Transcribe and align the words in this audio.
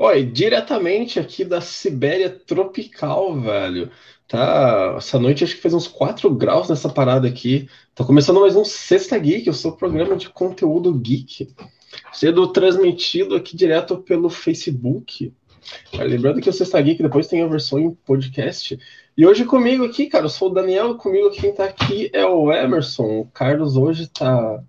Oi, 0.00 0.24
diretamente 0.24 1.18
aqui 1.18 1.44
da 1.44 1.60
Sibéria 1.60 2.30
tropical, 2.30 3.34
velho. 3.40 3.90
Tá, 4.28 4.94
essa 4.96 5.18
noite 5.18 5.42
acho 5.42 5.56
que 5.56 5.60
fez 5.60 5.74
uns 5.74 5.88
4 5.88 6.30
graus 6.36 6.68
nessa 6.68 6.88
parada 6.88 7.26
aqui. 7.26 7.68
Tá 7.96 8.04
começando 8.04 8.38
mais 8.40 8.54
um 8.54 8.64
Sexta 8.64 9.18
Geek, 9.18 9.50
o 9.50 9.72
programa 9.72 10.14
de 10.14 10.28
conteúdo 10.28 10.94
geek. 10.94 11.52
Sendo 12.12 12.46
transmitido 12.52 13.34
aqui 13.34 13.56
direto 13.56 13.98
pelo 13.98 14.30
Facebook. 14.30 15.32
Lembrando 15.92 16.40
que 16.40 16.48
o 16.48 16.52
Sexta 16.52 16.80
Geek 16.80 17.02
depois 17.02 17.26
tem 17.26 17.42
a 17.42 17.48
versão 17.48 17.80
em 17.80 17.90
podcast. 17.90 18.78
E 19.16 19.26
hoje 19.26 19.44
comigo 19.44 19.84
aqui, 19.84 20.06
cara, 20.06 20.26
eu 20.26 20.30
sou 20.30 20.48
o 20.48 20.54
Daniel, 20.54 20.94
comigo 20.94 21.32
quem 21.32 21.52
tá 21.52 21.64
aqui 21.64 22.08
é 22.12 22.24
o 22.24 22.52
Emerson. 22.52 23.22
O 23.22 23.26
Carlos 23.34 23.76
hoje 23.76 24.06
tá, 24.06 24.62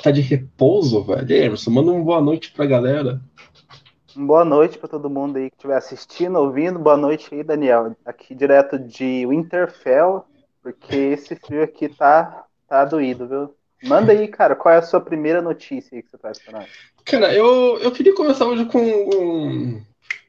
tá 0.00 0.12
de 0.12 0.20
repouso, 0.20 1.02
velho. 1.02 1.28
E 1.28 1.42
Emerson, 1.42 1.72
manda 1.72 1.90
uma 1.90 2.04
boa 2.04 2.20
noite 2.20 2.52
pra 2.52 2.64
galera. 2.64 3.20
Boa 4.16 4.44
noite 4.44 4.78
para 4.78 4.88
todo 4.88 5.10
mundo 5.10 5.36
aí 5.36 5.50
que 5.50 5.56
estiver 5.56 5.76
assistindo, 5.76 6.38
ouvindo. 6.38 6.78
Boa 6.78 6.96
noite 6.96 7.28
aí, 7.32 7.42
Daniel. 7.42 7.96
Aqui 8.04 8.32
direto 8.32 8.78
de 8.78 9.26
Winterfell, 9.26 10.24
porque 10.62 10.94
esse 10.94 11.34
frio 11.34 11.64
aqui 11.64 11.88
tá, 11.88 12.44
tá 12.68 12.84
doído, 12.84 13.26
viu? 13.26 13.54
Manda 13.82 14.12
aí, 14.12 14.28
cara, 14.28 14.54
qual 14.54 14.72
é 14.72 14.78
a 14.78 14.82
sua 14.82 15.00
primeira 15.00 15.42
notícia 15.42 15.96
aí 15.96 16.02
que 16.02 16.10
você 16.10 16.16
traz 16.16 16.38
pra 16.38 16.60
nós? 16.60 16.68
Cara, 17.04 17.34
eu, 17.34 17.78
eu 17.80 17.90
queria 17.90 18.14
começar 18.14 18.46
hoje 18.46 18.64
com 18.66 18.78
um, 18.78 19.82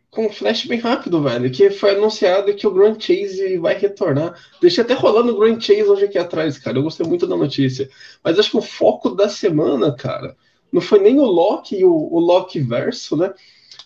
com 0.09 0.25
um 0.25 0.29
flash 0.31 0.65
bem 0.65 0.79
rápido, 0.79 1.21
velho, 1.21 1.51
que 1.51 1.69
foi 1.69 1.91
anunciado 1.91 2.55
que 2.55 2.65
o 2.65 2.73
Grand 2.73 2.99
Chase 2.99 3.57
vai 3.57 3.75
retornar. 3.75 4.33
Deixei 4.59 4.83
até 4.83 4.95
rolando 4.95 5.31
o 5.31 5.39
Grand 5.39 5.59
Chase 5.59 5.83
hoje 5.83 6.05
aqui 6.05 6.17
atrás, 6.17 6.57
cara. 6.57 6.77
Eu 6.79 6.83
gostei 6.83 7.05
muito 7.05 7.27
da 7.27 7.37
notícia. 7.37 7.87
Mas 8.23 8.39
acho 8.39 8.49
que 8.49 8.57
o 8.57 8.61
foco 8.61 9.11
da 9.11 9.29
semana, 9.29 9.95
cara, 9.95 10.35
não 10.71 10.81
foi 10.81 10.99
nem 10.99 11.19
o 11.19 11.25
Loki 11.25 11.77
e 11.77 11.85
o, 11.85 11.93
o 11.93 12.19
Loki 12.19 12.59
verso, 12.59 13.15
né? 13.15 13.31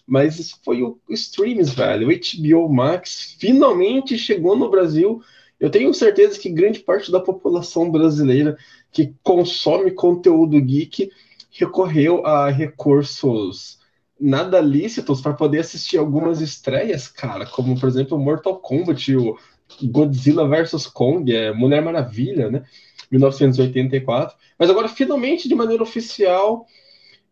Mas 0.09 0.39
isso 0.39 0.57
foi 0.63 0.81
o 0.81 0.97
Streams, 1.09 1.73
velho. 1.73 2.09
O 2.09 2.11
HBO 2.11 2.67
Max 2.67 3.35
finalmente 3.39 4.17
chegou 4.17 4.55
no 4.55 4.69
Brasil. 4.69 5.21
Eu 5.59 5.69
tenho 5.69 5.93
certeza 5.93 6.39
que 6.39 6.49
grande 6.49 6.79
parte 6.79 7.11
da 7.11 7.19
população 7.19 7.91
brasileira 7.91 8.57
que 8.91 9.13
consome 9.21 9.91
conteúdo 9.91 10.59
geek 10.59 11.11
recorreu 11.51 12.25
a 12.25 12.49
recursos 12.49 13.79
nada 14.19 14.59
lícitos 14.59 15.21
para 15.21 15.33
poder 15.33 15.59
assistir 15.59 15.97
algumas 15.97 16.41
estreias, 16.41 17.07
cara, 17.07 17.45
como 17.45 17.79
por 17.79 17.87
exemplo 17.87 18.17
Mortal 18.17 18.57
Kombat, 18.57 19.15
o 19.15 19.37
Godzilla 19.83 20.47
vs 20.47 20.87
Kong, 20.87 21.33
é 21.33 21.53
Mulher 21.53 21.81
Maravilha, 21.81 22.49
né? 22.49 22.63
1984. 23.11 24.35
Mas 24.57 24.69
agora 24.69 24.87
finalmente 24.89 25.47
de 25.47 25.55
maneira 25.55 25.83
oficial 25.83 26.65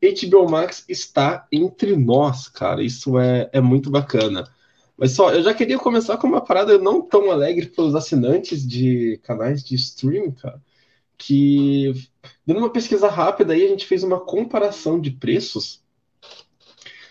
HBO 0.02 0.50
Max 0.50 0.86
está 0.88 1.48
entre 1.52 1.96
nós, 1.96 2.48
cara. 2.48 2.84
Isso 2.84 3.18
é, 3.18 3.50
é 3.52 3.62
muito 3.62 3.90
bacana. 3.90 4.48
Mas 4.98 5.12
só, 5.12 5.32
eu 5.32 5.44
já 5.44 5.54
queria 5.54 5.78
começar 5.78 6.18
com 6.18 6.28
uma 6.28 6.42
parada 6.42 6.78
não 6.78 7.02
tão 7.02 7.32
alegre 7.32 7.68
para 7.68 7.84
os 7.84 7.96
assinantes 7.96 8.68
de 8.68 9.20
canais 9.24 9.64
de 9.64 9.76
streaming, 9.76 10.32
cara. 10.32 10.62
Que, 11.18 11.94
dando 12.46 12.60
uma 12.60 12.70
pesquisa 12.72 13.08
rápida 13.08 13.54
aí, 13.54 13.64
a 13.64 13.68
gente 13.68 13.86
fez 13.86 14.04
uma 14.04 14.20
comparação 14.20 15.00
de 15.00 15.12
preços. 15.12 15.82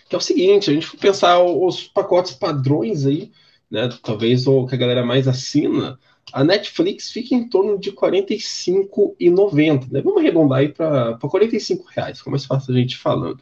Que 0.09 0.15
é 0.15 0.17
o 0.17 0.21
seguinte: 0.21 0.69
a 0.69 0.73
gente 0.73 0.87
foi 0.87 0.99
pensar 0.99 1.39
os 1.41 1.83
pacotes 1.83 2.33
padrões 2.33 3.05
aí, 3.05 3.31
né? 3.69 3.89
Talvez 4.01 4.47
o 4.47 4.65
que 4.65 4.75
a 4.75 4.77
galera 4.77 5.05
mais 5.05 5.27
assina 5.27 5.99
a 6.33 6.43
Netflix 6.43 7.09
fica 7.11 7.33
em 7.33 7.47
torno 7.47 7.77
de 7.77 7.89
R$ 7.91 7.95
45,90. 7.95 9.91
Né? 9.91 10.01
Vamos 10.01 10.19
arredondar 10.19 10.59
aí 10.59 10.69
para 10.69 11.17
45 11.17 11.85
reais, 11.89 12.21
como 12.21 12.33
mais 12.33 12.45
fácil 12.45 12.73
a 12.73 12.77
gente 12.77 12.97
falando. 12.97 13.39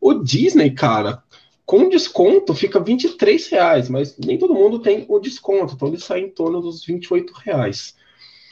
O 0.00 0.14
Disney, 0.14 0.70
cara, 0.70 1.22
com 1.64 1.88
desconto 1.88 2.54
fica 2.54 2.78
23 2.78 3.48
reais, 3.48 3.88
mas 3.88 4.16
nem 4.18 4.36
todo 4.38 4.54
mundo 4.54 4.78
tem 4.78 5.06
o 5.08 5.18
desconto, 5.18 5.74
então 5.74 5.88
ele 5.88 5.98
sai 5.98 6.20
em 6.20 6.28
torno 6.28 6.60
dos 6.60 6.84
28 6.84 7.32
reais. 7.32 7.94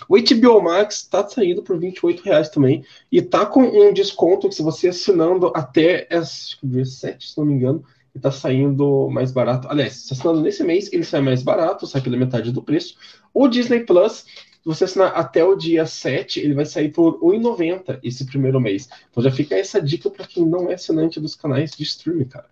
O 0.09 0.16
HBO 0.16 0.62
Max 0.62 0.97
está 0.97 1.27
saindo 1.28 1.62
por 1.62 1.78
28 1.78 2.22
reais 2.22 2.48
também 2.48 2.84
e 3.10 3.21
tá 3.22 3.47
com 3.47 3.62
um 3.62 3.93
desconto 3.93 4.48
que 4.48 4.54
se 4.54 4.62
você 4.62 4.88
assinando 4.88 5.53
até 5.54 6.09
as 6.10 6.59
7, 6.84 7.31
se 7.31 7.38
não 7.38 7.44
me 7.44 7.54
engano, 7.54 7.84
e 8.15 8.19
tá 8.19 8.31
saindo 8.31 9.09
mais 9.11 9.33
barato. 9.33 9.69
Aliás, 9.69 9.95
se 9.95 10.12
assinando 10.12 10.41
nesse 10.41 10.62
mês, 10.62 10.93
ele 10.93 11.05
sai 11.05 11.21
mais 11.21 11.43
barato, 11.43 11.87
sai 11.87 12.00
pela 12.00 12.17
metade 12.17 12.53
do 12.53 12.62
preço. 12.62 12.97
O 13.33 13.49
Disney 13.49 13.81
Plus, 13.81 14.25
se 14.62 14.65
você 14.65 14.84
assinar 14.84 15.12
até 15.17 15.45
o 15.45 15.56
dia 15.56 15.87
7, 15.87 16.41
ele 16.41 16.55
vai 16.55 16.65
sair 16.65 16.91
por 16.91 17.15
R$ 17.15 17.39
1,90 17.39 18.01
esse 18.03 18.27
primeiro 18.27 18.61
mês. 18.61 18.89
Então 19.11 19.22
já 19.22 19.31
fica 19.31 19.56
essa 19.56 19.81
dica 19.81 20.11
para 20.11 20.27
quem 20.27 20.45
não 20.47 20.71
é 20.71 20.75
assinante 20.75 21.19
dos 21.19 21.34
canais 21.34 21.72
de 21.72 21.83
streaming, 21.83 22.27
cara. 22.27 22.47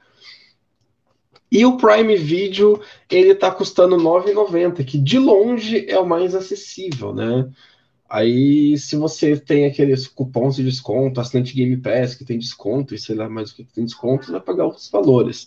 E 1.52 1.66
o 1.66 1.76
Prime 1.76 2.16
Video, 2.16 2.80
ele 3.10 3.34
tá 3.34 3.50
custando 3.50 3.96
R$ 3.96 4.02
9,90, 4.02 4.84
que 4.84 4.96
de 4.96 5.18
longe 5.18 5.84
é 5.88 5.98
o 5.98 6.06
mais 6.06 6.34
acessível, 6.34 7.12
né? 7.12 7.50
Aí, 8.10 8.76
se 8.76 8.96
você 8.96 9.36
tem 9.36 9.66
aqueles 9.66 10.08
cupons 10.08 10.56
de 10.56 10.64
desconto, 10.64 11.20
assinante 11.20 11.54
Game 11.54 11.76
Pass 11.76 12.16
que 12.16 12.24
tem 12.24 12.40
desconto, 12.40 12.92
e 12.92 12.98
sei 12.98 13.14
lá 13.14 13.28
mais 13.28 13.52
o 13.52 13.54
que 13.54 13.62
tem 13.62 13.84
desconto, 13.84 14.26
você 14.26 14.32
vai 14.32 14.40
pagar 14.40 14.64
outros 14.64 14.90
valores. 14.90 15.46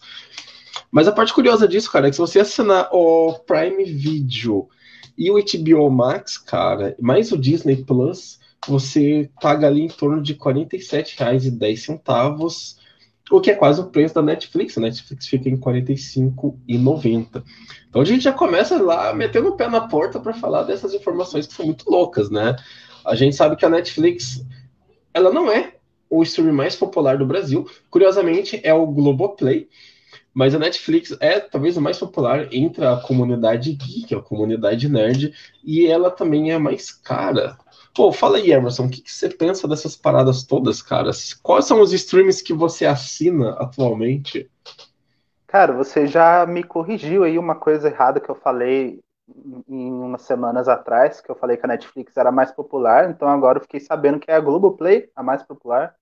Mas 0.89 1.05
a 1.05 1.11
parte 1.11 1.33
curiosa 1.33 1.67
disso, 1.67 1.91
cara, 1.91 2.07
é 2.07 2.09
que 2.09 2.15
se 2.15 2.21
você 2.21 2.39
assinar 2.39 2.87
o 2.93 3.33
Prime 3.39 3.83
Video 3.83 4.69
e 5.17 5.29
o 5.29 5.35
HBO 5.35 5.91
Max, 5.91 6.37
cara, 6.37 6.95
mais 7.01 7.33
o 7.33 7.37
Disney 7.37 7.83
Plus, 7.83 8.39
você 8.65 9.29
paga 9.41 9.67
ali 9.67 9.81
em 9.81 9.89
torno 9.89 10.21
de 10.21 10.31
R$ 10.31 10.39
47,10 10.39 12.77
o 13.31 13.39
que 13.39 13.51
é 13.51 13.55
quase 13.55 13.81
o 13.81 13.85
preço 13.85 14.15
da 14.15 14.21
Netflix. 14.21 14.77
A 14.77 14.81
Netflix 14.81 15.27
fica 15.27 15.49
em 15.49 15.55
R$ 15.55 15.61
45,90. 15.61 17.43
Então 17.89 18.01
a 18.01 18.05
gente 18.05 18.23
já 18.23 18.33
começa 18.33 18.81
lá 18.81 19.13
metendo 19.13 19.49
o 19.49 19.55
pé 19.55 19.69
na 19.69 19.87
porta 19.87 20.19
para 20.19 20.33
falar 20.33 20.63
dessas 20.63 20.93
informações 20.93 21.47
que 21.47 21.53
são 21.53 21.65
muito 21.65 21.89
loucas, 21.89 22.29
né? 22.29 22.55
A 23.05 23.15
gente 23.15 23.35
sabe 23.35 23.55
que 23.55 23.65
a 23.65 23.69
Netflix 23.69 24.45
ela 25.13 25.31
não 25.31 25.51
é 25.51 25.75
o 26.09 26.23
streaming 26.23 26.55
mais 26.55 26.75
popular 26.75 27.17
do 27.17 27.25
Brasil. 27.25 27.69
Curiosamente, 27.89 28.59
é 28.63 28.73
o 28.73 28.85
Globoplay. 28.87 29.67
Mas 30.33 30.55
a 30.55 30.59
Netflix 30.59 31.15
é 31.19 31.39
talvez 31.39 31.77
o 31.77 31.81
mais 31.81 31.97
popular 31.97 32.47
entre 32.51 32.85
a 32.85 32.97
comunidade 32.97 33.71
geek, 33.73 34.15
a 34.15 34.21
comunidade 34.21 34.89
nerd, 34.89 35.33
e 35.63 35.85
ela 35.85 36.09
também 36.09 36.51
é 36.51 36.57
mais 36.57 36.91
cara. 36.91 37.57
Pô, 37.93 38.11
fala 38.11 38.37
aí, 38.37 38.51
Emerson, 38.51 38.85
o 38.85 38.89
que, 38.89 39.01
que, 39.01 39.11
você 39.11 39.29
pensa 39.29 39.67
dessas 39.67 39.95
paradas 39.95 40.43
todas, 40.43 40.81
cara? 40.81 41.11
Quais 41.43 41.65
são 41.65 41.79
os 41.79 41.93
streams 41.93 42.41
que 42.43 42.53
você 42.53 42.85
assina 42.85 43.51
atualmente? 43.51 44.49
Cara, 45.45 45.73
você 45.73 46.07
já 46.07 46.45
me 46.47 46.63
corrigiu 46.63 47.23
aí 47.23 47.37
uma 47.37 47.53
coisa 47.53 47.87
errada 47.87 48.19
que 48.19 48.29
eu 48.29 48.35
falei 48.35 48.99
em 49.69 49.91
umas 49.91 50.23
semanas 50.23 50.67
atrás, 50.67 51.21
que 51.21 51.29
eu 51.29 51.35
falei 51.35 51.55
que 51.55 51.65
a 51.65 51.67
Netflix 51.67 52.17
era 52.17 52.31
mais 52.31 52.51
popular, 52.51 53.09
então 53.09 53.27
agora 53.27 53.59
eu 53.59 53.61
fiquei 53.61 53.79
sabendo 53.79 54.19
que 54.19 54.31
é 54.31 54.35
a 54.35 54.39
Globoplay 54.39 55.09
a 55.15 55.21
mais 55.21 55.43
popular. 55.43 55.95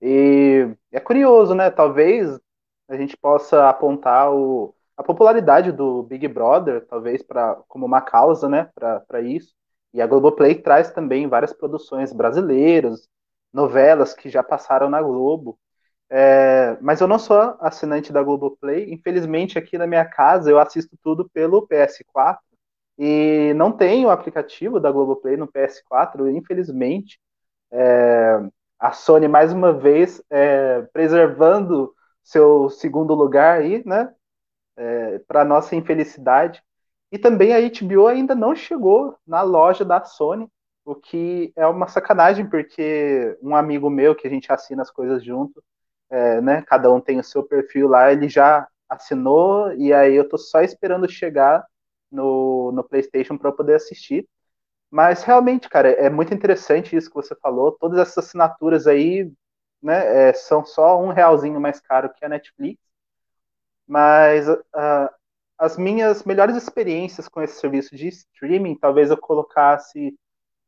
E 0.00 0.68
é 0.90 1.00
curioso, 1.00 1.54
né? 1.54 1.70
Talvez 1.70 2.40
a 2.88 2.96
gente 2.96 3.16
possa 3.16 3.68
apontar 3.68 4.32
o, 4.32 4.74
a 4.96 5.02
popularidade 5.02 5.72
do 5.72 6.02
Big 6.02 6.26
Brother, 6.28 6.86
talvez 6.86 7.22
para 7.22 7.56
como 7.68 7.84
uma 7.84 8.00
causa, 8.00 8.48
né, 8.48 8.70
para 8.74 9.20
isso. 9.20 9.54
E 9.94 10.00
a 10.02 10.06
Globoplay 10.06 10.54
traz 10.56 10.90
também 10.92 11.28
várias 11.28 11.52
produções 11.52 12.12
brasileiras, 12.12 13.08
novelas 13.52 14.14
que 14.14 14.28
já 14.30 14.42
passaram 14.42 14.90
na 14.90 15.02
Globo. 15.02 15.58
É, 16.10 16.76
mas 16.80 17.00
eu 17.00 17.08
não 17.08 17.18
sou 17.18 17.38
assinante 17.60 18.12
da 18.12 18.22
Globoplay. 18.22 18.92
Infelizmente, 18.92 19.58
aqui 19.58 19.78
na 19.78 19.86
minha 19.86 20.04
casa 20.04 20.50
eu 20.50 20.58
assisto 20.58 20.96
tudo 21.02 21.28
pelo 21.30 21.66
PS4 21.66 22.44
e 22.98 23.52
não 23.54 23.72
tenho 23.72 24.08
o 24.08 24.10
aplicativo 24.10 24.80
da 24.80 24.90
Globoplay 24.92 25.36
no 25.36 25.46
PS4, 25.50 26.28
infelizmente. 26.30 27.20
É, 27.72 28.40
a 28.78 28.92
Sony, 28.92 29.28
mais 29.28 29.52
uma 29.52 29.72
vez, 29.72 30.22
é, 30.30 30.82
preservando 30.92 31.94
seu 32.24 32.70
segundo 32.70 33.14
lugar 33.14 33.60
aí, 33.60 33.82
né? 33.86 34.14
É, 34.88 35.18
Para 35.20 35.44
nossa 35.44 35.74
infelicidade. 35.76 36.62
E 37.12 37.18
também 37.18 37.54
a 37.54 37.58
HBO 37.58 38.06
ainda 38.08 38.34
não 38.34 38.54
chegou 38.54 39.16
na 39.26 39.42
loja 39.42 39.84
da 39.84 40.04
Sony, 40.04 40.48
o 40.84 40.94
que 40.94 41.52
é 41.56 41.66
uma 41.66 41.88
sacanagem, 41.88 42.48
porque 42.48 43.36
um 43.42 43.54
amigo 43.56 43.90
meu 43.90 44.14
que 44.14 44.26
a 44.26 44.30
gente 44.30 44.52
assina 44.52 44.82
as 44.82 44.90
coisas 44.90 45.24
junto, 45.24 45.62
é, 46.10 46.40
né? 46.40 46.62
Cada 46.62 46.92
um 46.92 47.00
tem 47.00 47.18
o 47.18 47.24
seu 47.24 47.42
perfil 47.42 47.88
lá, 47.88 48.12
ele 48.12 48.28
já 48.28 48.66
assinou, 48.88 49.72
e 49.74 49.92
aí 49.92 50.14
eu 50.14 50.28
tô 50.28 50.38
só 50.38 50.60
esperando 50.62 51.08
chegar 51.10 51.66
no, 52.10 52.72
no 52.72 52.84
PlayStation 52.84 53.36
para 53.36 53.52
poder 53.52 53.74
assistir. 53.74 54.28
Mas 54.90 55.22
realmente, 55.24 55.68
cara, 55.68 55.90
é 55.90 56.08
muito 56.10 56.32
interessante 56.34 56.96
isso 56.96 57.08
que 57.10 57.16
você 57.16 57.34
falou. 57.36 57.72
Todas 57.72 57.98
essas 57.98 58.26
assinaturas 58.26 58.86
aí, 58.86 59.30
né, 59.82 60.30
é, 60.30 60.32
são 60.34 60.64
só 60.64 61.00
um 61.02 61.10
realzinho 61.12 61.60
mais 61.60 61.80
caro 61.80 62.12
que 62.14 62.24
a 62.24 62.28
Netflix. 62.28 62.80
Mas 63.86 64.48
uh, 64.48 65.10
as 65.58 65.76
minhas 65.76 66.24
melhores 66.24 66.56
experiências 66.56 67.28
com 67.28 67.42
esse 67.42 67.58
serviço 67.60 67.96
de 67.96 68.08
streaming, 68.08 68.76
talvez 68.78 69.10
eu 69.10 69.16
colocasse 69.16 70.14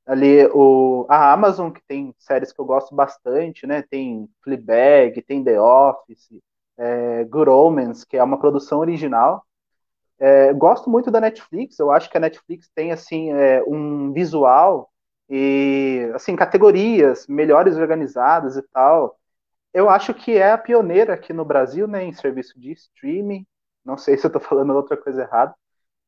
ali 0.07 0.47
o, 0.55 1.07
a 1.09 1.33
Amazon, 1.33 1.71
que 1.71 1.83
tem 1.87 2.15
séries 2.19 2.53
que 2.53 2.61
eu 2.61 2.65
gosto 2.65 2.95
bastante, 2.95 3.67
né? 3.67 3.83
Tem 3.83 4.29
Fleabag, 4.43 5.21
tem 5.23 5.45
The 5.45 5.61
Office, 5.61 6.31
é, 6.79 7.25
Good 7.25 7.51
Omens, 7.51 8.05
que 8.05 8.17
é 8.17 8.23
uma 8.23 8.39
produção 8.39 8.79
original. 8.79 9.45
É, 10.19 10.53
gosto 10.55 10.91
muito 10.91 11.11
da 11.11 11.21
Netflix, 11.21 11.79
eu 11.79 11.91
acho 11.93 12.11
que 12.11 12.17
a 12.17 12.21
Netflix 12.21 12.69
tem 12.75 12.91
assim 12.91 13.33
é, 13.33 13.63
um 13.65 14.13
visual 14.13 14.91
e 15.31 16.11
assim 16.15 16.35
categorias 16.35 17.27
melhores 17.29 17.77
organizadas 17.77 18.57
e 18.57 18.63
tal. 18.73 19.19
Eu 19.73 19.89
acho 19.91 20.15
que 20.15 20.37
é 20.37 20.53
a 20.53 20.59
pioneira 20.59 21.15
aqui 21.15 21.33
no 21.33 21.45
Brasil, 21.45 21.87
né, 21.87 22.03
em 22.05 22.13
serviço 22.13 22.59
de 22.59 22.73
streaming. 22.73 23.47
Não 23.89 23.99
sei 23.99 24.19
se 24.19 24.27
eu 24.27 24.29
estou 24.31 24.43
falando 24.43 24.75
outra 24.75 24.97
coisa 24.97 25.23
errada, 25.23 25.55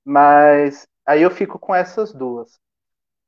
mas 0.04 0.86
aí 1.06 1.22
eu 1.22 1.30
fico 1.30 1.58
com 1.58 1.74
essas 1.74 2.12
duas. 2.12 2.60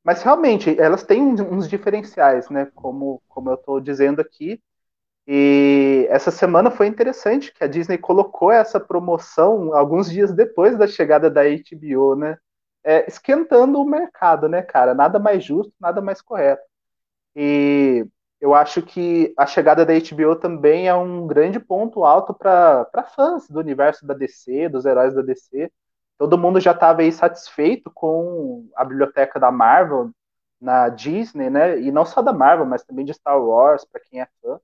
Mas 0.04 0.22
realmente, 0.22 0.78
elas 0.81 1.04
têm 1.04 1.22
uns 1.43 1.69
diferenciais, 1.69 2.50
né? 2.50 2.66
Como, 2.75 3.22
como 3.28 3.50
eu 3.50 3.54
estou 3.54 3.81
dizendo 3.81 4.20
aqui. 4.20 4.60
E 5.26 6.06
essa 6.10 6.31
semana 6.31 6.70
foi 6.70 6.87
interessante 6.88 7.52
que 7.54 7.64
a 7.64 7.69
Disney 7.69 7.99
colocou 7.99 8.50
essa 8.52 8.81
promoção 8.81 9.75
alguns 9.75 10.10
dias 10.10 10.32
depois 10.34 10.76
da 10.78 10.87
chegada 10.88 11.31
da 11.31 11.43
HBO, 11.43 12.16
né? 12.16 12.38
É, 12.84 13.06
esquentando 13.08 13.81
o 13.81 13.84
mercado, 13.87 14.49
né, 14.49 14.62
cara? 14.62 14.94
Nada 14.94 15.19
mais 15.20 15.44
justo, 15.44 15.72
nada 15.81 16.00
mais 16.02 16.20
correto. 16.22 16.62
E 17.37 18.06
eu 18.43 18.55
acho 18.55 18.83
que 18.83 19.33
a 19.39 19.47
chegada 19.47 19.87
da 19.87 19.94
HBO 19.94 20.37
também 20.37 20.89
é 20.89 20.94
um 20.94 21.27
grande 21.27 21.61
ponto 21.61 22.05
alto 22.05 22.35
para 22.35 22.87
fãs 23.15 23.49
do 23.49 23.61
universo 23.61 24.06
da 24.06 24.15
DC, 24.15 24.69
dos 24.69 24.85
heróis 24.85 25.15
da 25.15 25.23
DC. 25.23 25.71
Todo 26.19 26.39
mundo 26.39 26.61
já 26.61 26.73
estava 26.73 27.03
aí 27.03 27.12
satisfeito 27.12 27.91
com 27.94 28.69
a 28.77 28.85
biblioteca 28.85 29.41
da 29.41 29.50
Marvel 29.50 30.11
na 30.61 30.89
Disney, 30.91 31.50
né? 31.50 31.81
E 31.81 31.91
não 31.93 32.05
só 32.05 32.23
da 32.23 32.33
Marvel, 32.33 32.67
mas 32.67 32.85
também 32.85 33.05
de 33.05 33.15
Star 33.15 33.41
Wars, 33.43 33.85
para 33.85 34.00
quem 34.00 34.21
é 34.21 34.29
fã 34.43 34.61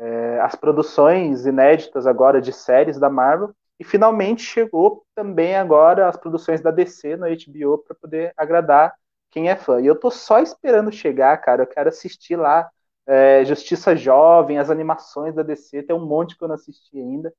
é, 0.00 0.40
as 0.40 0.54
produções 0.54 1.44
inéditas 1.44 2.06
agora 2.06 2.40
de 2.40 2.52
séries 2.52 2.98
da 2.98 3.10
Marvel 3.10 3.54
e 3.78 3.84
finalmente 3.84 4.42
chegou 4.42 5.04
também 5.14 5.54
agora 5.56 6.08
as 6.08 6.16
produções 6.16 6.62
da 6.62 6.70
DC 6.70 7.16
no 7.16 7.26
HBO 7.26 7.78
para 7.78 7.94
poder 7.94 8.32
agradar 8.36 8.94
quem 9.30 9.50
é 9.50 9.56
fã. 9.56 9.80
E 9.80 9.86
eu 9.86 9.94
tô 9.98 10.10
só 10.10 10.40
esperando 10.40 10.90
chegar, 10.90 11.36
cara. 11.38 11.62
Eu 11.62 11.66
quero 11.66 11.88
assistir 11.90 12.36
lá 12.36 12.70
é, 13.06 13.44
Justiça 13.44 13.96
Jovem, 13.96 14.58
as 14.58 14.70
animações 14.70 15.34
da 15.34 15.42
DC, 15.42 15.82
tem 15.82 15.96
um 15.96 16.06
monte 16.06 16.36
que 16.36 16.44
eu 16.44 16.48
não 16.48 16.54
assisti 16.54 16.98
ainda. 16.98 17.32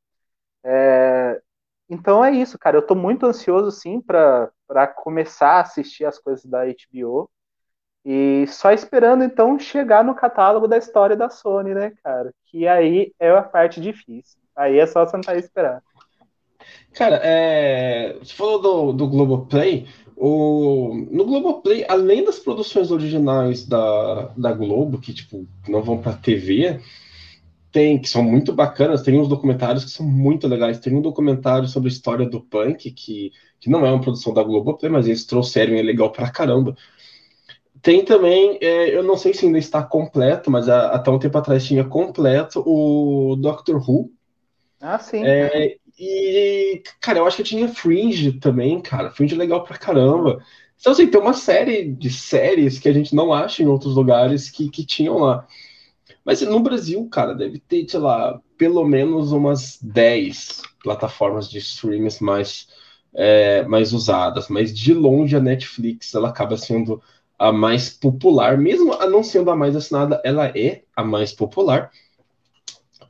É, 0.63 1.41
então 1.89 2.23
é 2.23 2.31
isso, 2.31 2.57
cara. 2.57 2.77
Eu 2.77 2.85
tô 2.85 2.95
muito 2.95 3.25
ansioso 3.25 3.71
sim 3.71 4.01
para 4.01 4.87
começar 4.95 5.57
a 5.57 5.61
assistir 5.61 6.05
as 6.05 6.17
coisas 6.17 6.45
da 6.45 6.63
HBO. 6.65 7.29
E 8.03 8.45
só 8.47 8.71
esperando 8.71 9.23
então 9.23 9.59
chegar 9.59 10.03
no 10.03 10.15
catálogo 10.15 10.67
da 10.67 10.77
história 10.77 11.15
da 11.15 11.29
Sony, 11.29 11.73
né, 11.73 11.93
cara? 12.03 12.33
Que 12.45 12.67
aí 12.67 13.13
é 13.19 13.29
a 13.29 13.43
parte 13.43 13.79
difícil. 13.79 14.39
Aí 14.55 14.79
é 14.79 14.87
só 14.87 15.05
sentar 15.05 15.35
e 15.35 15.39
esperar. 15.39 15.83
Cara, 16.93 17.19
é... 17.23 18.17
você 18.19 18.33
falou 18.33 18.61
do, 18.61 18.93
do 18.93 19.07
Globoplay. 19.07 19.87
O... 20.23 20.93
No 21.09 21.25
Globoplay, 21.25 21.83
além 21.89 22.23
das 22.23 22.37
produções 22.37 22.91
originais 22.91 23.65
da, 23.65 24.31
da 24.37 24.53
Globo, 24.53 24.99
que 24.99 25.11
tipo, 25.11 25.47
não 25.67 25.81
vão 25.81 25.97
pra 25.97 26.13
TV, 26.13 26.79
tem, 27.71 27.99
que 27.99 28.07
são 28.07 28.21
muito 28.21 28.53
bacanas, 28.53 29.01
tem 29.01 29.19
uns 29.19 29.27
documentários 29.27 29.83
que 29.83 29.89
são 29.89 30.05
muito 30.05 30.47
legais. 30.47 30.79
Tem 30.79 30.95
um 30.95 31.01
documentário 31.01 31.67
sobre 31.67 31.89
a 31.89 31.91
história 31.91 32.29
do 32.29 32.39
punk, 32.39 32.91
que, 32.91 33.31
que 33.59 33.67
não 33.67 33.83
é 33.83 33.89
uma 33.89 33.99
produção 33.99 34.31
da 34.31 34.43
Globoplay, 34.43 34.91
mas 34.91 35.07
eles 35.07 35.25
trouxeram 35.25 35.73
e 35.73 35.79
é 35.79 35.81
legal 35.81 36.11
pra 36.11 36.29
caramba. 36.29 36.77
Tem 37.81 38.05
também, 38.05 38.59
é, 38.61 38.95
eu 38.95 39.01
não 39.01 39.17
sei 39.17 39.33
se 39.33 39.47
ainda 39.47 39.57
está 39.57 39.81
completo, 39.81 40.51
mas 40.51 40.69
a, 40.69 40.89
até 40.89 41.09
um 41.09 41.17
tempo 41.17 41.35
atrás 41.39 41.65
tinha 41.65 41.83
completo 41.83 42.61
o 42.63 43.35
Doctor 43.37 43.77
Who. 43.77 44.11
Ah, 44.79 44.99
sim. 44.99 45.25
É, 45.25 45.77
e, 46.03 46.81
cara, 46.99 47.19
eu 47.19 47.27
acho 47.27 47.37
que 47.37 47.43
tinha 47.43 47.67
Fringe 47.69 48.33
também, 48.33 48.81
cara. 48.81 49.11
Fringe 49.11 49.35
é 49.35 49.37
legal 49.37 49.63
pra 49.63 49.77
caramba. 49.77 50.43
Então, 50.79 50.93
assim, 50.93 51.05
tem 51.05 51.21
uma 51.21 51.33
série 51.33 51.91
de 51.91 52.09
séries 52.09 52.79
que 52.79 52.89
a 52.89 52.93
gente 52.93 53.13
não 53.13 53.31
acha 53.31 53.61
em 53.61 53.67
outros 53.67 53.95
lugares 53.95 54.49
que, 54.49 54.67
que 54.67 54.83
tinham 54.83 55.19
lá. 55.19 55.45
Mas 56.25 56.41
no 56.41 56.59
Brasil, 56.59 57.07
cara, 57.09 57.35
deve 57.35 57.59
ter, 57.59 57.87
sei 57.87 57.99
lá, 57.99 58.41
pelo 58.57 58.83
menos 58.83 59.31
umas 59.31 59.77
10 59.79 60.63
plataformas 60.83 61.47
de 61.47 61.59
streams 61.59 62.23
mais, 62.23 62.67
é, 63.13 63.63
mais 63.65 63.93
usadas. 63.93 64.47
Mas 64.47 64.75
de 64.75 64.95
longe 64.95 65.35
a 65.35 65.39
Netflix, 65.39 66.15
ela 66.15 66.29
acaba 66.29 66.57
sendo 66.57 66.99
a 67.37 67.51
mais 67.51 67.91
popular, 67.91 68.57
mesmo 68.57 68.93
a 68.93 69.07
não 69.07 69.23
sendo 69.23 69.51
a 69.51 69.55
mais 69.55 69.75
assinada, 69.75 70.19
ela 70.25 70.47
é 70.47 70.83
a 70.95 71.03
mais 71.03 71.31
popular. 71.31 71.91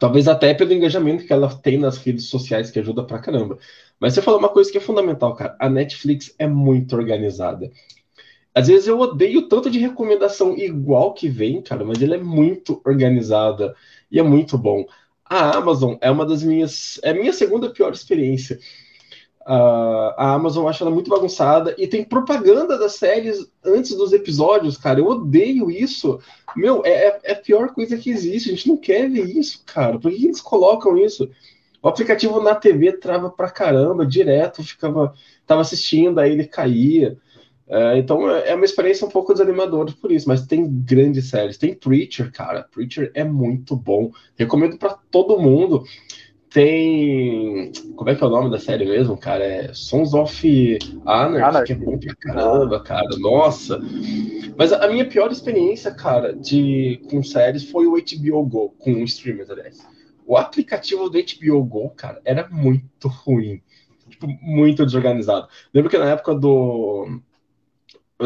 Talvez 0.02 0.28
até 0.28 0.52
pelo 0.52 0.74
engajamento 0.74 1.28
que 1.28 1.32
ela 1.32 1.48
tem 1.54 1.78
nas 1.78 1.98
redes 1.98 2.26
sociais, 2.26 2.72
que 2.72 2.80
ajuda 2.80 3.04
pra 3.04 3.20
caramba. 3.20 3.60
Mas 4.00 4.16
você 4.16 4.22
falou 4.24 4.40
uma 4.40 4.50
coisa 4.50 4.72
que 4.72 4.80
é 4.80 4.82
fundamental, 4.82 5.36
cara. 5.36 5.56
A 5.60 5.70
Netflix 5.70 6.34
é 6.40 6.48
muito 6.48 6.96
organizada. 6.96 7.72
Às 8.52 8.68
vezes 8.68 8.88
eu 8.88 9.00
odeio 9.00 9.48
tanto 9.48 9.70
de 9.70 9.78
recomendação 9.78 10.58
igual 10.58 11.14
que 11.14 11.30
vem, 11.30 11.62
cara, 11.62 11.86
mas 11.86 12.02
ele 12.02 12.16
é 12.16 12.18
muito 12.18 12.82
organizada 12.84 13.76
e 14.12 14.20
é 14.20 14.24
muito 14.24 14.58
bom. 14.58 14.88
A 15.24 15.56
Amazon 15.56 15.94
é 16.02 16.10
uma 16.10 16.26
das 16.26 16.42
minhas. 16.42 17.00
É 17.04 17.12
a 17.12 17.14
minha 17.14 17.32
segunda 17.32 17.70
pior 17.70 17.94
experiência. 17.94 18.58
Uh, 19.48 20.14
a 20.18 20.34
Amazon 20.34 20.68
acha 20.68 20.84
ela 20.84 20.94
muito 20.94 21.10
bagunçada 21.10 21.74
e 21.78 21.88
tem 21.88 22.04
propaganda 22.04 22.78
das 22.78 22.94
séries 22.96 23.48
antes 23.66 23.96
dos 23.96 24.14
episódios, 24.14 24.78
cara. 24.78 25.00
Eu 25.00 25.08
odeio 25.08 25.72
isso. 25.72 26.20
Meu, 26.56 26.84
é, 26.86 27.08
é, 27.08 27.20
é 27.24 27.32
a 27.34 27.38
pior 27.38 27.74
coisa 27.74 27.98
que 27.98 28.12
existe. 28.12 28.50
A 28.50 28.54
gente 28.54 28.68
não 28.68 28.78
quer 28.78 29.10
ver 29.10 29.26
isso, 29.26 29.64
cara. 29.66 29.98
Por 29.98 30.12
que 30.12 30.26
eles 30.26 30.42
colocam 30.42 30.98
isso? 30.98 31.30
O 31.82 31.88
aplicativo 31.88 32.40
na 32.40 32.54
TV 32.54 32.94
trava 32.94 33.32
pra 33.32 33.50
caramba, 33.50 34.06
direto, 34.06 34.64
ficava. 34.64 35.14
Tava 35.48 35.62
assistindo, 35.62 36.20
aí 36.20 36.32
ele 36.32 36.46
caía. 36.46 37.18
Uh, 37.68 37.96
então 37.96 38.30
é, 38.30 38.50
é 38.50 38.56
uma 38.56 38.66
experiência 38.66 39.08
um 39.08 39.10
pouco 39.10 39.34
desanimadora 39.34 39.92
por 40.00 40.12
isso, 40.12 40.28
mas 40.28 40.46
tem 40.46 40.70
grandes 40.84 41.30
séries. 41.30 41.58
Tem 41.58 41.74
Preacher, 41.74 42.32
cara. 42.32 42.68
Preacher 42.72 43.12
é 43.16 43.24
muito 43.24 43.76
bom. 43.76 44.12
Recomendo 44.36 44.78
para 44.78 44.94
todo 45.10 45.40
mundo. 45.40 45.84
Tem. 46.52 47.72
Como 47.96 48.10
é 48.10 48.16
que 48.16 48.22
é 48.22 48.28
o 48.28 48.30
nome 48.30 48.52
da 48.52 48.60
série 48.60 48.84
mesmo, 48.84 49.18
cara? 49.18 49.44
É 49.44 49.74
Sons 49.74 50.14
of 50.14 50.80
Anarchy, 51.06 51.42
Anarchy. 51.42 51.66
que 51.66 51.72
é 51.72 51.86
bom 51.86 51.98
pra 51.98 52.16
caramba, 52.16 52.84
cara. 52.84 53.18
Nossa. 53.20 53.80
Mas 54.58 54.74
a 54.74 54.86
minha 54.90 55.08
pior 55.08 55.32
experiência, 55.32 55.92
cara, 55.92 56.34
de, 56.34 57.02
com 57.10 57.24
séries 57.24 57.64
foi 57.70 57.88
o 57.88 57.94
HBO 57.94 58.46
Go, 58.46 58.76
com 58.78 58.94
o 58.96 59.04
streamers, 59.06 59.50
aliás. 59.50 59.88
O 60.28 60.36
aplicativo 60.36 61.10
do 61.10 61.18
HBO 61.18 61.64
Go, 61.64 61.90
cara, 61.92 62.22
era 62.26 62.48
muito 62.50 63.08
ruim. 63.08 63.62
Tipo, 64.10 64.28
muito 64.42 64.86
desorganizado. 64.86 65.48
Lembro 65.74 65.90
que 65.90 65.98
na 65.98 66.10
época 66.10 66.36
do. 66.36 67.22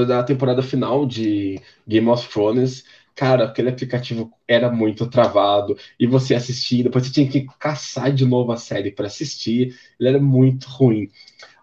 Da 0.07 0.23
temporada 0.23 0.61
final 0.61 1.05
de 1.05 1.61
Game 1.87 2.09
of 2.09 2.27
Thrones, 2.27 2.83
Cara, 3.15 3.45
aquele 3.45 3.69
aplicativo 3.69 4.31
era 4.45 4.69
muito 4.69 5.09
travado 5.09 5.77
e 5.97 6.05
você 6.05 6.35
assistia, 6.35 6.83
depois 6.83 7.05
você 7.05 7.13
tinha 7.13 7.29
que 7.29 7.47
caçar 7.57 8.11
de 8.11 8.25
novo 8.25 8.51
a 8.51 8.57
série 8.57 8.91
para 8.91 9.07
assistir, 9.07 9.73
ele 9.97 10.09
era 10.09 10.19
muito 10.19 10.67
ruim. 10.67 11.09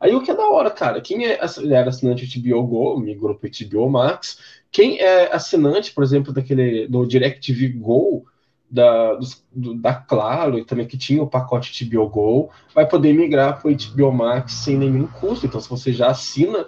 Aí 0.00 0.14
o 0.14 0.23
que 0.23 0.30
é 0.30 0.35
da 0.35 0.49
hora, 0.49 0.71
cara, 0.71 1.00
quem 1.02 1.26
é 1.26 1.38
era 1.71 1.90
assinante 1.90 2.40
HBO 2.40 2.66
Go, 2.66 2.99
migrou 2.99 3.35
para 3.35 3.50
HBO 3.50 3.90
Max, 3.90 4.38
quem 4.71 4.99
é 4.99 5.30
assinante, 5.30 5.92
por 5.92 6.02
exemplo, 6.02 6.32
daquele 6.32 6.88
do 6.88 7.06
DirecTV 7.06 7.68
Go, 7.68 8.25
da, 8.71 9.18
do, 9.54 9.75
da 9.75 9.92
Claro 9.94 10.59
e 10.59 10.64
também 10.64 10.87
que 10.87 10.97
tinha 10.97 11.23
o 11.23 11.28
pacote 11.28 11.85
HBO 11.85 12.09
Go, 12.09 12.50
vai 12.75 12.88
poder 12.88 13.12
migrar 13.12 13.61
para 13.61 13.71
o 13.71 13.75
HBO 13.75 14.11
Max 14.11 14.54
sem 14.54 14.78
nenhum 14.78 15.06
custo. 15.06 15.44
Então, 15.44 15.61
se 15.61 15.68
você 15.68 15.92
já 15.92 16.09
assina 16.09 16.64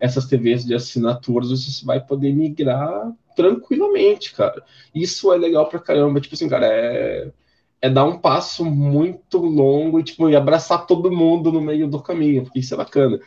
essas 0.00 0.26
TVs 0.26 0.64
de 0.64 0.74
assinaturas, 0.74 1.50
você 1.50 1.84
vai 1.84 2.00
poder 2.00 2.32
migrar 2.32 3.12
tranquilamente, 3.36 4.34
cara. 4.34 4.64
Isso 4.94 5.32
é 5.32 5.36
legal 5.36 5.68
pra 5.68 5.78
caramba. 5.78 6.20
Tipo 6.20 6.34
assim, 6.34 6.48
cara, 6.48 6.66
é, 6.66 7.30
é 7.80 7.90
dar 7.90 8.04
um 8.04 8.18
passo 8.18 8.64
muito 8.64 9.38
longo 9.38 10.00
e, 10.00 10.02
tipo, 10.02 10.28
e 10.28 10.34
abraçar 10.34 10.86
todo 10.86 11.12
mundo 11.12 11.52
no 11.52 11.60
meio 11.60 11.86
do 11.86 12.02
caminho, 12.02 12.44
porque 12.44 12.58
isso 12.58 12.74
é 12.74 12.76
bacana. 12.76 13.20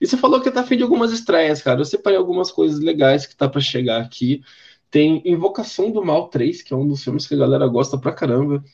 E 0.00 0.06
você 0.06 0.16
falou 0.16 0.40
que 0.40 0.50
tá 0.50 0.64
feito 0.64 0.78
de 0.78 0.84
algumas 0.84 1.12
estreias, 1.12 1.60
cara. 1.60 1.80
Eu 1.80 1.84
separei 1.84 2.18
algumas 2.18 2.50
coisas 2.50 2.80
legais 2.80 3.26
que 3.26 3.36
tá 3.36 3.48
para 3.48 3.60
chegar 3.60 4.00
aqui. 4.00 4.42
Tem 4.90 5.22
Invocação 5.24 5.90
do 5.90 6.04
Mal 6.04 6.28
3, 6.28 6.62
que 6.62 6.72
é 6.72 6.76
um 6.76 6.86
dos 6.86 7.02
filmes 7.02 7.26
que 7.26 7.34
a 7.34 7.38
galera 7.38 7.66
gosta 7.66 7.98
pra 7.98 8.12
caramba. 8.12 8.64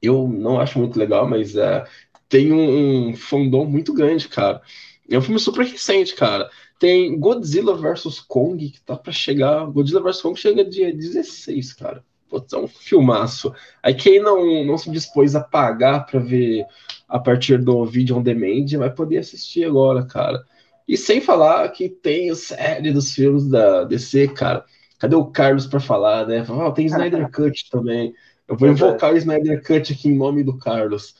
Eu 0.00 0.26
não 0.28 0.60
acho 0.60 0.78
muito 0.78 0.98
legal, 0.98 1.28
mas 1.28 1.54
é, 1.56 1.84
tem 2.28 2.52
um, 2.52 3.10
um 3.10 3.16
fandom 3.16 3.64
muito 3.64 3.94
grande, 3.94 4.28
cara. 4.28 4.60
É 5.08 5.18
um 5.18 5.22
filme 5.22 5.38
super 5.38 5.64
recente, 5.66 6.14
cara. 6.14 6.50
Tem 6.82 7.16
Godzilla 7.16 7.76
vs 7.76 8.18
Kong, 8.18 8.68
que 8.68 8.80
tá 8.80 8.96
pra 8.96 9.12
chegar. 9.12 9.64
Godzilla 9.66 10.02
vs 10.02 10.20
Kong 10.20 10.36
chega 10.36 10.64
dia 10.64 10.92
16, 10.92 11.74
cara. 11.74 12.04
Putz, 12.28 12.52
é 12.52 12.58
um 12.58 12.66
filmaço. 12.66 13.54
Aí 13.80 13.94
quem 13.94 14.20
não, 14.20 14.64
não 14.64 14.76
se 14.76 14.90
dispôs 14.90 15.36
a 15.36 15.40
pagar 15.40 16.06
pra 16.06 16.18
ver 16.18 16.66
a 17.08 17.20
partir 17.20 17.58
do 17.58 17.84
vídeo 17.86 18.16
on 18.16 18.20
demand 18.20 18.66
vai 18.78 18.92
poder 18.92 19.18
assistir 19.18 19.64
agora, 19.64 20.04
cara. 20.04 20.44
E 20.88 20.96
sem 20.96 21.20
falar 21.20 21.68
que 21.68 21.88
tem 21.88 22.30
a 22.30 22.34
série 22.34 22.90
dos 22.90 23.12
filmes 23.12 23.46
da 23.46 23.84
DC, 23.84 24.26
cara. 24.34 24.64
Cadê 24.98 25.14
o 25.14 25.26
Carlos 25.26 25.68
pra 25.68 25.78
falar, 25.78 26.26
né? 26.26 26.44
Oh, 26.50 26.72
tem 26.72 26.86
Snyder 26.86 27.30
Cut 27.30 27.70
também. 27.70 28.12
Eu 28.48 28.56
vou 28.56 28.68
invocar 28.68 29.14
o 29.14 29.16
Snyder 29.16 29.62
Cut 29.62 29.92
aqui 29.92 30.08
em 30.08 30.16
nome 30.16 30.42
do 30.42 30.58
Carlos. 30.58 31.14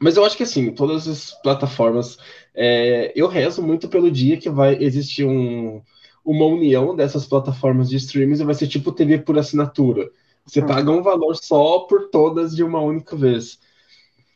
Mas 0.00 0.16
eu 0.16 0.24
acho 0.24 0.36
que 0.36 0.44
assim, 0.44 0.70
todas 0.70 1.08
as 1.08 1.32
plataformas, 1.42 2.18
é, 2.60 3.12
eu 3.14 3.28
rezo 3.28 3.62
muito 3.62 3.88
pelo 3.88 4.10
dia 4.10 4.36
que 4.36 4.50
vai 4.50 4.74
existir 4.82 5.24
um, 5.24 5.80
uma 6.24 6.44
união 6.44 6.96
dessas 6.96 7.24
plataformas 7.24 7.88
de 7.88 7.96
streams 7.96 8.42
e 8.42 8.44
vai 8.44 8.54
ser 8.54 8.66
tipo 8.66 8.90
TV 8.90 9.18
por 9.18 9.38
assinatura. 9.38 10.10
Você 10.44 10.60
hum. 10.60 10.66
paga 10.66 10.90
um 10.90 11.00
valor 11.00 11.36
só 11.36 11.80
por 11.80 12.08
todas 12.08 12.56
de 12.56 12.64
uma 12.64 12.80
única 12.80 13.14
vez. 13.14 13.60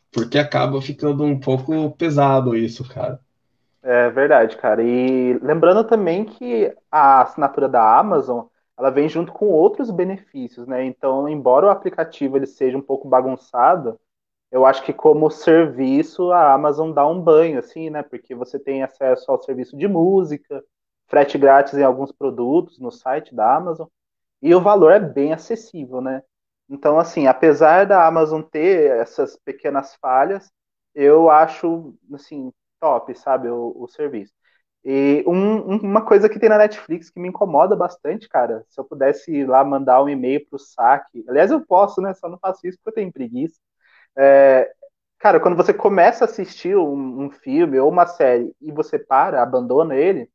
Porque 0.09 0.37
acaba 0.37 0.81
ficando 0.81 1.25
um 1.25 1.37
pouco 1.37 1.91
pesado 1.97 2.55
isso, 2.55 2.87
cara. 2.87 3.19
É 3.81 4.09
verdade, 4.09 4.55
cara. 4.55 4.81
E 4.81 5.37
lembrando 5.41 5.83
também 5.83 6.23
que 6.23 6.73
a 6.89 7.23
assinatura 7.23 7.67
da 7.67 7.99
Amazon, 7.99 8.45
ela 8.77 8.89
vem 8.89 9.09
junto 9.09 9.33
com 9.33 9.47
outros 9.47 9.91
benefícios, 9.91 10.65
né? 10.65 10.85
Então, 10.85 11.27
embora 11.27 11.65
o 11.65 11.69
aplicativo 11.69 12.37
ele 12.37 12.47
seja 12.47 12.77
um 12.77 12.81
pouco 12.81 13.09
bagunçado, 13.09 13.99
eu 14.53 14.65
acho 14.67 14.83
que 14.85 14.93
como 14.93 15.31
serviço 15.31 16.31
a 16.31 16.53
Amazon 16.53 16.93
dá 16.93 17.07
um 17.07 17.19
banho, 17.21 17.59
assim, 17.59 17.89
né? 17.89 18.03
Porque 18.03 18.35
você 18.35 18.59
tem 18.59 18.83
acesso 18.83 19.31
ao 19.31 19.41
serviço 19.41 19.75
de 19.75 19.87
música, 19.87 20.63
frete 21.07 21.37
grátis 21.39 21.73
em 21.75 21.83
alguns 21.83 22.11
produtos 22.11 22.79
no 22.79 22.91
site 22.91 23.33
da 23.35 23.55
Amazon, 23.55 23.87
e 24.41 24.53
o 24.55 24.61
valor 24.61 24.91
é 24.91 24.99
bem 24.99 25.33
acessível, 25.33 26.01
né? 26.01 26.23
Então, 26.69 26.99
assim, 26.99 27.27
apesar 27.27 27.85
da 27.87 28.05
Amazon 28.07 28.41
ter 28.43 28.91
essas 28.99 29.37
pequenas 29.37 29.95
falhas, 29.95 30.51
eu 30.95 31.29
acho, 31.31 31.95
assim, 32.13 32.51
top, 32.79 33.15
sabe, 33.17 33.49
o, 33.49 33.73
o 33.77 33.87
serviço. 33.87 34.33
E 34.85 35.23
um, 35.27 35.77
uma 35.77 36.05
coisa 36.05 36.29
que 36.29 36.39
tem 36.39 36.49
na 36.49 36.57
Netflix 36.59 37.09
que 37.09 37.19
me 37.19 37.29
incomoda 37.29 37.75
bastante, 37.75 38.29
cara, 38.29 38.65
se 38.69 38.79
eu 38.79 38.85
pudesse 38.85 39.31
ir 39.33 39.47
lá 39.47 39.63
mandar 39.63 40.03
um 40.03 40.09
e-mail 40.09 40.45
pro 40.47 40.59
saque, 40.59 41.23
aliás, 41.27 41.51
eu 41.51 41.65
posso, 41.65 42.01
né? 42.01 42.13
Só 42.13 42.29
não 42.29 42.37
faço 42.39 42.67
isso 42.67 42.77
porque 42.79 42.89
eu 42.89 43.03
tenho 43.03 43.13
preguiça 43.13 43.59
é, 44.17 44.71
cara, 45.19 45.39
quando 45.39 45.55
você 45.55 45.73
começa 45.73 46.25
a 46.25 46.27
assistir 46.27 46.75
um, 46.77 47.25
um, 47.25 47.31
filme 47.31 47.79
ou 47.79 47.89
uma 47.89 48.05
série 48.05 48.53
e 48.61 48.71
você 48.71 48.99
para, 48.99 49.41
abandona 49.41 49.95
ele, 49.95 50.29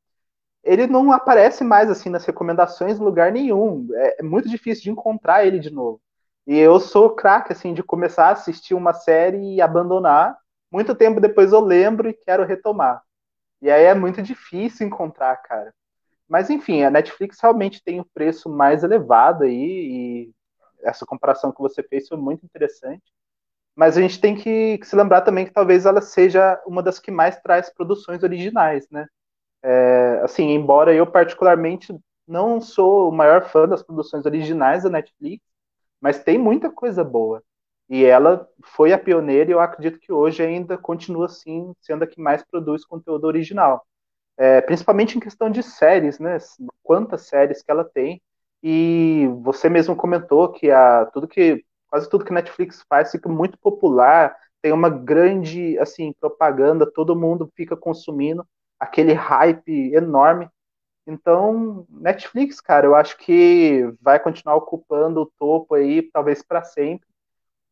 ele 0.64 0.86
não 0.86 1.12
aparece 1.12 1.64
mais 1.64 1.90
assim 1.90 2.10
nas 2.10 2.24
recomendações 2.24 2.98
em 2.98 3.02
lugar 3.02 3.32
nenhum. 3.32 3.88
É, 3.94 4.20
é 4.20 4.22
muito 4.22 4.48
difícil 4.48 4.84
de 4.84 4.90
encontrar 4.90 5.46
ele 5.46 5.58
de 5.58 5.70
novo. 5.70 6.00
E 6.46 6.58
eu 6.58 6.80
sou 6.80 7.14
craque 7.14 7.52
assim 7.52 7.74
de 7.74 7.82
começar 7.82 8.28
a 8.28 8.32
assistir 8.32 8.74
uma 8.74 8.92
série 8.92 9.56
e 9.56 9.60
abandonar. 9.60 10.38
Muito 10.70 10.94
tempo 10.94 11.20
depois 11.20 11.52
eu 11.52 11.60
lembro 11.60 12.08
e 12.08 12.14
quero 12.14 12.44
retomar. 12.44 13.02
E 13.62 13.70
aí 13.70 13.84
é 13.84 13.94
muito 13.94 14.22
difícil 14.22 14.86
encontrar, 14.86 15.36
cara. 15.38 15.74
Mas 16.28 16.50
enfim, 16.50 16.82
a 16.82 16.90
Netflix 16.90 17.40
realmente 17.40 17.82
tem 17.82 18.00
o 18.00 18.08
preço 18.14 18.48
mais 18.50 18.84
elevado 18.84 19.44
aí 19.44 19.52
e 19.52 20.32
essa 20.82 21.06
comparação 21.06 21.52
que 21.52 21.60
você 21.60 21.82
fez 21.82 22.08
foi 22.08 22.18
muito 22.18 22.44
interessante 22.44 23.02
mas 23.78 23.96
a 23.96 24.00
gente 24.00 24.20
tem 24.20 24.34
que, 24.34 24.80
se 24.82 24.96
lembrar 24.96 25.20
também 25.20 25.46
que 25.46 25.52
talvez 25.52 25.86
ela 25.86 26.00
seja 26.00 26.60
uma 26.66 26.82
das 26.82 26.98
que 26.98 27.12
mais 27.12 27.38
traz 27.40 27.70
produções 27.70 28.24
originais, 28.24 28.90
né? 28.90 29.06
É, 29.62 30.20
assim, 30.24 30.50
embora 30.50 30.92
eu 30.92 31.06
particularmente 31.06 31.96
não 32.26 32.60
sou 32.60 33.08
o 33.08 33.12
maior 33.12 33.44
fã 33.48 33.68
das 33.68 33.80
produções 33.80 34.26
originais 34.26 34.82
da 34.82 34.90
Netflix, 34.90 35.44
mas 36.00 36.22
tem 36.24 36.36
muita 36.38 36.70
coisa 36.72 37.04
boa. 37.04 37.40
E 37.88 38.04
ela 38.04 38.48
foi 38.64 38.92
a 38.92 38.98
pioneira 38.98 39.50
e 39.50 39.52
eu 39.54 39.60
acredito 39.60 40.00
que 40.00 40.12
hoje 40.12 40.42
ainda 40.42 40.76
continua 40.76 41.26
assim, 41.26 41.72
sendo 41.80 42.02
a 42.02 42.06
que 42.08 42.20
mais 42.20 42.44
produz 42.44 42.84
conteúdo 42.84 43.26
original. 43.28 43.86
É, 44.36 44.60
principalmente 44.60 45.16
em 45.16 45.20
questão 45.20 45.50
de 45.50 45.62
séries, 45.62 46.18
né? 46.18 46.38
Quantas 46.82 47.28
séries 47.28 47.62
que 47.62 47.70
ela 47.70 47.84
tem. 47.84 48.20
E 48.60 49.28
você 49.42 49.68
mesmo 49.68 49.94
comentou 49.94 50.50
que 50.52 50.68
a, 50.70 51.06
tudo 51.06 51.28
que 51.28 51.64
quase 51.88 52.08
tudo 52.08 52.24
que 52.24 52.32
Netflix 52.32 52.84
faz 52.88 53.10
fica 53.10 53.28
muito 53.28 53.58
popular, 53.58 54.36
tem 54.62 54.72
uma 54.72 54.90
grande 54.90 55.78
assim 55.78 56.12
propaganda, 56.20 56.90
todo 56.90 57.16
mundo 57.16 57.50
fica 57.56 57.76
consumindo 57.76 58.46
aquele 58.78 59.12
hype 59.12 59.94
enorme. 59.94 60.48
Então, 61.06 61.86
Netflix, 61.88 62.60
cara, 62.60 62.86
eu 62.86 62.94
acho 62.94 63.16
que 63.16 63.90
vai 64.00 64.20
continuar 64.20 64.56
ocupando 64.56 65.22
o 65.22 65.32
topo 65.38 65.74
aí, 65.74 66.02
talvez 66.02 66.42
para 66.42 66.62
sempre. 66.62 67.08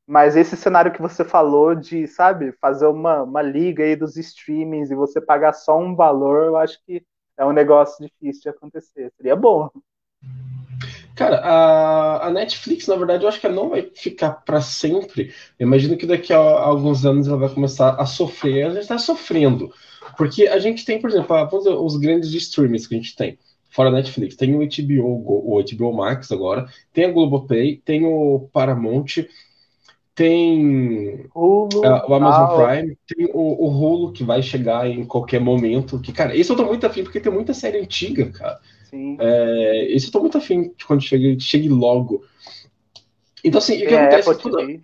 Mas 0.07 0.37
esse 0.37 0.57
cenário 0.57 0.93
que 0.93 1.03
você 1.03 1.25
falou 1.25 1.75
de, 1.75 2.07
sabe, 2.07 2.53
fazer 2.61 2.87
uma, 2.87 3.25
uma 3.25 3.43
liga 3.43 3.83
aí 3.85 3.97
dos 3.97 4.17
streamings 4.17 4.91
e 4.91 4.95
você 4.95 5.21
pagar 5.21 5.53
só 5.53 5.77
um 5.79 5.95
valor, 5.97 6.45
eu 6.45 6.57
acho 6.57 6.79
que 6.87 7.05
é 7.37 7.45
um 7.45 7.53
negócio 7.53 8.07
difícil 8.07 8.43
de 8.43 8.49
acontecer. 8.49 9.13
Seria 9.17 9.37
bom. 9.37 9.69
Cara, 11.17 11.39
a, 11.39 12.27
a, 12.27 12.31
Netflix, 12.31 12.87
na 12.87 12.95
verdade, 12.95 13.25
eu 13.25 13.29
acho 13.29 13.41
que 13.41 13.47
ela 13.47 13.57
não 13.57 13.71
vai 13.71 13.91
ficar 13.95 14.33
para 14.33 14.61
sempre. 14.61 15.33
Eu 15.59 15.67
imagino 15.67 15.97
que 15.97 16.05
daqui 16.05 16.31
a, 16.31 16.39
a, 16.39 16.67
alguns 16.67 17.07
anos 17.07 17.27
ela 17.27 17.39
vai 17.39 17.49
começar 17.49 17.95
a 17.99 18.05
sofrer. 18.05 18.59
Ela 18.59 18.75
já 18.75 18.81
está 18.81 18.99
sofrendo. 18.99 19.73
Porque 20.19 20.47
a 20.47 20.59
gente 20.59 20.85
tem, 20.85 21.01
por 21.01 21.09
exemplo, 21.09 21.49
dizer, 21.59 21.71
os 21.71 21.97
grandes 21.97 22.35
streamers 22.35 22.87
que 22.87 22.95
a 22.95 22.99
gente 22.99 23.17
tem. 23.17 23.39
Fora 23.71 23.89
a 23.89 23.93
Netflix. 23.93 24.37
Tem 24.37 24.55
o 24.55 24.59
HBO, 24.59 25.57
o 25.57 25.65
HBO 25.65 25.97
Max 25.97 26.31
agora. 26.31 26.67
Tem 26.93 27.07
a 27.07 27.11
Globoplay. 27.11 27.81
Tem 27.83 28.05
o 28.05 28.51
Paramount. 28.53 29.25
Tem 30.15 31.27
Hulu, 31.35 31.81
uh, 31.81 32.11
o 32.11 32.15
Amazon 32.15 32.57
Prime. 32.57 32.99
Tem 33.07 33.27
o, 33.33 33.65
o 33.65 33.69
Hulu, 33.69 34.13
que 34.13 34.23
vai 34.23 34.43
chegar 34.43 34.87
em 34.87 35.07
qualquer 35.07 35.41
momento. 35.41 35.99
Que, 35.99 36.13
cara, 36.13 36.37
esse 36.37 36.53
eu 36.53 36.57
tô 36.57 36.65
muito 36.67 36.87
afim, 36.87 37.03
porque 37.03 37.21
tem 37.21 37.33
muita 37.33 37.55
série 37.55 37.79
antiga, 37.79 38.31
cara. 38.31 38.61
Sim. 38.97 39.17
É, 39.21 39.93
esse 39.93 40.07
eu 40.07 40.13
tô 40.13 40.21
muito 40.21 40.39
afim 40.39 40.73
de 40.77 40.87
quando 40.87 41.03
chegue, 41.03 41.39
chegue 41.39 41.69
logo. 41.69 42.25
Então, 43.45 43.59
assim, 43.59 43.77
o 43.85 43.87
que 43.87 43.95
acontece? 43.95 44.31
Apple 44.31 44.51
TV. 44.51 44.81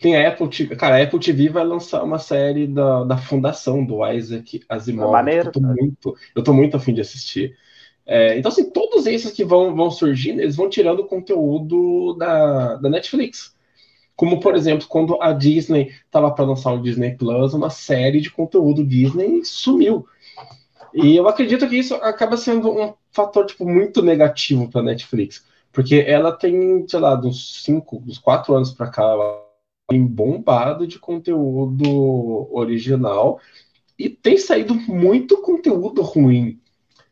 Tem 0.00 0.16
a 0.16 0.28
Apple 0.28 0.48
TV. 0.48 0.76
Cara, 0.76 0.96
a 0.96 1.02
Apple 1.02 1.20
TV 1.20 1.48
vai 1.50 1.64
lançar 1.64 2.02
uma 2.02 2.18
série 2.18 2.66
da, 2.66 3.04
da 3.04 3.16
fundação 3.16 3.84
do 3.84 4.06
Isaac 4.10 4.62
Asimov. 4.68 5.12
Maneiro, 5.12 5.48
eu, 5.48 5.52
tô 5.52 5.60
muito, 5.60 6.16
eu 6.34 6.42
tô 6.42 6.52
muito 6.52 6.76
afim 6.76 6.94
de 6.94 7.02
assistir. 7.02 7.56
É, 8.06 8.38
então, 8.38 8.50
assim, 8.50 8.70
todos 8.70 9.06
esses 9.06 9.30
que 9.30 9.44
vão, 9.44 9.74
vão 9.74 9.90
surgindo, 9.90 10.40
eles 10.40 10.56
vão 10.56 10.68
tirando 10.68 11.06
conteúdo 11.06 12.14
da, 12.14 12.76
da 12.76 12.90
Netflix. 12.90 13.54
Como, 14.16 14.40
por 14.40 14.54
é. 14.54 14.58
exemplo, 14.58 14.86
quando 14.88 15.20
a 15.20 15.32
Disney 15.32 15.92
estava 16.04 16.30
para 16.30 16.44
lançar 16.44 16.72
o 16.72 16.82
Disney 16.82 17.16
Plus, 17.16 17.54
uma 17.54 17.70
série 17.70 18.20
de 18.20 18.30
conteúdo 18.30 18.84
Disney 18.84 19.44
sumiu. 19.44 20.06
E 20.94 21.16
eu 21.16 21.26
acredito 21.26 21.68
que 21.68 21.76
isso 21.76 21.94
acaba 21.96 22.36
sendo 22.36 22.70
um 22.70 22.94
fator 23.10 23.44
tipo, 23.46 23.68
muito 23.68 24.00
negativo 24.00 24.70
para 24.70 24.80
a 24.80 24.84
Netflix. 24.84 25.44
Porque 25.72 25.96
ela 26.06 26.30
tem, 26.30 26.86
sei 26.86 27.00
lá, 27.00 27.16
dos 27.16 27.64
cinco, 27.64 27.98
dos 27.98 28.16
quatro 28.16 28.54
anos 28.54 28.72
para 28.72 28.88
cá, 28.88 29.02
ela 29.02 29.44
tem 29.88 30.06
bombado 30.06 30.86
de 30.86 31.00
conteúdo 31.00 32.48
original 32.54 33.40
e 33.98 34.08
tem 34.08 34.38
saído 34.38 34.74
muito 34.74 35.38
conteúdo 35.38 36.00
ruim. 36.00 36.60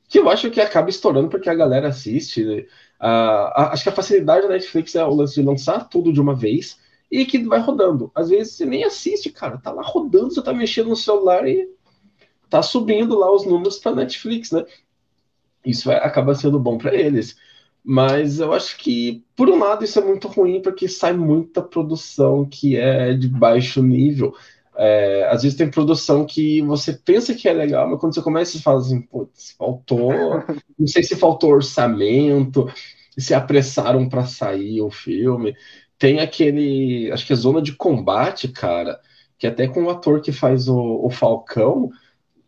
Que 0.09 0.21
eu 0.21 0.29
acho 0.29 0.49
que 0.51 0.61
acaba 0.61 0.89
estourando 0.89 1.29
porque 1.29 1.51
a 1.51 1.55
galera 1.55 1.89
assiste. 1.89 2.45
Né? 2.45 2.65
acho 3.01 3.83
que 3.83 3.89
a 3.89 3.93
facilidade 3.93 4.47
da 4.47 4.55
Netflix 4.55 4.95
é 4.95 5.05
o 5.05 5.15
lance 5.15 5.35
de 5.35 5.43
lançar 5.43 5.89
tudo 5.89 6.13
de 6.13 6.21
uma 6.21 6.35
vez 6.35 6.79
e 7.11 7.27
que 7.27 7.39
vai 7.43 7.59
rodando. 7.59 8.13
Às 8.15 8.29
vezes 8.29 8.55
você 8.55 8.65
nem 8.65 8.85
assiste, 8.85 9.31
cara. 9.31 9.59
Tá 9.59 9.73
lá 9.73 9.83
rodando, 9.83 10.33
você 10.33 10.41
tá 10.41 10.53
mexendo 10.53 10.91
no 10.91 10.97
celular 10.97 11.49
e 11.49 11.69
tá 12.53 12.63
subindo 12.63 13.19
lá 13.19 13.33
os 13.33 13.47
números 13.47 13.79
para 13.79 13.97
Netflix, 13.97 14.51
né? 14.51 14.65
Isso 15.65 15.91
é, 15.91 15.97
acaba 15.97 16.35
sendo 16.35 16.59
bom 16.59 16.77
para 16.77 16.95
eles. 16.95 17.35
Mas 17.83 18.41
eu 18.41 18.53
acho 18.53 18.77
que, 18.77 19.25
por 19.35 19.49
um 19.49 19.59
lado, 19.59 19.85
isso 19.85 19.99
é 19.99 20.05
muito 20.05 20.29
ruim, 20.29 20.61
porque 20.61 20.87
sai 20.87 21.15
muita 21.15 21.63
produção 21.63 22.45
que 22.45 22.77
é 22.77 23.15
de 23.15 23.27
baixo 23.27 23.83
nível. 23.83 24.35
É, 24.77 25.29
às 25.31 25.43
vezes 25.43 25.57
tem 25.57 25.71
produção 25.71 26.27
que 26.27 26.61
você 26.63 26.93
pensa 26.93 27.35
que 27.35 27.49
é 27.49 27.53
legal, 27.55 27.89
mas 27.89 27.99
quando 27.99 28.15
você 28.15 28.23
começa, 28.23 28.53
você 28.53 28.63
fala 28.63 28.81
assim, 28.81 29.01
putz, 29.01 29.53
faltou. 29.53 30.13
Não 30.79 30.87
sei 30.87 31.03
se 31.03 31.17
faltou 31.17 31.53
orçamento, 31.53 32.71
se 33.17 33.33
apressaram 33.33 34.09
para 34.09 34.27
sair 34.27 34.83
o 34.83 34.91
filme. 34.91 35.55
Tem 35.99 36.21
aquele. 36.21 37.11
Acho 37.13 37.27
que 37.27 37.33
é 37.33 37.37
Zona 37.37 37.63
de 37.63 37.73
Combate, 37.73 38.49
cara, 38.49 39.01
que 39.39 39.47
até 39.47 39.67
com 39.67 39.85
o 39.85 39.91
ator 39.91 40.21
que 40.21 40.33
faz 40.33 40.69
o, 40.69 41.01
o 41.03 41.09
Falcão 41.11 41.91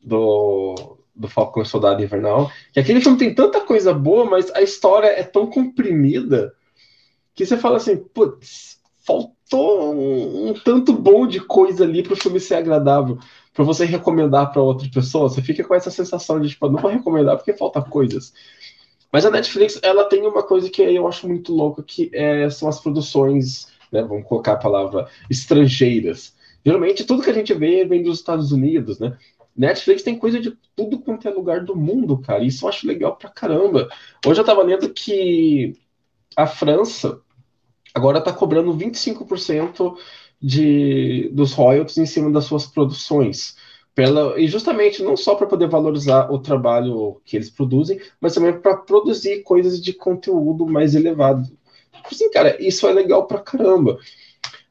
do, 0.05 0.99
do 1.15 1.29
Falcão 1.29 1.63
e 1.63 1.67
Soldado 1.67 2.03
Invernal, 2.03 2.51
que 2.73 2.81
aquele 2.81 3.01
filme 3.01 3.19
tem 3.19 3.35
tanta 3.35 3.61
coisa 3.61 3.95
boa, 3.95 4.25
mas 4.25 4.51
a 4.55 4.63
história 4.63 5.09
é 5.09 5.23
tão 5.23 5.47
comprimida 5.47 6.55
que 7.35 7.45
você 7.45 7.57
fala 7.57 7.79
assim, 7.79 7.97
putz, 7.97 8.79
faltou 9.05 9.95
um, 9.95 10.49
um 10.49 10.55
tanto 10.55 10.93
bom 10.93 11.27
de 11.27 11.41
coisa 11.41 11.85
ali 11.85 12.03
para 12.03 12.13
o 12.13 12.17
filme 12.17 12.39
ser 12.39 12.57
agradável, 12.57 13.19
para 13.53 13.65
você 13.65 13.85
recomendar 13.85 14.53
para 14.53 14.63
outra 14.63 14.89
pessoa. 14.93 15.29
Você 15.29 15.43
fica 15.43 15.65
com 15.65 15.75
essa 15.75 15.91
sensação 15.91 16.41
de, 16.41 16.51
tipo, 16.51 16.69
não 16.69 16.81
vou 16.81 16.91
recomendar 16.91 17.37
porque 17.37 17.53
falta 17.53 17.81
coisas. 17.83 18.33
Mas 19.13 19.25
a 19.25 19.31
Netflix, 19.31 19.79
ela 19.83 20.05
tem 20.05 20.27
uma 20.27 20.43
coisa 20.43 20.69
que 20.69 20.83
eu 20.83 21.07
acho 21.07 21.29
muito 21.29 21.55
louca, 21.55 21.83
que 21.83 22.11
é, 22.13 22.51
são 22.51 22.69
as 22.69 22.81
produções, 22.81 23.69
né, 23.93 24.03
vamos 24.03 24.27
colocar 24.27 24.55
a 24.55 24.57
palavra, 24.57 25.07
estrangeiras. 25.31 26.35
Geralmente, 26.67 27.05
tudo 27.05 27.23
que 27.23 27.31
a 27.31 27.35
gente 27.35 27.53
vê 27.55 27.85
vem 27.85 28.03
dos 28.03 28.19
Estados 28.19 28.51
Unidos, 28.51 28.99
né? 28.99 29.17
Netflix 29.57 30.03
tem 30.03 30.19
coisa 30.19 30.41
de 30.41 30.57
tudo 30.75 30.99
quanto 30.99 31.29
é 31.29 31.31
lugar 31.31 31.65
do 31.65 31.77
mundo, 31.77 32.19
cara. 32.19 32.43
Isso 32.43 32.65
eu 32.65 32.69
acho 32.69 32.87
legal 32.87 33.17
pra 33.17 33.31
caramba. 33.31 33.89
Hoje 34.27 34.41
eu 34.41 34.45
tava 34.45 34.63
lendo 34.63 34.93
que 34.93 35.75
a 36.37 36.47
França 36.47 37.21
agora 37.95 38.19
está 38.19 38.33
cobrando 38.33 38.77
25% 38.77 39.97
de, 40.41 41.31
dos 41.33 41.53
royalties 41.53 41.99
em 41.99 42.07
cima 42.07 42.31
das 42.31 42.45
suas 42.45 42.67
produções. 42.67 43.57
Pela, 43.95 44.39
e 44.41 44.49
justamente 44.49 45.05
não 45.05 45.17
só 45.17 45.37
para 45.37 45.47
poder 45.47 45.69
valorizar 45.69 46.29
o 46.29 46.41
trabalho 46.41 47.21
que 47.25 47.37
eles 47.37 47.49
produzem, 47.49 48.01
mas 48.21 48.35
também 48.35 48.61
para 48.61 48.77
produzir 48.77 49.45
coisas 49.45 49.81
de 49.81 49.93
conteúdo 49.93 50.67
mais 50.67 50.97
elevado. 50.97 51.49
Assim, 52.05 52.29
cara, 52.31 52.61
isso 52.61 52.89
é 52.89 52.93
legal 52.93 53.27
pra 53.29 53.39
caramba. 53.39 53.99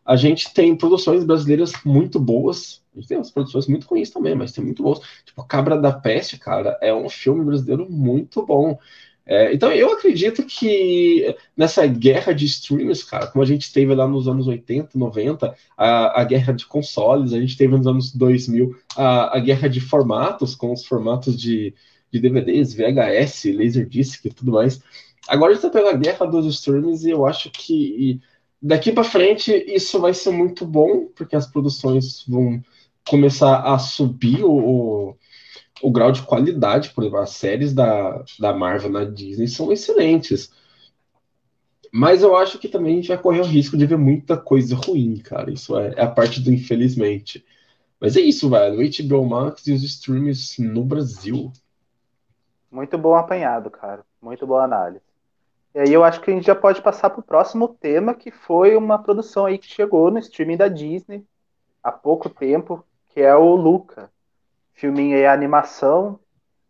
A 0.06 0.16
gente 0.16 0.54
tem 0.54 0.76
produções 0.76 1.24
brasileiras 1.24 1.72
muito 1.86 2.20
boas, 2.20 2.82
a 2.94 3.00
gente 3.00 3.08
tem 3.08 3.18
umas 3.18 3.32
produções 3.32 3.68
muito 3.68 3.88
ruins 3.88 4.10
também, 4.10 4.36
mas 4.36 4.52
tem 4.52 4.64
muito 4.64 4.84
boas. 4.84 5.00
Tipo, 5.26 5.44
Cabra 5.46 5.78
da 5.78 5.92
Peste, 5.92 6.38
cara, 6.38 6.78
é 6.82 6.94
um 6.94 7.10
filme 7.10 7.44
brasileiro 7.44 7.90
muito 7.90 8.46
bom. 8.46 8.78
É, 9.26 9.54
então 9.54 9.72
eu 9.72 9.94
acredito 9.94 10.44
que 10.44 11.34
nessa 11.56 11.88
guerra 11.88 12.34
de 12.34 12.46
streamers, 12.46 13.04
cara, 13.04 13.28
como 13.28 13.42
a 13.42 13.48
gente 13.48 13.72
teve 13.72 13.96
lá 13.96 14.06
nos 14.06 14.28
anos 14.28 14.48
80, 14.48 14.98
90, 14.98 15.56
a, 15.78 16.22
a 16.22 16.24
guerra 16.26 16.52
de 16.52 16.66
consoles, 16.66 17.32
a 17.32 17.40
gente 17.40 17.56
teve 17.56 17.76
nos 17.76 17.88
anos 17.88 18.14
2000 18.14 18.76
a, 18.98 19.38
a 19.38 19.40
guerra 19.40 19.70
de 19.70 19.80
formatos, 19.80 20.56
com 20.56 20.74
os 20.74 20.86
formatos 20.86 21.40
de, 21.40 21.74
de 22.12 22.20
DVDs, 22.20 22.74
VHS, 22.74 23.46
Laserdisc 23.56 24.26
e 24.26 24.30
tudo 24.30 24.52
mais. 24.52 24.82
Agora 25.28 25.52
a 25.52 25.56
gente 25.56 25.64
tá 25.64 25.70
tendo 25.70 25.88
a 25.88 25.94
guerra 25.94 26.26
dos 26.26 26.46
streamers 26.56 27.06
e 27.06 27.12
eu 27.12 27.26
acho 27.26 27.50
que 27.50 28.20
daqui 28.64 28.92
para 28.92 29.04
frente 29.04 29.52
isso 29.68 30.00
vai 30.00 30.14
ser 30.14 30.32
muito 30.32 30.66
bom, 30.66 31.08
porque 31.16 31.36
as 31.36 31.46
produções 31.46 32.26
vão 32.28 32.64
começar 33.06 33.62
a 33.62 33.78
subir 33.78 34.44
o 34.44 35.16
o 35.84 35.92
grau 35.92 36.14
de 36.14 36.22
qualidade, 36.22 36.92
por 36.92 37.04
exemplo, 37.04 37.20
as 37.20 37.32
séries 37.32 37.74
da, 37.74 38.24
da 38.40 38.54
Marvel 38.54 38.90
na 38.90 39.04
Disney 39.04 39.50
são 39.50 39.70
excelentes. 39.70 40.50
Mas 41.92 42.24
eu 42.24 42.36
acho 42.38 42.58
que 42.58 42.70
também 42.70 42.94
a 42.94 42.96
gente 42.96 43.10
vai 43.10 43.18
correr 43.18 43.42
o 43.42 43.46
risco 43.46 43.78
de 43.78 43.86
ver 43.86 43.98
muita 43.98 44.38
coisa 44.38 44.76
ruim, 44.76 45.18
cara. 45.18 45.52
Isso 45.52 45.78
é, 45.78 45.94
é 45.98 46.02
a 46.02 46.10
parte 46.10 46.40
do 46.40 46.52
infelizmente. 46.52 47.46
Mas 48.00 48.16
é 48.16 48.22
isso, 48.22 48.50
velho. 48.50 48.80
O 48.80 49.08
HBO 49.08 49.26
Max 49.26 49.68
e 49.68 49.74
os 49.74 49.84
streams 49.84 50.58
no 50.60 50.86
Brasil. 50.86 51.52
Muito 52.72 52.98
bom 52.98 53.16
apanhado, 53.16 53.70
cara. 53.70 54.06
Muito 54.22 54.48
boa 54.48 54.64
análise. 54.64 55.04
E 55.76 55.80
aí 55.80 55.94
eu 55.94 56.04
acho 56.04 56.22
que 56.22 56.30
a 56.32 56.34
gente 56.34 56.46
já 56.46 56.56
pode 56.56 56.82
passar 56.82 57.10
para 57.10 57.20
o 57.20 57.24
próximo 57.24 57.68
tema, 57.68 58.14
que 58.14 58.32
foi 58.32 58.76
uma 58.76 59.02
produção 59.02 59.46
aí 59.46 59.58
que 59.58 59.68
chegou 59.68 60.12
no 60.12 60.20
streaming 60.20 60.58
da 60.58 60.68
Disney 60.68 61.26
há 61.82 61.92
pouco 61.92 62.30
tempo, 62.30 62.86
que 63.10 63.22
é 63.22 63.36
o 63.36 63.56
Luca 63.56 64.12
filminho 64.74 65.16
aí, 65.18 65.26
animação. 65.26 66.20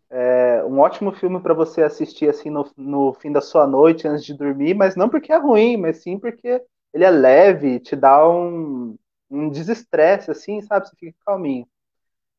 É 0.09 0.63
um 0.65 0.79
ótimo 0.79 1.11
filme 1.11 1.39
para 1.39 1.53
você 1.53 1.81
assistir 1.81 2.29
assim 2.29 2.49
no, 2.49 2.69
no 2.77 3.13
fim 3.13 3.31
da 3.31 3.41
sua 3.41 3.65
noite, 3.65 4.07
antes 4.07 4.23
de 4.23 4.33
dormir, 4.33 4.75
mas 4.75 4.95
não 4.95 5.09
porque 5.09 5.31
é 5.31 5.37
ruim, 5.37 5.77
mas 5.77 6.03
sim 6.03 6.19
porque 6.19 6.61
ele 6.93 7.03
é 7.03 7.09
leve, 7.09 7.79
te 7.79 7.95
dá 7.95 8.27
um, 8.29 8.95
um 9.29 9.49
desestresse, 9.49 10.29
assim, 10.29 10.61
sabe? 10.61 10.87
Você 10.87 10.95
fica 10.95 11.17
calminho. 11.25 11.67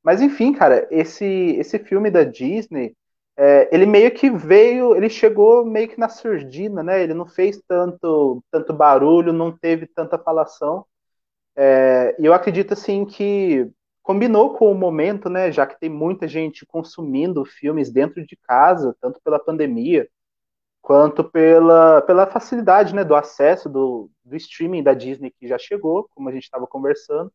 Mas 0.03 0.21
enfim, 0.21 0.53
cara, 0.53 0.87
esse, 0.91 1.25
esse 1.25 1.79
filme 1.79 2.11
da 2.11 2.23
Disney, 2.23 2.95
é, 3.37 3.69
ele 3.75 3.87
meio 3.87 4.13
que 4.13 4.31
veio, 4.31 4.95
ele 4.95 5.09
chegou 5.09 5.65
meio 5.65 5.89
que 5.89 5.99
na 5.99 6.09
surdina, 6.09 6.83
né? 6.83 7.03
Ele 7.03 7.15
não 7.15 7.27
fez 7.27 7.61
tanto, 7.67 8.43
tanto 8.51 8.73
barulho, 8.73 9.33
não 9.33 9.51
teve 9.57 9.87
tanta 9.87 10.19
falação. 10.19 10.87
É, 11.57 12.17
e 12.19 12.27
eu 12.27 12.35
acredito 12.35 12.75
assim 12.75 13.05
que 13.05 13.71
combinou 14.03 14.55
com 14.55 14.71
o 14.71 14.75
momento, 14.75 15.29
né? 15.29 15.51
Já 15.53 15.67
que 15.67 15.79
tem 15.81 15.91
muita 15.91 16.29
gente 16.29 16.65
consumindo 16.67 17.45
filmes 17.45 17.91
dentro 17.91 18.25
de 18.27 18.37
casa, 18.37 18.97
tanto 19.01 19.21
pela 19.23 19.39
pandemia 19.39 20.09
quanto 20.85 21.25
pela, 21.25 22.03
pela 22.03 22.27
facilidade, 22.27 22.95
né, 22.95 23.03
do 23.03 23.15
acesso 23.15 23.71
do, 23.71 24.11
do 24.23 24.37
streaming 24.37 24.83
da 24.83 24.93
Disney 24.93 25.31
que 25.31 25.49
já 25.49 25.57
chegou, 25.57 26.07
como 26.15 26.29
a 26.29 26.33
gente 26.33 26.43
estava 26.45 26.67
conversando. 26.67 27.33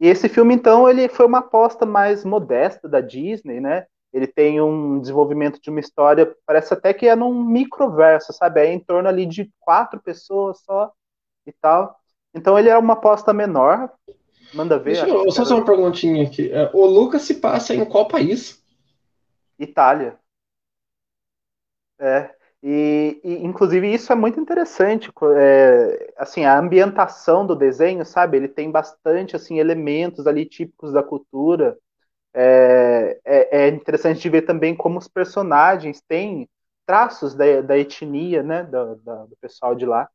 E 0.00 0.08
esse 0.08 0.28
filme, 0.28 0.54
então, 0.54 0.88
ele 0.88 1.08
foi 1.08 1.26
uma 1.26 1.38
aposta 1.38 1.86
mais 1.86 2.24
modesta 2.24 2.88
da 2.88 3.00
Disney, 3.00 3.60
né? 3.60 3.86
Ele 4.12 4.26
tem 4.26 4.60
um 4.60 5.00
desenvolvimento 5.00 5.60
de 5.60 5.68
uma 5.68 5.80
história, 5.80 6.34
parece 6.46 6.72
até 6.72 6.94
que 6.94 7.06
é 7.06 7.14
num 7.14 7.44
microverso, 7.44 8.32
sabe? 8.32 8.60
É 8.60 8.72
em 8.72 8.78
torno 8.78 9.08
ali 9.08 9.26
de 9.26 9.50
quatro 9.60 10.00
pessoas 10.00 10.60
só 10.60 10.92
e 11.46 11.52
tal. 11.52 11.98
Então 12.34 12.58
ele 12.58 12.68
é 12.68 12.78
uma 12.78 12.94
aposta 12.94 13.32
menor, 13.32 13.90
Manda 14.54 14.78
ver. 14.78 14.92
Deixa 14.92 15.08
eu 15.08 15.30
só 15.30 15.42
fazer 15.42 15.54
uma 15.54 15.64
perguntinha 15.64 16.24
aqui. 16.26 16.50
É, 16.50 16.70
o 16.72 16.86
Lucas 16.86 17.22
se 17.22 17.34
passa 17.34 17.74
em 17.74 17.84
qual 17.84 18.08
país? 18.08 18.62
Itália. 19.58 20.18
É. 21.98 22.30
E, 22.62 23.20
e, 23.22 23.44
inclusive 23.44 23.92
isso 23.92 24.12
é 24.12 24.16
muito 24.16 24.40
interessante, 24.40 25.10
é, 25.36 26.14
assim 26.16 26.44
a 26.44 26.58
ambientação 26.58 27.46
do 27.46 27.54
desenho, 27.54 28.04
sabe? 28.04 28.38
Ele 28.38 28.48
tem 28.48 28.70
bastante 28.70 29.36
assim 29.36 29.58
elementos 29.58 30.26
ali 30.26 30.44
típicos 30.44 30.92
da 30.92 31.02
cultura. 31.02 31.76
É, 32.38 33.18
é, 33.24 33.62
é 33.62 33.68
interessante 33.68 34.20
de 34.20 34.28
ver 34.28 34.42
também 34.42 34.76
como 34.76 34.98
os 34.98 35.08
personagens 35.08 36.02
têm 36.06 36.46
traços 36.84 37.34
da, 37.34 37.62
da 37.62 37.78
etnia, 37.78 38.42
né, 38.42 38.62
do, 38.62 38.96
do 38.96 39.36
pessoal 39.40 39.74
de 39.74 39.86
lá. 39.86 40.06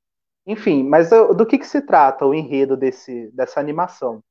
Enfim, 0.46 0.84
mas 0.84 1.10
do 1.10 1.46
que, 1.46 1.58
que 1.58 1.66
se 1.68 1.82
trata 1.82 2.26
o 2.26 2.34
enredo 2.34 2.78
desse, 2.78 3.32
dessa 3.32 3.60
animação? 3.60 4.24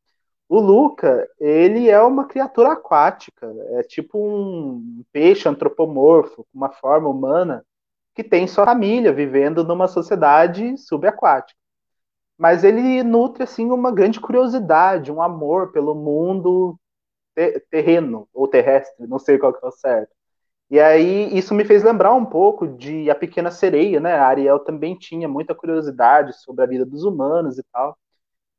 O 0.48 0.59
Luca, 0.61 1.29
ele 1.38 1.88
é 1.88 2.00
uma 2.03 2.26
criatura 2.26 2.72
aquática, 2.72 3.46
é 3.70 3.83
tipo 3.83 4.18
um 4.18 5.05
peixe 5.12 5.48
antropomorfo, 5.48 6.44
com 6.44 6.59
uma 6.59 6.70
forma 6.70 7.09
humana, 7.09 7.64
que 8.14 8.24
tem 8.24 8.46
sua 8.48 8.64
família 8.64 9.12
vivendo 9.12 9.64
numa 9.64 9.88
sociedade 9.88 10.76
subaquática. 10.79 11.59
Mas 12.38 12.64
ele 12.64 13.03
nutre 13.03 13.44
assim 13.44 13.70
uma 13.70 13.92
grande 13.92 14.20
curiosidade, 14.20 15.12
um 15.12 15.22
amor 15.22 15.72
pelo 15.72 15.94
mundo 15.94 16.76
terreno 17.71 18.29
ou 18.33 18.49
terrestre, 18.49 19.07
não 19.07 19.19
sei 19.19 19.38
qual 19.38 19.53
que 19.53 19.64
é 19.64 19.69
o 19.69 19.73
certo. 19.73 20.12
E 20.71 20.79
aí 20.79 21.37
isso 21.37 21.55
me 21.55 21.64
fez 21.64 21.83
lembrar 21.83 22.14
um 22.14 22.25
pouco 22.25 22.66
de 22.69 23.11
A 23.11 23.14
Pequena 23.14 23.51
Sereia, 23.51 23.99
né? 23.99 24.14
A 24.14 24.27
Ariel 24.27 24.61
também 24.61 24.95
tinha 24.97 25.29
muita 25.29 25.55
curiosidade 25.55 26.33
sobre 26.40 26.64
a 26.64 26.66
vida 26.66 26.87
dos 26.87 27.03
humanos 27.05 27.59
e 27.59 27.62
tal. 27.73 27.99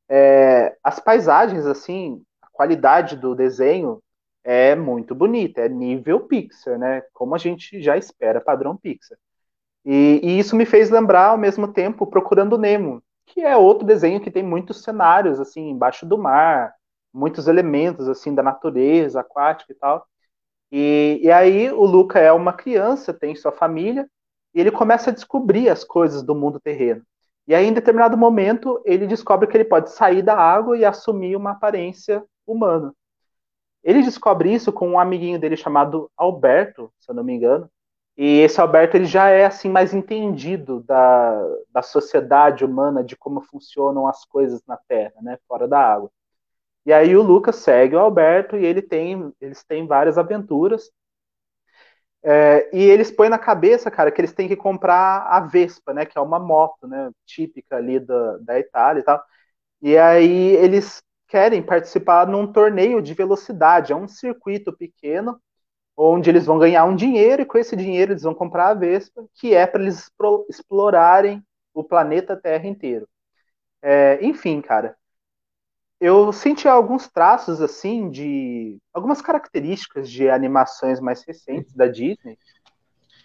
É, 0.10 0.76
as 0.84 1.00
paisagens, 1.00 1.66
assim, 1.66 2.22
a 2.42 2.48
qualidade 2.52 3.16
do 3.16 3.34
desenho 3.34 4.04
é 4.44 4.76
muito 4.76 5.16
bonita, 5.16 5.62
é 5.62 5.70
nível 5.70 6.22
Pixar, 6.28 6.78
né? 6.78 7.02
Como 7.14 7.34
a 7.36 7.38
gente 7.38 7.82
já 7.82 7.98
espera, 7.98 8.42
padrão 8.42 8.76
Pixar. 8.76 9.18
E, 9.86 10.20
e 10.24 10.40
isso 10.40 10.56
me 10.56 10.66
fez 10.66 10.90
lembrar, 10.90 11.28
ao 11.30 11.38
mesmo 11.38 11.72
tempo, 11.72 12.06
Procurando 12.08 12.58
Nemo, 12.58 13.02
que 13.26 13.42
é 13.42 13.56
outro 13.56 13.86
desenho 13.86 14.22
que 14.22 14.32
tem 14.32 14.44
muitos 14.44 14.84
cenários, 14.84 15.40
assim, 15.40 15.70
embaixo 15.70 16.06
do 16.06 16.18
mar, 16.18 16.74
muitos 17.14 17.48
elementos, 17.48 18.08
assim, 18.08 18.34
da 18.34 18.44
natureza 18.44 19.22
aquática 19.22 19.72
e 19.72 19.76
tal. 19.76 20.06
E, 20.72 21.20
e 21.22 21.32
aí 21.32 21.72
o 21.72 21.84
Luca 21.86 22.20
é 22.20 22.32
uma 22.32 22.54
criança, 22.54 23.14
tem 23.14 23.36
sua 23.36 23.52
família, 23.52 24.10
e 24.54 24.60
ele 24.60 24.72
começa 24.72 25.10
a 25.10 25.14
descobrir 25.14 25.70
as 25.70 25.84
coisas 25.84 26.24
do 26.24 26.36
mundo 26.36 26.60
terreno. 26.60 27.04
E 27.48 27.56
aí, 27.56 27.66
em 27.66 27.74
determinado 27.74 28.18
momento, 28.18 28.82
ele 28.86 29.08
descobre 29.08 29.48
que 29.48 29.58
ele 29.58 29.66
pode 29.66 29.92
sair 29.92 30.22
da 30.22 30.36
água 30.38 30.78
e 30.78 30.86
assumir 30.86 31.36
uma 31.36 31.52
aparência 31.52 32.24
humana. 32.46 32.94
Ele 33.84 34.04
descobre 34.04 34.54
isso 34.54 34.72
com 34.72 34.90
um 34.90 35.00
amiguinho 35.00 35.40
dele 35.40 35.58
chamado 35.58 36.10
Alberto, 36.16 36.92
se 37.00 37.10
eu 37.10 37.16
não 37.16 37.24
me 37.24 37.34
engano. 37.34 37.70
E 38.16 38.40
esse 38.42 38.62
Alberto 38.62 38.96
ele 38.96 39.06
já 39.06 39.30
é 39.30 39.46
assim 39.46 39.70
mais 39.70 39.94
entendido 39.94 40.82
da, 40.82 41.44
da 41.72 41.82
sociedade 41.82 42.64
humana, 42.64 43.04
de 43.04 43.16
como 43.16 43.42
funcionam 43.42 44.08
as 44.08 44.24
coisas 44.26 44.62
na 44.68 44.78
Terra, 44.78 45.16
né, 45.22 45.40
fora 45.48 45.68
da 45.68 45.80
água. 45.80 46.12
E 46.86 46.94
aí 46.94 47.16
o 47.16 47.22
Lucas 47.24 47.58
segue 47.58 47.96
o 47.96 48.00
Alberto 48.00 48.56
e 48.58 48.66
ele 48.66 48.82
tem, 48.82 49.34
eles 49.42 49.64
têm 49.64 49.88
várias 49.88 50.18
aventuras. 50.18 50.92
É, 52.24 52.70
e 52.76 52.82
eles 52.84 53.10
põem 53.12 53.30
na 53.30 53.40
cabeça, 53.40 53.90
cara, 53.90 54.12
que 54.12 54.22
eles 54.22 54.34
têm 54.34 54.48
que 54.48 54.56
comprar 54.56 55.26
a 55.28 55.40
Vespa, 55.42 55.94
né? 55.94 56.06
Que 56.06 56.18
é 56.18 56.22
uma 56.22 56.40
moto, 56.40 56.88
né? 56.88 57.10
Típica 57.26 57.78
ali 57.78 58.00
da, 58.00 58.38
da 58.38 58.60
Itália 58.60 59.02
e 59.02 59.04
tal. 59.04 59.24
E 59.82 59.98
aí 59.98 60.56
eles 60.58 61.04
querem 61.28 61.64
participar 61.64 62.28
num 62.28 62.52
torneio 62.52 63.02
de 63.02 63.14
velocidade. 63.16 63.94
É 63.94 63.98
um 63.98 64.08
circuito 64.08 64.74
pequeno, 64.78 65.42
onde 65.98 66.30
eles 66.32 66.46
vão 66.46 66.60
ganhar 66.60 66.86
um 66.86 66.96
dinheiro, 66.96 67.44
e 67.44 67.46
com 67.46 67.58
esse 67.60 67.76
dinheiro 67.76 68.14
eles 68.14 68.24
vão 68.24 68.36
comprar 68.36 68.70
a 68.70 68.74
Vespa, 68.76 69.26
que 69.36 69.54
é 69.56 69.68
para 69.68 69.82
eles 69.84 70.10
explorarem 70.50 71.44
o 71.74 71.84
planeta 71.84 72.38
Terra 72.38 72.68
inteiro. 72.68 73.08
É, 73.82 74.20
enfim, 74.26 74.62
cara, 74.62 74.96
eu 76.02 76.34
senti 76.34 76.68
alguns 76.68 77.08
traços 77.08 77.62
assim 77.62 78.10
de 78.10 78.78
algumas 78.92 79.22
características 79.22 80.10
de 80.10 80.28
animações 80.28 81.00
mais 81.00 81.24
recentes 81.24 81.76
da 81.76 81.86
Disney. 81.86 82.40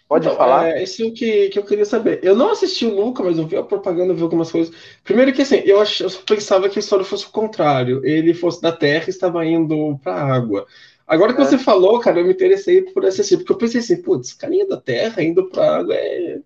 Pode 0.07 0.27
então, 0.27 0.37
falar? 0.37 0.69
É, 0.69 0.83
isso 0.83 1.11
que, 1.11 1.49
que 1.49 1.57
eu 1.57 1.65
queria 1.65 1.83
saber. 1.83 2.19
Eu 2.23 2.35
não 2.35 2.51
assisti 2.51 2.85
o 2.85 2.95
Luca, 2.95 3.23
mas 3.23 3.37
eu 3.37 3.47
vi 3.47 3.57
a 3.57 3.63
propaganda, 3.63 4.13
vi 4.13 4.21
algumas 4.21 4.51
coisas. 4.51 4.73
Primeiro 5.03 5.33
que 5.33 5.41
assim, 5.41 5.57
eu, 5.65 5.81
ach, 5.81 5.99
eu 5.99 6.09
pensava 6.25 6.69
que 6.69 6.77
a 6.77 6.79
história 6.79 7.03
fosse 7.03 7.25
o 7.25 7.31
contrário. 7.31 8.05
Ele 8.05 8.33
fosse 8.33 8.61
da 8.61 8.71
Terra 8.71 9.05
e 9.07 9.09
estava 9.09 9.43
indo 9.43 9.99
para 10.01 10.13
a 10.13 10.33
água. 10.35 10.65
Agora 11.05 11.33
que 11.33 11.41
é. 11.41 11.45
você 11.45 11.57
falou, 11.57 11.99
cara, 11.99 12.19
eu 12.19 12.25
me 12.25 12.31
interessei 12.31 12.83
por 12.83 13.05
assistir, 13.05 13.37
porque 13.37 13.51
eu 13.51 13.57
pensei 13.57 13.81
assim, 13.81 14.01
putz, 14.01 14.33
carinha 14.33 14.67
da 14.67 14.77
Terra 14.77 15.23
indo 15.23 15.49
para 15.49 15.77
água 15.77 15.95
é 15.95 16.39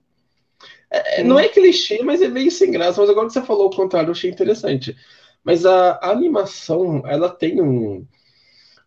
É, 0.89 1.23
não 1.23 1.37
é 1.39 1.47
clichê, 1.47 2.01
mas 2.03 2.21
é 2.21 2.29
meio 2.29 2.49
sem 2.49 2.71
graça. 2.71 3.01
Mas 3.01 3.09
agora 3.09 3.27
que 3.27 3.33
você 3.33 3.41
falou 3.41 3.67
o 3.67 3.75
contrário, 3.75 4.07
eu 4.07 4.13
achei 4.13 4.29
interessante. 4.29 4.95
Mas 5.43 5.65
a, 5.65 5.93
a 5.93 6.11
animação, 6.11 7.03
ela 7.05 7.29
tem 7.29 7.61
um, 7.61 8.05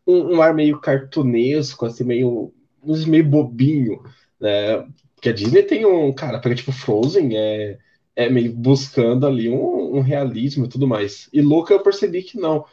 um, 0.06 0.36
um, 0.36 0.42
ar 0.42 0.54
meio 0.54 0.80
cartunesco, 0.80 1.86
assim, 1.86 2.04
meio, 2.04 2.52
meio 3.06 3.24
bobinho, 3.24 4.02
né? 4.40 4.86
Porque 5.14 5.28
a 5.30 5.32
Disney 5.32 5.62
tem 5.62 5.86
um, 5.86 6.12
cara, 6.12 6.38
pega 6.38 6.54
tipo 6.54 6.70
Frozen, 6.70 7.36
é, 7.36 7.78
é 8.14 8.28
meio 8.28 8.52
buscando 8.52 9.26
ali 9.26 9.48
um, 9.48 9.96
um 9.96 10.00
realismo 10.00 10.66
e 10.66 10.68
tudo 10.68 10.86
mais. 10.86 11.28
E 11.32 11.40
Luca 11.40 11.74
eu 11.74 11.82
percebi 11.82 12.22
que 12.22 12.38
não. 12.38 12.64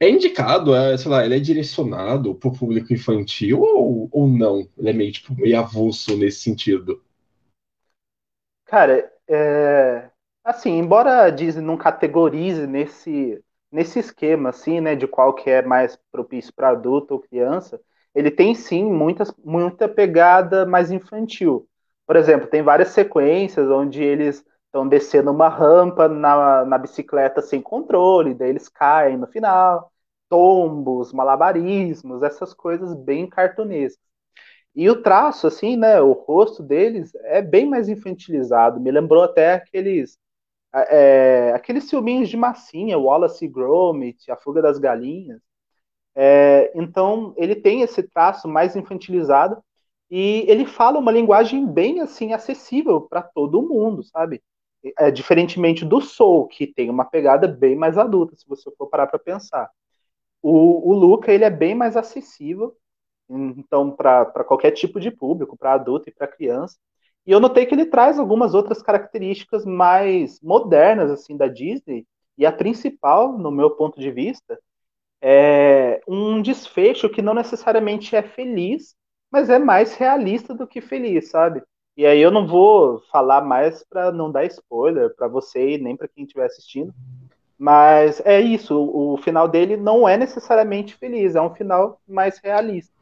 É 0.00 0.08
indicado, 0.08 0.74
é, 0.74 0.96
sei 0.96 1.10
lá, 1.10 1.24
ele 1.24 1.36
é 1.36 1.40
direcionado 1.40 2.34
para 2.34 2.48
o 2.48 2.56
público 2.56 2.92
infantil 2.92 3.60
ou, 3.60 4.08
ou 4.12 4.28
não? 4.28 4.68
Ele 4.78 4.90
é 4.90 4.92
meio, 4.92 5.10
tipo, 5.10 5.34
meio 5.34 5.58
avulso 5.58 6.16
nesse 6.16 6.40
sentido? 6.40 7.02
Cara, 8.64 9.10
é... 9.26 10.10
assim, 10.50 10.70
embora 10.78 11.24
a 11.24 11.30
Disney 11.30 11.62
não 11.64 11.76
categorize 11.76 12.66
nesse, 12.66 13.42
nesse 13.70 13.98
esquema, 13.98 14.50
assim, 14.50 14.80
né, 14.80 14.94
de 14.94 15.06
qual 15.06 15.34
que 15.34 15.50
é 15.50 15.62
mais 15.62 15.98
propício 16.10 16.52
para 16.54 16.70
adulto 16.70 17.14
ou 17.14 17.20
criança, 17.20 17.80
ele 18.14 18.30
tem 18.30 18.54
sim 18.54 18.84
muitas, 18.84 19.32
muita 19.44 19.88
pegada 19.88 20.66
mais 20.66 20.90
infantil. 20.90 21.68
Por 22.06 22.16
exemplo, 22.16 22.46
tem 22.48 22.62
várias 22.62 22.88
sequências 22.88 23.68
onde 23.70 24.02
eles 24.02 24.44
estão 24.66 24.88
descendo 24.88 25.30
uma 25.30 25.48
rampa 25.48 26.08
na, 26.08 26.64
na 26.64 26.78
bicicleta 26.78 27.40
sem 27.42 27.60
controle, 27.60 28.34
daí 28.34 28.50
eles 28.50 28.68
caem 28.68 29.16
no 29.16 29.26
final, 29.26 29.92
tombos, 30.28 31.12
malabarismos, 31.12 32.22
essas 32.22 32.52
coisas 32.54 32.94
bem 32.94 33.28
cartunescas. 33.28 33.98
E 34.74 34.88
o 34.88 35.02
traço, 35.02 35.46
assim, 35.46 35.76
né, 35.76 36.00
o 36.00 36.12
rosto 36.12 36.62
deles 36.62 37.12
é 37.24 37.42
bem 37.42 37.66
mais 37.68 37.88
infantilizado. 37.88 38.80
Me 38.80 38.90
lembrou 38.90 39.22
até 39.24 39.54
aqueles 39.54 40.18
é, 40.74 41.52
aqueles 41.54 41.88
filminhos 41.88 42.28
de 42.28 42.36
massinha, 42.36 42.98
Wallace 42.98 43.44
e 43.44 43.48
Gromit, 43.48 44.30
A 44.30 44.36
Fuga 44.36 44.62
das 44.62 44.78
Galinhas. 44.78 45.40
É, 46.14 46.72
então, 46.74 47.34
ele 47.36 47.54
tem 47.56 47.82
esse 47.82 48.02
traço 48.02 48.48
mais 48.48 48.76
infantilizado 48.76 49.62
e 50.10 50.44
ele 50.48 50.66
fala 50.66 50.98
uma 50.98 51.12
linguagem 51.12 51.66
bem 51.66 52.00
assim 52.00 52.32
acessível 52.32 53.00
para 53.02 53.22
todo 53.22 53.62
mundo, 53.62 54.02
sabe? 54.02 54.42
É, 54.98 55.10
diferentemente 55.10 55.84
do 55.84 56.00
Soul, 56.00 56.46
que 56.48 56.66
tem 56.66 56.90
uma 56.90 57.04
pegada 57.04 57.48
bem 57.48 57.76
mais 57.76 57.98
adulta, 57.98 58.36
se 58.36 58.46
você 58.48 58.70
for 58.76 58.86
parar 58.88 59.06
para 59.08 59.18
pensar. 59.18 59.70
O, 60.42 60.90
o 60.90 60.94
Luca 60.94 61.32
ele 61.32 61.44
é 61.44 61.50
bem 61.50 61.74
mais 61.74 61.96
acessível 61.96 62.76
então, 63.28 63.90
para 63.94 64.44
qualquer 64.44 64.70
tipo 64.70 64.98
de 64.98 65.10
público, 65.10 65.56
para 65.56 65.74
adulto 65.74 66.08
e 66.08 66.12
para 66.12 66.26
criança. 66.26 66.78
E 67.28 67.30
eu 67.30 67.40
notei 67.40 67.66
que 67.66 67.74
ele 67.74 67.84
traz 67.84 68.18
algumas 68.18 68.54
outras 68.54 68.80
características 68.80 69.66
mais 69.66 70.40
modernas 70.40 71.10
assim 71.10 71.36
da 71.36 71.46
Disney, 71.46 72.06
e 72.38 72.46
a 72.46 72.50
principal, 72.50 73.36
no 73.36 73.50
meu 73.50 73.68
ponto 73.72 74.00
de 74.00 74.10
vista, 74.10 74.58
é 75.20 76.00
um 76.08 76.40
desfecho 76.40 77.06
que 77.10 77.20
não 77.20 77.34
necessariamente 77.34 78.16
é 78.16 78.22
feliz, 78.22 78.96
mas 79.30 79.50
é 79.50 79.58
mais 79.58 79.94
realista 79.94 80.54
do 80.54 80.66
que 80.66 80.80
feliz, 80.80 81.28
sabe? 81.28 81.62
E 81.98 82.06
aí 82.06 82.18
eu 82.18 82.30
não 82.30 82.46
vou 82.46 83.00
falar 83.12 83.42
mais 83.42 83.84
para 83.84 84.10
não 84.10 84.32
dar 84.32 84.46
spoiler 84.46 85.14
para 85.14 85.28
você 85.28 85.74
e 85.74 85.78
nem 85.78 85.94
para 85.94 86.08
quem 86.08 86.24
estiver 86.24 86.46
assistindo, 86.46 86.94
mas 87.58 88.22
é 88.24 88.40
isso, 88.40 88.74
o 88.74 89.18
final 89.18 89.46
dele 89.46 89.76
não 89.76 90.08
é 90.08 90.16
necessariamente 90.16 90.94
feliz, 90.94 91.36
é 91.36 91.42
um 91.42 91.54
final 91.54 92.00
mais 92.08 92.38
realista. 92.38 92.97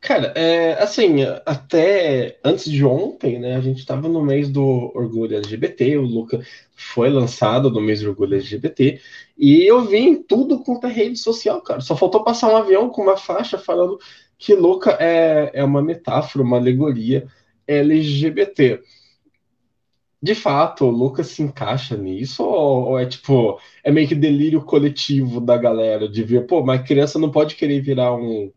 Cara, 0.00 0.32
é, 0.36 0.74
assim, 0.82 1.16
até 1.44 2.38
antes 2.44 2.70
de 2.70 2.84
ontem, 2.84 3.38
né, 3.38 3.56
a 3.56 3.60
gente 3.60 3.78
estava 3.78 4.08
no 4.08 4.22
mês 4.22 4.48
do 4.48 4.92
orgulho 4.94 5.36
LGBT, 5.36 5.96
o 5.96 6.02
Luca 6.02 6.40
foi 6.74 7.10
lançado 7.10 7.70
no 7.70 7.80
mês 7.80 8.00
do 8.00 8.10
orgulho 8.10 8.34
LGBT, 8.34 9.00
e 9.36 9.62
eu 9.64 9.84
vi 9.84 9.98
em 9.98 10.22
tudo 10.22 10.60
quanto 10.60 10.86
é 10.86 10.92
rede 10.92 11.18
social, 11.18 11.60
cara. 11.62 11.80
Só 11.80 11.96
faltou 11.96 12.22
passar 12.24 12.48
um 12.52 12.56
avião 12.56 12.88
com 12.88 13.02
uma 13.02 13.16
faixa 13.16 13.58
falando 13.58 13.98
que 14.38 14.54
Luca 14.54 14.96
é, 15.00 15.50
é 15.54 15.64
uma 15.64 15.82
metáfora, 15.82 16.44
uma 16.44 16.56
alegoria 16.56 17.26
LGBT. 17.66 18.80
De 20.20 20.34
fato, 20.34 20.84
o 20.84 20.90
Lucas 20.90 21.28
se 21.28 21.42
encaixa 21.42 21.96
nisso? 21.96 22.44
Ou, 22.44 22.88
ou, 22.90 22.98
é 22.98 23.06
tipo, 23.06 23.60
é 23.84 23.90
meio 23.92 24.08
que 24.08 24.14
delírio 24.14 24.62
coletivo 24.62 25.40
da 25.40 25.56
galera 25.56 26.08
de 26.08 26.22
ver, 26.24 26.46
pô, 26.46 26.62
mas 26.64 26.86
criança 26.86 27.18
não 27.18 27.30
pode 27.30 27.54
querer 27.54 27.80
virar 27.80 28.14
um 28.14 28.52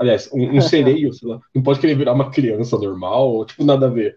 Aliás, 0.00 0.30
um, 0.32 0.56
um 0.56 0.60
sereio, 0.62 1.12
sei 1.12 1.28
lá, 1.28 1.38
não 1.54 1.62
pode 1.62 1.78
querer 1.78 1.94
virar 1.94 2.14
uma 2.14 2.30
criança 2.30 2.78
normal, 2.78 3.44
tipo, 3.44 3.62
nada 3.62 3.86
a 3.86 3.90
ver. 3.90 4.16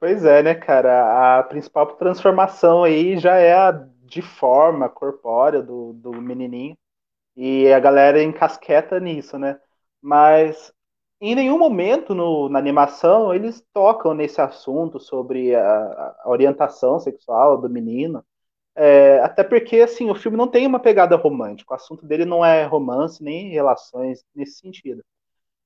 Pois 0.00 0.24
é, 0.24 0.42
né, 0.42 0.56
cara? 0.56 1.38
A 1.38 1.42
principal 1.44 1.86
transformação 1.94 2.82
aí 2.82 3.16
já 3.16 3.36
é 3.36 3.54
a 3.54 3.70
de 4.02 4.20
forma 4.20 4.88
corpórea 4.88 5.62
do, 5.62 5.92
do 5.92 6.10
menininho. 6.20 6.76
E 7.36 7.72
a 7.72 7.80
galera 7.80 8.22
encasqueta 8.22 9.00
nisso, 9.00 9.38
né? 9.38 9.58
Mas 10.02 10.72
em 11.20 11.34
nenhum 11.36 11.58
momento 11.58 12.14
no, 12.14 12.48
na 12.48 12.58
animação 12.58 13.32
eles 13.34 13.64
tocam 13.72 14.14
nesse 14.14 14.40
assunto 14.40 15.00
sobre 15.00 15.54
a, 15.54 15.62
a 16.24 16.24
orientação 16.26 16.98
sexual 17.00 17.60
do 17.60 17.70
menino. 17.70 18.24
É, 18.74 19.20
até 19.20 19.44
porque, 19.44 19.80
assim, 19.80 20.10
o 20.10 20.14
filme 20.14 20.36
não 20.36 20.48
tem 20.48 20.66
uma 20.66 20.80
pegada 20.80 21.16
romântica. 21.16 21.72
O 21.72 21.76
assunto 21.76 22.06
dele 22.06 22.24
não 22.24 22.44
é 22.44 22.64
romance 22.64 23.22
nem 23.22 23.50
relações 23.50 24.24
nesse 24.34 24.58
sentido. 24.60 25.02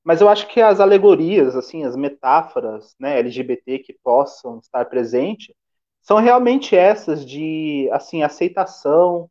Mas 0.03 0.21
eu 0.21 0.29
acho 0.29 0.47
que 0.47 0.61
as 0.61 0.79
alegorias, 0.79 1.55
assim, 1.55 1.83
as 1.85 1.95
metáforas, 1.95 2.95
né, 2.99 3.19
LGBT 3.19 3.79
que 3.79 3.93
possam 3.93 4.59
estar 4.59 4.85
presentes, 4.85 5.53
são 6.01 6.17
realmente 6.17 6.75
essas 6.75 7.25
de, 7.25 7.89
assim, 7.91 8.23
aceitação, 8.23 9.29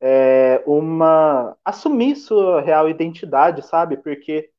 é, 0.00 0.62
uma 0.66 1.56
assumir 1.64 2.16
sua 2.16 2.60
real 2.60 2.88
identidade, 2.88 3.62
sabe? 3.66 3.96
Porque 3.98 4.50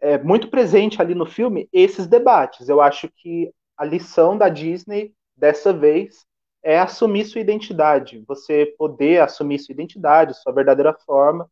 é 0.00 0.18
muito 0.18 0.48
presente 0.48 1.00
ali 1.00 1.14
no 1.14 1.26
filme 1.26 1.68
esses 1.72 2.06
debates. 2.06 2.68
Eu 2.68 2.80
acho 2.80 3.08
que 3.08 3.52
a 3.76 3.84
lição 3.84 4.36
da 4.36 4.48
Disney 4.48 5.14
dessa 5.36 5.72
vez 5.72 6.26
é 6.62 6.78
assumir 6.78 7.24
sua 7.24 7.40
identidade, 7.40 8.22
você 8.26 8.74
poder 8.78 9.20
assumir 9.20 9.58
sua 9.58 9.72
identidade, 9.72 10.40
sua 10.40 10.52
verdadeira 10.52 10.94
forma, 11.04 11.48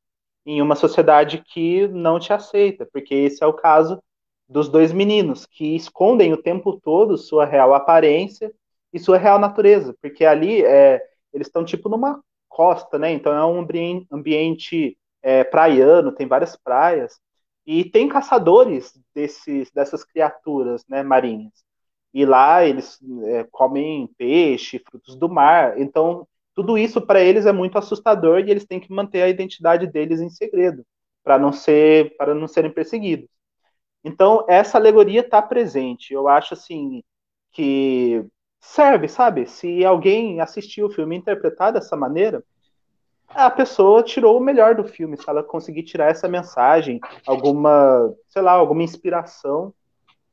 em 0.46 0.62
uma 0.62 0.75
sociedade 0.77 1.42
que 1.44 1.87
não 1.88 2.18
te 2.18 2.33
aceita, 2.33 2.87
porque 2.92 3.14
esse 3.14 3.42
é 3.42 3.46
o 3.46 3.53
caso 3.53 4.03
dos 4.49 4.68
dois 4.68 4.92
meninos 4.92 5.46
que 5.46 5.77
escondem 5.77 6.33
o 6.33 6.42
tempo 6.42 6.81
todo 6.81 7.16
sua 7.16 7.44
real 7.44 7.75
aparência 7.75 8.53
e 8.92 8.99
sua 8.99 9.18
real 9.18 9.38
natureza, 9.38 9.94
porque 10.01 10.25
ali 10.25 10.64
é, 10.64 11.01
eles 11.33 11.46
estão 11.46 11.64
tipo 11.64 11.88
numa 11.88 12.23
costa, 12.49 12.99
né? 12.99 13.12
Então 13.12 13.33
é 13.33 13.44
um 13.46 13.66
ambiente 14.11 14.99
é, 15.23 15.44
praiano, 15.44 16.12
tem 16.12 16.27
várias 16.27 16.57
praias 16.57 17.20
e 17.64 17.85
tem 17.85 18.09
caçadores 18.09 18.92
desses, 19.14 19.70
dessas 19.70 20.05
criaturas, 20.05 20.85
né, 20.88 21.03
marinhas. 21.03 21.53
E 22.12 22.25
lá 22.25 22.64
eles 22.64 22.99
é, 23.25 23.46
comem 23.51 24.09
peixe, 24.18 24.79
frutos 24.79 25.16
do 25.16 25.29
mar. 25.29 25.79
Então, 25.81 26.27
tudo 26.55 26.77
isso 26.77 27.01
para 27.01 27.20
eles 27.20 27.46
é 27.46 27.53
muito 27.53 27.79
assustador 27.79 28.40
e 28.40 28.51
eles 28.51 28.66
têm 28.66 28.81
que 28.81 28.92
manter 28.92 29.23
a 29.23 29.29
identidade 29.29 29.87
deles 29.87 30.20
em 30.20 30.29
segredo 30.29 30.85
para 31.23 31.38
não 31.38 31.53
ser 31.53 32.16
para 32.16 32.35
não 32.35 32.49
serem 32.49 32.70
perseguidos. 32.70 33.29
Então, 34.03 34.44
essa 34.49 34.79
alegoria 34.79 35.20
está 35.20 35.40
presente. 35.40 36.12
Eu 36.12 36.27
acho 36.27 36.55
assim 36.55 37.03
que 37.53 38.25
serve, 38.61 39.09
sabe? 39.09 39.46
Se 39.46 39.85
alguém 39.85 40.40
assistiu 40.40 40.87
o 40.87 40.90
filme 40.90 41.16
interpretar 41.16 41.73
dessa 41.73 41.96
maneira, 41.96 42.42
a 43.29 43.51
pessoa 43.51 44.03
tirou 44.03 44.37
o 44.37 44.42
melhor 44.42 44.75
do 44.75 44.85
filme, 44.85 45.16
se 45.16 45.29
ela 45.29 45.42
conseguir 45.42 45.85
tirar 45.85 46.11
essa 46.11 46.29
mensagem, 46.29 47.01
alguma, 47.27 48.12
sei 48.29 48.42
lá, 48.42 48.53
alguma 48.53 48.83
inspiração, 48.83 49.73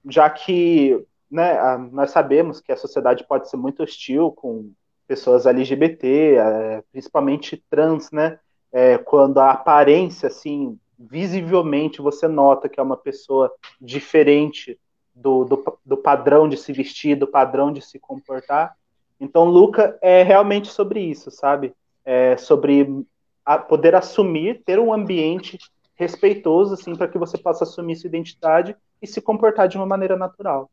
já 0.10 0.30
que 0.30 1.06
né, 1.30 1.58
nós 1.92 2.12
sabemos 2.12 2.62
que 2.62 2.72
a 2.72 2.78
sociedade 2.78 3.26
pode 3.28 3.50
ser 3.50 3.58
muito 3.58 3.84
hostil 3.84 4.32
com 4.32 4.72
pessoas 5.08 5.46
LGBT, 5.46 6.36
é, 6.36 6.84
principalmente 6.92 7.64
trans, 7.70 8.12
né? 8.12 8.40
É, 8.72 8.98
quando 8.98 9.40
a 9.40 9.52
aparência, 9.52 10.28
assim, 10.28 10.78
visivelmente 11.00 12.02
você 12.02 12.28
nota 12.28 12.68
que 12.68 12.80
é 12.80 12.84
uma 12.84 12.98
pessoa 12.98 13.54
diferente 13.80 14.78
do, 15.16 15.46
do, 15.46 15.80
do 15.86 15.98
padrão 15.98 16.48
de 16.48 16.58
se 16.58 16.74
vestir, 16.74 17.16
do 17.16 17.28
padrão 17.28 17.72
de 17.72 17.82
se 17.82 17.98
comportar. 18.00 18.76
Então, 19.20 19.46
Luca 19.46 19.98
é 20.02 20.22
realmente 20.24 20.68
sobre 20.68 21.00
isso, 21.00 21.32
sabe? 21.32 21.74
É 22.06 22.38
sobre 22.38 23.06
poder 23.68 23.96
assumir, 23.96 24.62
ter 24.66 24.80
um 24.80 24.94
ambiente 24.94 25.58
respeitoso, 25.96 26.74
assim, 26.74 26.96
para 26.96 27.08
que 27.08 27.18
você 27.18 27.38
possa 27.38 27.64
assumir 27.64 27.96
sua 27.96 28.08
identidade 28.08 28.76
e 29.02 29.08
se 29.08 29.22
comportar 29.22 29.68
de 29.68 29.78
uma 29.78 29.86
maneira 29.86 30.16
natural. 30.16 30.70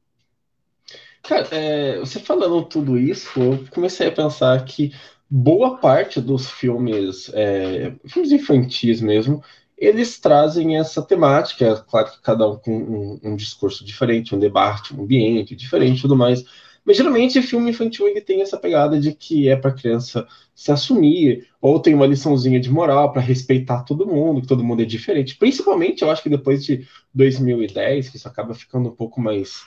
Cara, 1.25 1.49
é, 1.53 1.99
você 1.99 2.21
falando 2.21 2.63
tudo 2.65 2.99
isso, 2.99 3.41
eu 3.41 3.67
comecei 3.71 4.07
a 4.09 4.13
pensar 4.13 4.63
que 4.65 4.93
boa 5.29 5.79
parte 5.79 6.21
dos 6.21 6.51
filmes, 6.51 7.31
é, 7.33 7.95
filmes 8.07 8.31
infantis 8.31 9.01
mesmo, 9.01 9.43
eles 9.77 10.19
trazem 10.21 10.77
essa 10.77 11.03
temática, 11.03 11.83
claro 11.89 12.11
que 12.13 12.21
cada 12.21 12.47
um 12.49 12.57
com 12.59 12.77
um, 12.77 13.21
um 13.31 13.37
discurso 13.37 13.85
diferente, 13.85 14.35
um 14.35 14.39
debate, 14.39 14.95
um 14.95 15.03
ambiente 15.03 15.57
diferente 15.57 15.99
e 15.99 16.03
tudo 16.03 16.15
mais. 16.15 16.45
Mas 16.85 16.99
geralmente 16.99 17.41
filme 17.41 17.71
infantil 17.71 18.07
ele 18.07 18.21
tem 18.21 18.43
essa 18.43 18.59
pegada 18.59 19.01
de 19.01 19.15
que 19.15 19.49
é 19.49 19.57
para 19.57 19.73
criança 19.73 20.27
se 20.55 20.71
assumir, 20.71 21.49
ou 21.61 21.81
tem 21.81 21.95
uma 21.95 22.07
liçãozinha 22.07 22.61
de 22.61 22.71
moral 22.71 23.13
para 23.13 23.23
respeitar 23.23 23.83
todo 23.85 24.07
mundo, 24.07 24.43
que 24.43 24.47
todo 24.47 24.63
mundo 24.63 24.83
é 24.83 24.85
diferente. 24.85 25.37
Principalmente, 25.37 26.03
eu 26.03 26.11
acho 26.11 26.23
que 26.23 26.29
depois 26.29 26.65
de 26.65 26.87
2010, 27.15 28.11
que 28.11 28.17
isso 28.19 28.29
acaba 28.29 28.55
ficando 28.55 28.91
um 28.91 28.95
pouco 28.95 29.21
mais 29.21 29.63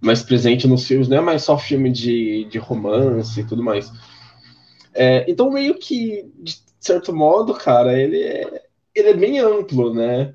mais 0.00 0.22
presente 0.22 0.66
nos 0.66 0.86
filmes, 0.86 1.08
não 1.08 1.18
é 1.18 1.20
mais 1.20 1.42
só 1.42 1.58
filme 1.58 1.90
de, 1.90 2.44
de 2.44 2.58
romance 2.58 3.40
e 3.40 3.44
tudo 3.44 3.62
mais. 3.62 3.92
É, 4.94 5.24
então, 5.30 5.50
meio 5.50 5.74
que, 5.78 6.26
de 6.38 6.58
certo 6.80 7.12
modo, 7.12 7.54
cara, 7.54 7.98
ele 7.98 8.22
é, 8.22 8.62
ele 8.94 9.08
é 9.08 9.14
bem 9.14 9.38
amplo, 9.38 9.94
né? 9.94 10.34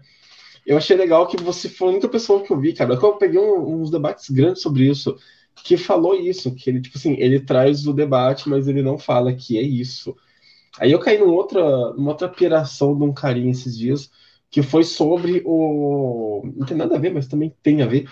Eu 0.66 0.78
achei 0.78 0.96
legal 0.96 1.28
que 1.28 1.38
você 1.38 1.68
foi 1.70 1.88
a 1.88 1.92
única 1.92 2.08
pessoa 2.08 2.42
que 2.42 2.52
eu 2.52 2.60
vi, 2.60 2.74
cara. 2.74 2.94
Eu 2.94 3.14
peguei 3.18 3.40
um, 3.40 3.82
uns 3.82 3.92
debates 3.92 4.30
grandes 4.30 4.62
sobre 4.62 4.88
isso, 4.88 5.16
que 5.64 5.78
falou 5.78 6.16
isso, 6.16 6.54
que 6.54 6.70
ele, 6.70 6.82
tipo 6.82 6.98
assim, 6.98 7.16
ele 7.20 7.40
traz 7.40 7.88
o 7.88 7.94
debate, 7.94 8.50
mas 8.50 8.68
ele 8.68 8.82
não 8.82 8.98
fala 8.98 9.34
que 9.34 9.58
é 9.58 9.62
isso. 9.62 10.16
Aí 10.80 10.92
eu 10.92 11.00
caí 11.00 11.18
numa 11.18 11.34
outra, 11.34 11.94
numa 11.94 12.12
outra 12.12 12.30
piração 12.30 12.98
de 12.98 13.04
um 13.04 13.14
carinha 13.14 13.52
esses 13.52 13.78
dias, 13.78 14.10
que 14.50 14.62
foi 14.62 14.84
sobre 14.84 15.42
o. 15.46 16.42
Não 16.56 16.66
tem 16.66 16.78
nada 16.78 16.96
a 16.96 17.00
ver, 17.00 17.14
mas 17.14 17.28
também 17.28 17.54
tem 17.62 17.82
a 17.82 17.88
ver 17.88 18.08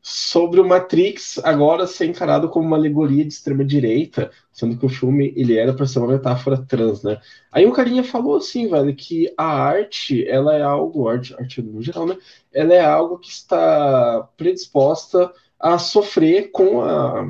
sobre 0.00 0.60
o 0.60 0.66
Matrix 0.66 1.38
agora 1.44 1.86
ser 1.86 2.06
encarado 2.06 2.48
como 2.48 2.66
uma 2.66 2.76
alegoria 2.76 3.24
de 3.24 3.32
extrema 3.32 3.64
direita, 3.64 4.30
sendo 4.52 4.76
que 4.76 4.86
o 4.86 4.88
filme 4.88 5.32
ele 5.36 5.56
era 5.56 5.74
para 5.74 5.86
ser 5.86 5.98
uma 5.98 6.08
metáfora 6.08 6.56
trans, 6.56 7.02
né? 7.02 7.20
Aí 7.52 7.66
um 7.66 7.72
carinha 7.72 8.04
falou 8.04 8.36
assim, 8.36 8.68
velho, 8.68 8.94
que 8.94 9.32
a 9.36 9.44
arte, 9.44 10.26
ela 10.26 10.54
é 10.54 10.62
algo, 10.62 11.08
arte, 11.08 11.34
arte 11.34 11.60
no 11.60 11.82
geral, 11.82 12.06
né? 12.06 12.16
Ela 12.52 12.74
é 12.74 12.84
algo 12.84 13.18
que 13.18 13.30
está 13.30 14.28
predisposta 14.36 15.32
a 15.58 15.78
sofrer 15.78 16.50
com 16.50 16.82
a 16.82 17.26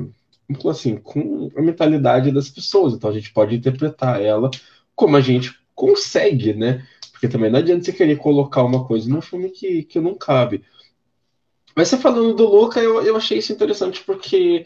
assim, 0.67 0.97
com 0.97 1.51
a 1.55 1.61
mentalidade 1.61 2.31
das 2.31 2.49
pessoas. 2.49 2.93
Então 2.93 3.09
a 3.09 3.13
gente 3.13 3.31
pode 3.31 3.55
interpretar 3.55 4.21
ela 4.21 4.49
como 4.95 5.15
a 5.15 5.21
gente 5.21 5.53
consegue, 5.75 6.53
né? 6.53 6.85
Porque 7.11 7.27
também 7.27 7.51
não 7.51 7.59
adianta 7.59 7.83
você 7.83 7.93
querer 7.93 8.17
colocar 8.17 8.63
uma 8.63 8.85
coisa 8.85 9.09
num 9.09 9.21
filme 9.21 9.49
que, 9.49 9.83
que 9.83 9.99
não 9.99 10.15
cabe. 10.15 10.63
Mas 11.75 11.87
você 11.87 11.97
falando 11.97 12.33
do 12.33 12.47
Luca, 12.47 12.79
eu, 12.79 13.01
eu 13.01 13.15
achei 13.15 13.37
isso 13.37 13.53
interessante 13.53 14.03
porque 14.03 14.65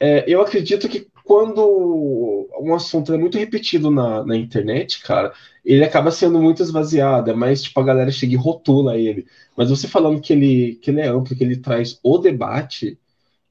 é, 0.00 0.24
eu 0.26 0.40
acredito 0.40 0.88
que 0.88 1.06
quando 1.24 2.48
um 2.60 2.74
assunto 2.74 3.12
é 3.12 3.18
muito 3.18 3.36
repetido 3.38 3.90
na, 3.90 4.24
na 4.24 4.36
internet, 4.36 5.02
cara, 5.02 5.32
ele 5.64 5.84
acaba 5.84 6.10
sendo 6.10 6.40
muito 6.40 6.62
esvaziado, 6.62 7.30
é 7.30 7.34
mais 7.34 7.62
tipo 7.62 7.80
a 7.80 7.84
galera 7.84 8.10
chega 8.12 8.34
e 8.34 8.36
rotula 8.36 8.96
ele. 8.96 9.26
Mas 9.56 9.70
você 9.70 9.88
falando 9.88 10.20
que 10.20 10.32
ele, 10.32 10.76
que 10.76 10.90
ele 10.90 11.00
é 11.00 11.08
amplo, 11.08 11.34
que 11.36 11.42
ele 11.42 11.56
traz 11.56 11.98
o 12.02 12.18
debate, 12.18 12.98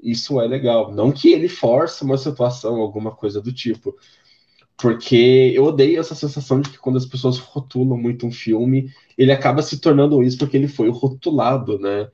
isso 0.02 0.40
é 0.40 0.48
legal. 0.48 0.94
Não 0.94 1.12
que 1.12 1.34
ele 1.34 1.50
force 1.50 2.04
uma 2.04 2.18
situação, 2.18 2.76
alguma 2.76 3.12
coisa 3.12 3.42
do 3.42 3.52
tipo. 3.52 3.96
Porque 4.78 5.52
eu 5.56 5.66
odeio 5.66 6.00
essa 6.00 6.16
sensação 6.16 6.62
de 6.62 6.70
que 6.70 6.78
quando 6.78 6.98
as 6.98 7.06
pessoas 7.06 7.38
rotulam 7.40 7.98
muito 7.98 8.26
um 8.28 8.32
filme, 8.32 8.92
ele 9.18 9.32
acaba 9.32 9.62
se 9.62 9.80
tornando 9.80 10.22
isso 10.24 10.38
porque 10.38 10.58
ele 10.58 10.68
foi 10.68 10.90
rotulado, 10.90 11.80
né? 11.80 12.10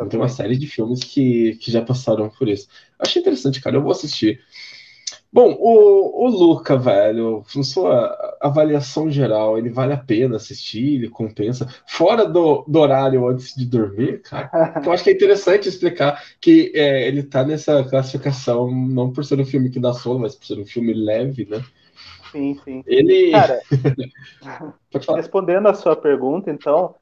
Então, 0.00 0.08
tem 0.08 0.18
uma 0.18 0.28
série 0.28 0.56
de 0.56 0.66
filmes 0.66 1.00
que, 1.00 1.56
que 1.56 1.70
já 1.70 1.82
passaram 1.82 2.30
por 2.30 2.48
isso. 2.48 2.66
Achei 2.98 3.20
interessante, 3.20 3.60
cara. 3.60 3.76
Eu 3.76 3.82
vou 3.82 3.92
assistir. 3.92 4.40
Bom, 5.30 5.54
o, 5.60 6.24
o 6.24 6.28
Luca, 6.28 6.76
velho, 6.76 7.44
na 7.54 7.62
sua 7.62 8.38
avaliação 8.40 9.10
geral, 9.10 9.58
ele 9.58 9.68
vale 9.68 9.92
a 9.92 9.98
pena 9.98 10.36
assistir, 10.36 10.94
ele 10.94 11.10
compensa. 11.10 11.68
Fora 11.86 12.26
do, 12.26 12.64
do 12.66 12.78
horário 12.80 13.28
antes 13.28 13.54
de 13.54 13.66
dormir, 13.66 14.22
cara, 14.22 14.50
eu 14.84 14.90
acho 14.90 15.04
que 15.04 15.10
é 15.10 15.12
interessante 15.12 15.68
explicar 15.68 16.20
que 16.40 16.72
é, 16.74 17.06
ele 17.06 17.22
tá 17.22 17.44
nessa 17.44 17.84
classificação 17.84 18.70
não 18.70 19.12
por 19.12 19.24
ser 19.24 19.38
um 19.38 19.44
filme 19.44 19.70
que 19.70 19.78
dá 19.78 19.92
sono, 19.92 20.20
mas 20.20 20.34
por 20.34 20.46
ser 20.46 20.58
um 20.58 20.66
filme 20.66 20.94
leve, 20.94 21.44
né? 21.44 21.62
Sim, 22.32 22.58
sim. 22.64 22.82
Ele. 22.86 23.30
Cara, 23.30 23.60
respondendo 25.14 25.68
a 25.68 25.74
sua 25.74 25.94
pergunta, 25.94 26.50
então, 26.50 26.94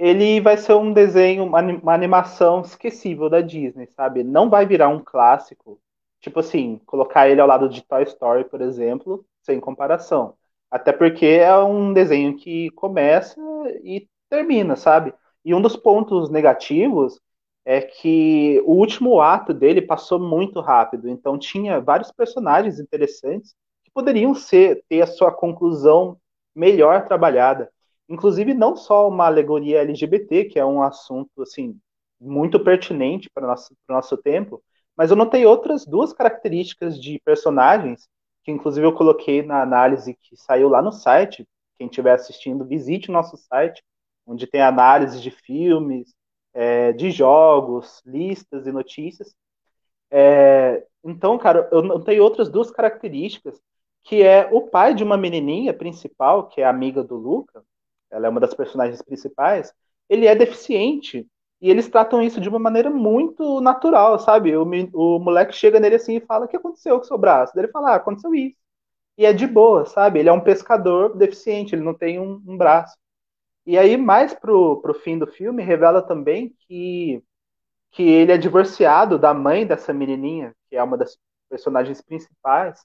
ele 0.00 0.40
vai 0.40 0.56
ser 0.56 0.72
um 0.74 0.92
desenho, 0.94 1.44
uma 1.44 1.92
animação 1.94 2.62
esquecível 2.62 3.28
da 3.28 3.42
Disney, 3.42 3.86
sabe? 3.88 4.24
Não 4.24 4.48
vai 4.48 4.64
virar 4.64 4.88
um 4.88 4.98
clássico, 5.04 5.78
tipo 6.20 6.40
assim, 6.40 6.80
colocar 6.86 7.28
ele 7.28 7.38
ao 7.40 7.46
lado 7.46 7.68
de 7.68 7.82
Toy 7.82 8.02
Story, 8.04 8.44
por 8.48 8.62
exemplo, 8.62 9.26
sem 9.42 9.60
comparação. 9.60 10.34
Até 10.70 10.90
porque 10.90 11.26
é 11.26 11.54
um 11.58 11.92
desenho 11.92 12.34
que 12.36 12.70
começa 12.70 13.38
e 13.84 14.08
termina, 14.30 14.74
sabe? 14.74 15.12
E 15.44 15.54
um 15.54 15.60
dos 15.60 15.76
pontos 15.76 16.30
negativos 16.30 17.20
é 17.62 17.82
que 17.82 18.58
o 18.64 18.72
último 18.72 19.20
ato 19.20 19.52
dele 19.52 19.82
passou 19.82 20.18
muito 20.18 20.60
rápido, 20.60 21.10
então 21.10 21.38
tinha 21.38 21.78
vários 21.78 22.10
personagens 22.10 22.80
interessantes 22.80 23.54
que 23.84 23.90
poderiam 23.92 24.34
ser 24.34 24.82
ter 24.88 25.02
a 25.02 25.06
sua 25.06 25.30
conclusão 25.30 26.18
melhor 26.54 27.06
trabalhada. 27.06 27.70
Inclusive, 28.10 28.52
não 28.54 28.76
só 28.76 29.08
uma 29.08 29.26
alegoria 29.26 29.82
LGBT, 29.82 30.44
que 30.46 30.58
é 30.58 30.66
um 30.66 30.82
assunto 30.82 31.42
assim 31.42 31.80
muito 32.20 32.58
pertinente 32.62 33.30
para 33.32 33.44
o 33.44 33.46
nosso, 33.46 33.74
nosso 33.88 34.16
tempo, 34.18 34.62
mas 34.96 35.10
eu 35.10 35.16
notei 35.16 35.46
outras 35.46 35.86
duas 35.86 36.12
características 36.12 37.00
de 37.00 37.20
personagens, 37.24 38.08
que 38.42 38.50
inclusive 38.50 38.84
eu 38.86 38.92
coloquei 38.92 39.42
na 39.42 39.62
análise 39.62 40.14
que 40.22 40.36
saiu 40.36 40.68
lá 40.68 40.82
no 40.82 40.92
site. 40.92 41.46
Quem 41.78 41.86
estiver 41.86 42.12
assistindo, 42.12 42.66
visite 42.66 43.08
o 43.10 43.12
nosso 43.12 43.36
site, 43.36 43.82
onde 44.26 44.46
tem 44.46 44.60
análise 44.60 45.20
de 45.22 45.30
filmes, 45.30 46.12
é, 46.52 46.92
de 46.92 47.12
jogos, 47.12 48.02
listas 48.04 48.66
e 48.66 48.72
notícias. 48.72 49.34
É, 50.10 50.84
então, 51.04 51.38
cara, 51.38 51.68
eu 51.72 51.80
notei 51.82 52.20
outras 52.20 52.50
duas 52.50 52.70
características, 52.72 53.60
que 54.02 54.22
é 54.22 54.48
o 54.52 54.62
pai 54.68 54.94
de 54.94 55.04
uma 55.04 55.16
menininha 55.16 55.72
principal, 55.72 56.48
que 56.48 56.60
é 56.60 56.66
amiga 56.66 57.04
do 57.04 57.16
Luca, 57.16 57.62
ela 58.10 58.26
é 58.26 58.30
uma 58.30 58.40
das 58.40 58.54
personagens 58.54 59.02
principais, 59.02 59.72
ele 60.08 60.26
é 60.26 60.34
deficiente. 60.34 61.26
E 61.60 61.70
eles 61.70 61.88
tratam 61.88 62.22
isso 62.22 62.40
de 62.40 62.48
uma 62.48 62.58
maneira 62.58 62.90
muito 62.90 63.60
natural, 63.60 64.18
sabe? 64.18 64.56
O, 64.56 64.64
o 64.94 65.18
moleque 65.18 65.52
chega 65.54 65.78
nele 65.78 65.96
assim 65.96 66.16
e 66.16 66.20
fala: 66.20 66.46
O 66.46 66.48
que 66.48 66.56
aconteceu 66.56 66.96
com 66.98 67.04
o 67.04 67.06
seu 67.06 67.18
braço? 67.18 67.58
Ele 67.58 67.68
fala: 67.68 67.92
ah, 67.92 67.96
aconteceu 67.96 68.34
isso. 68.34 68.56
E 69.18 69.26
é 69.26 69.32
de 69.32 69.46
boa, 69.46 69.86
sabe? 69.86 70.18
Ele 70.20 70.28
é 70.30 70.32
um 70.32 70.40
pescador 70.40 71.16
deficiente, 71.16 71.74
ele 71.74 71.82
não 71.82 71.94
tem 71.94 72.18
um, 72.20 72.42
um 72.46 72.56
braço. 72.56 72.96
E 73.66 73.78
aí, 73.78 73.96
mais 73.96 74.34
pro, 74.34 74.80
pro 74.80 74.94
fim 74.94 75.18
do 75.18 75.26
filme, 75.26 75.62
revela 75.62 76.02
também 76.02 76.54
que, 76.66 77.22
que 77.92 78.02
ele 78.02 78.32
é 78.32 78.38
divorciado 78.38 79.18
da 79.18 79.34
mãe 79.34 79.66
dessa 79.66 79.92
menininha, 79.92 80.54
que 80.70 80.76
é 80.76 80.82
uma 80.82 80.96
das 80.98 81.18
personagens 81.48 82.00
principais. 82.02 82.84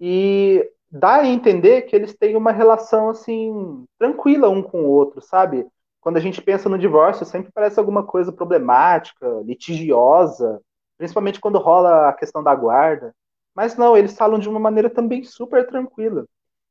E 0.00 0.68
dá 0.90 1.16
a 1.16 1.26
entender 1.26 1.82
que 1.82 1.94
eles 1.94 2.14
têm 2.14 2.36
uma 2.36 2.52
relação 2.52 3.10
assim 3.10 3.84
tranquila 3.98 4.48
um 4.48 4.62
com 4.62 4.82
o 4.82 4.88
outro, 4.90 5.20
sabe? 5.20 5.66
Quando 6.00 6.16
a 6.16 6.20
gente 6.20 6.42
pensa 6.42 6.68
no 6.68 6.78
divórcio, 6.78 7.24
sempre 7.26 7.52
parece 7.52 7.78
alguma 7.78 8.02
coisa 8.04 8.32
problemática, 8.32 9.26
litigiosa, 9.44 10.60
principalmente 10.98 11.40
quando 11.40 11.58
rola 11.58 12.08
a 12.08 12.12
questão 12.12 12.42
da 12.42 12.54
guarda. 12.54 13.14
Mas 13.54 13.76
não, 13.76 13.96
eles 13.96 14.16
falam 14.16 14.38
de 14.38 14.48
uma 14.48 14.58
maneira 14.58 14.90
também 14.90 15.22
super 15.24 15.66
tranquila. 15.66 16.26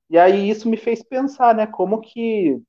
E 0.10 0.17
aí 0.17 0.49
isso 0.49 0.67
me 0.67 0.77
fez 0.77 1.03
pensar, 1.03 1.53
né, 1.53 1.67
como 1.67 2.01
que 2.01 2.60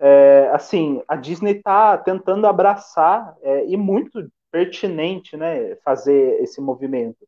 é, 0.00 0.50
assim 0.52 1.00
a 1.06 1.14
Disney 1.16 1.52
está 1.52 1.96
tentando 1.96 2.46
abraçar 2.46 3.36
é, 3.42 3.66
e 3.66 3.76
muito 3.76 4.28
pertinente, 4.50 5.36
né, 5.36 5.76
fazer 5.76 6.42
esse 6.42 6.60
movimento. 6.60 7.18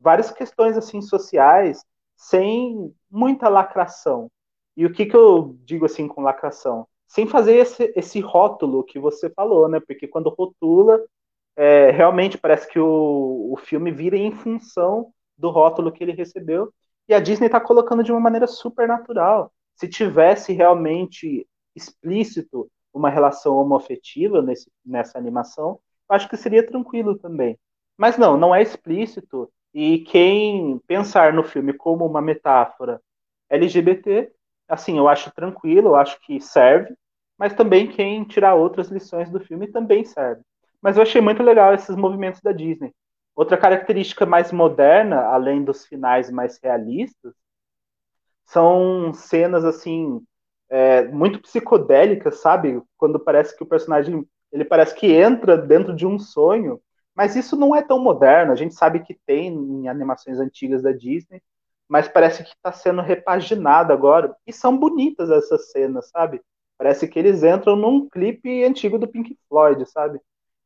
Várias 0.00 0.30
questões 0.30 0.76
assim 0.76 1.00
sociais 1.00 1.82
sem 2.18 2.92
muita 3.10 3.48
lacração. 3.48 4.30
E 4.76 4.84
o 4.84 4.92
que, 4.92 5.06
que 5.06 5.16
eu 5.16 5.56
digo 5.64 5.86
assim 5.86 6.08
com 6.08 6.20
lacração? 6.20 6.86
Sem 7.06 7.26
fazer 7.26 7.56
esse, 7.56 7.92
esse 7.96 8.20
rótulo 8.20 8.84
que 8.84 8.98
você 8.98 9.30
falou, 9.30 9.68
né? 9.68 9.80
Porque 9.80 10.06
quando 10.06 10.28
rotula, 10.28 11.00
é, 11.56 11.90
realmente 11.90 12.36
parece 12.36 12.68
que 12.68 12.78
o, 12.78 13.50
o 13.52 13.56
filme 13.56 13.90
vira 13.92 14.16
em 14.16 14.32
função 14.32 15.12
do 15.36 15.48
rótulo 15.50 15.92
que 15.92 16.02
ele 16.02 16.12
recebeu. 16.12 16.72
E 17.08 17.14
a 17.14 17.20
Disney 17.20 17.46
está 17.46 17.60
colocando 17.60 18.02
de 18.02 18.12
uma 18.12 18.20
maneira 18.20 18.46
super 18.46 18.86
natural. 18.86 19.52
Se 19.74 19.88
tivesse 19.88 20.52
realmente 20.52 21.46
explícito 21.74 22.68
uma 22.92 23.08
relação 23.10 23.56
homoafetiva 23.56 24.42
nesse, 24.42 24.70
nessa 24.84 25.18
animação, 25.18 25.78
acho 26.08 26.28
que 26.28 26.36
seria 26.36 26.66
tranquilo 26.66 27.16
também. 27.16 27.58
Mas 27.96 28.18
não, 28.18 28.36
não 28.36 28.54
é 28.54 28.60
explícito. 28.62 29.50
E 29.74 30.00
quem 30.00 30.78
pensar 30.86 31.32
no 31.32 31.44
filme 31.44 31.72
como 31.72 32.06
uma 32.06 32.22
metáfora 32.22 33.00
LGBT, 33.50 34.32
assim, 34.68 34.98
eu 34.98 35.08
acho 35.08 35.32
tranquilo, 35.32 35.88
eu 35.90 35.96
acho 35.96 36.20
que 36.20 36.40
serve, 36.40 36.94
mas 37.38 37.54
também 37.54 37.86
quem 37.86 38.24
tirar 38.24 38.54
outras 38.54 38.88
lições 38.88 39.30
do 39.30 39.40
filme 39.40 39.66
também 39.68 40.04
serve. 40.04 40.42
Mas 40.82 40.96
eu 40.96 41.02
achei 41.02 41.20
muito 41.20 41.42
legal 41.42 41.74
esses 41.74 41.96
movimentos 41.96 42.40
da 42.40 42.52
Disney. 42.52 42.92
Outra 43.34 43.56
característica 43.56 44.26
mais 44.26 44.52
moderna, 44.52 45.22
além 45.22 45.64
dos 45.64 45.86
finais 45.86 46.30
mais 46.30 46.58
realistas, 46.62 47.34
são 48.44 49.12
cenas 49.12 49.64
assim 49.64 50.20
é, 50.70 51.04
muito 51.08 51.40
psicodélicas, 51.40 52.40
sabe? 52.40 52.82
Quando 52.96 53.20
parece 53.20 53.56
que 53.56 53.62
o 53.62 53.66
personagem 53.66 54.26
ele 54.50 54.64
parece 54.64 54.94
que 54.94 55.12
entra 55.12 55.56
dentro 55.58 55.94
de 55.94 56.06
um 56.06 56.18
sonho, 56.18 56.80
mas 57.18 57.34
isso 57.34 57.56
não 57.56 57.74
é 57.74 57.82
tão 57.82 57.98
moderno. 57.98 58.52
A 58.52 58.54
gente 58.54 58.76
sabe 58.76 59.00
que 59.00 59.12
tem 59.26 59.48
em 59.48 59.88
animações 59.88 60.38
antigas 60.38 60.82
da 60.84 60.92
Disney, 60.92 61.42
mas 61.88 62.06
parece 62.06 62.44
que 62.44 62.50
está 62.50 62.70
sendo 62.70 63.02
repaginado 63.02 63.92
agora. 63.92 64.36
E 64.46 64.52
são 64.52 64.78
bonitas 64.78 65.28
essas 65.28 65.72
cenas, 65.72 66.08
sabe? 66.10 66.40
Parece 66.78 67.08
que 67.08 67.18
eles 67.18 67.42
entram 67.42 67.74
num 67.74 68.08
clipe 68.08 68.62
antigo 68.62 69.00
do 69.00 69.08
Pink 69.08 69.36
Floyd, 69.48 69.84
sabe? 69.90 70.20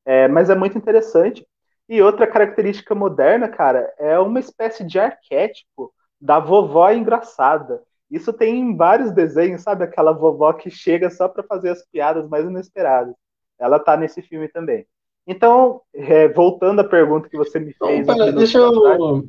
É, 0.05 0.29
mas 0.29 0.51
é 0.51 0.55
muito 0.55 0.77
interessante. 0.77 1.47
E 1.89 2.03
outra 2.03 2.27
característica 2.27 2.95
moderna, 2.95 3.49
cara, 3.49 3.91
é 3.99 4.19
uma 4.19 4.39
espécie 4.39 4.85
de 4.85 4.99
arquétipo 4.99 5.91
da 6.21 6.39
vovó 6.39 6.91
engraçada. 6.91 7.83
Isso 8.11 8.31
tem 8.31 8.59
em 8.59 8.77
vários 8.77 9.11
desenhos, 9.11 9.63
sabe? 9.63 9.85
Aquela 9.85 10.13
vovó 10.13 10.53
que 10.53 10.71
chega 10.71 11.09
só 11.09 11.29
para 11.29 11.43
fazer 11.45 11.71
as 11.71 11.83
piadas 11.87 12.29
mais 12.29 12.45
inesperadas. 12.45 13.15
Ela 13.59 13.79
tá 13.79 13.97
nesse 13.97 14.21
filme 14.21 14.49
também. 14.49 14.87
Então, 15.27 15.81
é, 15.95 16.29
voltando 16.29 16.81
à 16.81 16.85
pergunta 16.85 17.29
que 17.29 17.37
você 17.37 17.59
me 17.59 17.73
fez. 17.73 18.07
Não, 18.07 18.17
pera, 18.17 18.33
deixa, 18.33 18.59
eu, 18.59 19.29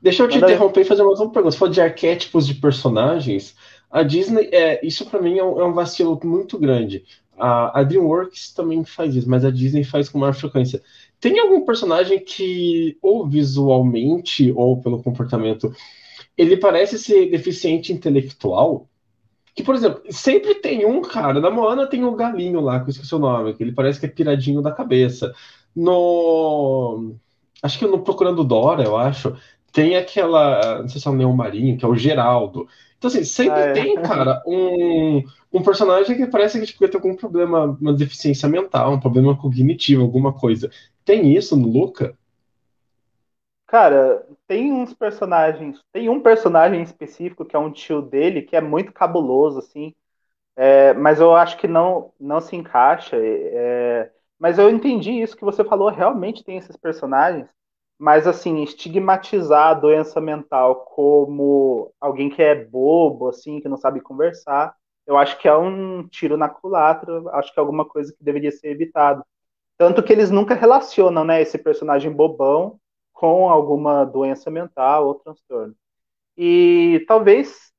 deixa 0.00 0.22
eu 0.22 0.28
te 0.28 0.38
interromper 0.38 0.80
e 0.80 0.84
fazer 0.84 1.02
mais 1.02 1.20
uma 1.20 1.30
pergunta. 1.30 1.52
Você 1.52 1.58
falou 1.58 1.74
de 1.74 1.80
arquétipos 1.80 2.46
de 2.46 2.54
personagens. 2.54 3.54
A 3.90 4.02
Disney, 4.02 4.48
é, 4.52 4.84
isso 4.84 5.08
para 5.08 5.20
mim 5.20 5.38
é 5.38 5.44
um, 5.44 5.60
é 5.60 5.64
um, 5.64 5.72
vacilo 5.72 6.18
muito 6.24 6.58
grande. 6.58 7.04
A, 7.38 7.80
a, 7.80 7.82
DreamWorks 7.82 8.52
também 8.52 8.84
faz 8.84 9.14
isso, 9.14 9.28
mas 9.28 9.44
a 9.44 9.50
Disney 9.50 9.84
faz 9.84 10.08
com 10.08 10.18
maior 10.18 10.34
frequência. 10.34 10.82
Tem 11.20 11.38
algum 11.38 11.64
personagem 11.64 12.18
que, 12.18 12.96
ou 13.02 13.28
visualmente, 13.28 14.52
ou 14.56 14.80
pelo 14.80 15.02
comportamento, 15.02 15.72
ele 16.36 16.56
parece 16.56 16.98
ser 16.98 17.30
deficiente 17.30 17.92
intelectual? 17.92 18.88
Que, 19.54 19.62
por 19.62 19.74
exemplo, 19.74 20.02
sempre 20.10 20.56
tem 20.56 20.84
um 20.84 21.00
cara, 21.00 21.40
na 21.40 21.50
Moana 21.50 21.86
tem 21.86 22.02
o 22.02 22.12
um 22.12 22.16
galinho 22.16 22.60
lá, 22.60 22.80
que 22.80 22.86
eu 22.86 22.90
esqueci 22.90 23.14
o 23.14 23.20
nome, 23.20 23.54
que 23.54 23.62
ele 23.62 23.72
parece 23.72 24.00
que 24.00 24.06
é 24.06 24.08
piradinho 24.08 24.60
da 24.60 24.72
cabeça. 24.72 25.32
No. 25.74 27.14
Acho 27.62 27.78
que 27.78 27.86
no 27.86 28.02
Procurando 28.02 28.44
Dora, 28.44 28.82
eu 28.82 28.96
acho, 28.96 29.36
tem 29.72 29.96
aquela. 29.96 30.82
Não 30.82 30.88
sei 30.88 31.00
se 31.00 31.06
é 31.06 31.10
o 31.10 31.14
Neon 31.14 31.32
Marinho, 31.32 31.76
que 31.78 31.84
é 31.84 31.88
o 31.88 31.96
Geraldo. 31.96 32.66
Então, 32.96 33.08
assim, 33.08 33.24
sempre 33.24 33.60
ah, 33.60 33.66
é. 33.66 33.72
tem, 33.72 33.94
cara, 34.02 34.42
um, 34.46 35.22
um 35.52 35.62
personagem 35.62 36.16
que 36.16 36.26
parece 36.26 36.58
que 36.58 36.66
tipo, 36.66 36.88
tem 36.88 36.96
algum 36.96 37.14
problema, 37.14 37.76
uma 37.80 37.92
deficiência 37.92 38.48
mental, 38.48 38.94
um 38.94 39.00
problema 39.00 39.36
cognitivo, 39.36 40.02
alguma 40.02 40.32
coisa. 40.32 40.70
Tem 41.04 41.36
isso 41.36 41.56
no 41.56 41.68
Luca? 41.68 42.16
Cara, 43.66 44.24
tem 44.46 44.72
uns 44.72 44.94
personagens. 44.94 45.80
Tem 45.92 46.08
um 46.08 46.20
personagem 46.20 46.82
específico 46.82 47.44
que 47.44 47.56
é 47.56 47.58
um 47.58 47.72
tio 47.72 48.02
dele, 48.02 48.42
que 48.42 48.56
é 48.56 48.60
muito 48.60 48.92
cabuloso, 48.92 49.58
assim. 49.58 49.94
É, 50.56 50.94
mas 50.94 51.20
eu 51.20 51.34
acho 51.34 51.58
que 51.58 51.68
não, 51.68 52.12
não 52.20 52.40
se 52.40 52.56
encaixa. 52.56 53.16
É, 53.18 54.10
mas 54.38 54.58
eu 54.58 54.70
entendi 54.70 55.12
isso 55.12 55.36
que 55.36 55.44
você 55.44 55.64
falou, 55.64 55.90
realmente 55.90 56.44
tem 56.44 56.58
esses 56.58 56.76
personagens. 56.76 57.48
Mas, 57.98 58.26
assim, 58.26 58.62
estigmatizar 58.62 59.68
a 59.68 59.74
doença 59.74 60.20
mental 60.20 60.84
como 60.86 61.92
alguém 62.00 62.28
que 62.28 62.42
é 62.42 62.54
bobo, 62.54 63.28
assim, 63.28 63.60
que 63.60 63.68
não 63.68 63.76
sabe 63.76 64.00
conversar, 64.00 64.74
eu 65.06 65.16
acho 65.16 65.38
que 65.38 65.46
é 65.48 65.56
um 65.56 66.06
tiro 66.08 66.36
na 66.36 66.48
culatra, 66.48 67.22
acho 67.34 67.52
que 67.52 67.58
é 67.58 67.62
alguma 67.62 67.84
coisa 67.84 68.12
que 68.12 68.24
deveria 68.24 68.50
ser 68.50 68.68
evitado. 68.70 69.24
Tanto 69.78 70.02
que 70.02 70.12
eles 70.12 70.30
nunca 70.30 70.54
relacionam, 70.54 71.24
né, 71.24 71.42
esse 71.42 71.58
personagem 71.58 72.12
bobão 72.12 72.78
com 73.14 73.48
alguma 73.48 74.04
doença 74.04 74.50
mental 74.50 75.06
ou 75.06 75.14
transtorno. 75.14 75.74
E 76.36 77.02
talvez 77.08 77.72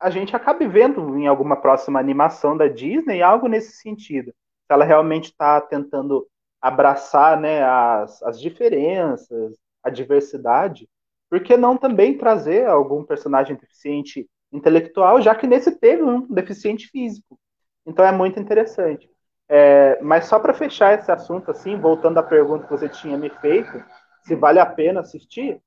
a 0.00 0.10
gente 0.10 0.34
acabe 0.34 0.66
vendo 0.66 1.16
em 1.16 1.28
alguma 1.28 1.54
próxima 1.54 2.00
animação 2.00 2.56
da 2.56 2.66
Disney 2.66 3.22
algo 3.22 3.46
nesse 3.46 3.76
sentido. 3.76 4.32
Se 4.32 4.72
ela 4.72 4.84
realmente 4.84 5.26
está 5.26 5.60
tentando 5.60 6.26
abraçar 6.60 7.38
né, 7.38 7.62
as, 7.62 8.20
as 8.22 8.40
diferenças, 8.40 9.56
a 9.82 9.90
diversidade, 9.90 10.88
por 11.30 11.40
que 11.40 11.56
não 11.56 11.76
também 11.76 12.16
trazer 12.16 12.66
algum 12.66 13.04
personagem 13.04 13.56
deficiente 13.56 14.28
intelectual, 14.52 15.20
já 15.20 15.34
que 15.34 15.46
nesse 15.46 15.72
teve 15.72 16.02
um 16.02 16.26
deficiente 16.32 16.88
físico. 16.88 17.38
Então 17.86 18.04
é 18.04 18.12
muito 18.12 18.40
interessante. 18.40 19.08
É, 19.48 20.00
mas 20.00 20.26
só 20.26 20.38
para 20.38 20.54
fechar 20.54 20.98
esse 20.98 21.10
assunto, 21.10 21.50
assim, 21.50 21.76
voltando 21.76 22.18
à 22.18 22.22
pergunta 22.22 22.64
que 22.64 22.70
você 22.70 22.88
tinha 22.88 23.16
me 23.16 23.28
feito, 23.28 23.84
se 24.24 24.34
vale 24.34 24.58
a 24.58 24.66
pena 24.66 25.00
assistir, 25.00 25.60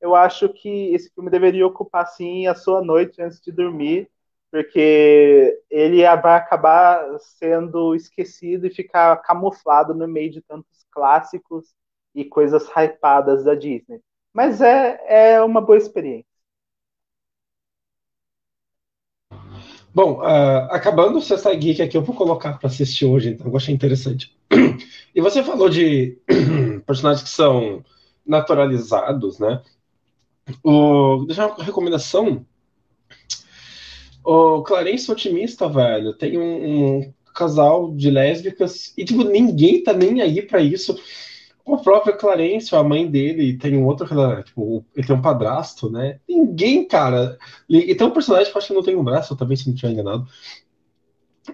eu 0.00 0.14
acho 0.14 0.48
que 0.48 0.94
esse 0.94 1.10
filme 1.12 1.30
deveria 1.30 1.66
ocupar, 1.66 2.06
sim, 2.06 2.46
a 2.46 2.54
sua 2.54 2.82
noite 2.82 3.20
antes 3.20 3.40
de 3.40 3.50
dormir, 3.50 4.08
porque 4.50 5.60
ele 5.70 6.02
vai 6.16 6.36
acabar 6.36 7.04
sendo 7.20 7.94
esquecido 7.94 8.66
e 8.66 8.70
ficar 8.70 9.16
camuflado 9.18 9.94
no 9.94 10.08
meio 10.08 10.30
de 10.30 10.40
tantos 10.40 10.86
clássicos 10.90 11.74
e 12.14 12.24
coisas 12.24 12.66
hypadas 12.68 13.44
da 13.44 13.54
Disney. 13.54 14.00
Mas 14.32 14.60
é, 14.60 15.34
é 15.34 15.42
uma 15.42 15.60
boa 15.60 15.76
experiência. 15.76 16.26
Bom, 19.92 20.20
uh, 20.20 20.70
acabando 20.70 21.18
o 21.18 21.20
Sexta 21.20 21.52
Geek 21.54 21.82
aqui, 21.82 21.96
eu 21.96 22.02
vou 22.02 22.14
colocar 22.14 22.58
para 22.58 22.68
assistir 22.68 23.04
hoje, 23.04 23.30
então 23.30 23.46
eu 23.48 23.56
achei 23.56 23.74
interessante. 23.74 24.36
E 25.14 25.20
você 25.20 25.42
falou 25.42 25.68
de 25.68 26.16
personagens 26.86 27.24
que 27.24 27.30
são 27.30 27.82
naturalizados, 28.28 29.38
né? 29.38 29.62
O, 30.62 31.24
deixa 31.26 31.46
uma 31.46 31.64
recomendação. 31.64 32.44
O 34.24 34.62
Clarence 34.62 35.10
Otimista, 35.10 35.68
velho, 35.68 36.12
tem 36.12 36.38
um, 36.38 36.98
um, 36.98 37.14
casal 37.34 37.94
de 37.94 38.10
lésbicas 38.10 38.92
e, 38.96 39.04
tipo, 39.04 39.24
ninguém 39.24 39.82
tá 39.82 39.92
nem 39.92 40.20
aí 40.20 40.42
para 40.42 40.60
isso. 40.60 40.98
O 41.64 41.78
próprio 41.78 42.16
Clarence, 42.16 42.74
a 42.74 42.82
mãe 42.82 43.10
dele, 43.10 43.56
tem 43.56 43.76
um 43.76 43.86
outro, 43.86 44.06
tipo, 44.42 44.84
ele 44.96 45.06
tem 45.06 45.16
um 45.16 45.22
padrasto, 45.22 45.90
né? 45.90 46.18
Ninguém, 46.28 46.86
cara. 46.86 47.38
E 47.68 47.94
tem 47.94 48.06
um 48.06 48.10
personagem 48.10 48.50
que 48.50 48.56
eu 48.56 48.58
acho 48.58 48.68
que 48.68 48.74
não 48.74 48.82
tem 48.82 48.96
um 48.96 49.04
braço, 49.04 49.36
talvez 49.36 49.60
se 49.60 49.68
não 49.68 49.76
tiver 49.76 49.92
enganado. 49.92 50.26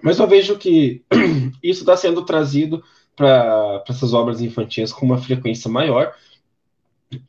Mas 0.01 0.19
eu 0.19 0.27
vejo 0.27 0.57
que 0.57 1.03
isso 1.61 1.81
está 1.81 1.95
sendo 1.95 2.23
trazido 2.23 2.83
para 3.15 3.83
essas 3.87 4.13
obras 4.13 4.41
infantis 4.41 4.91
com 4.91 5.05
uma 5.05 5.17
frequência 5.17 5.69
maior. 5.69 6.13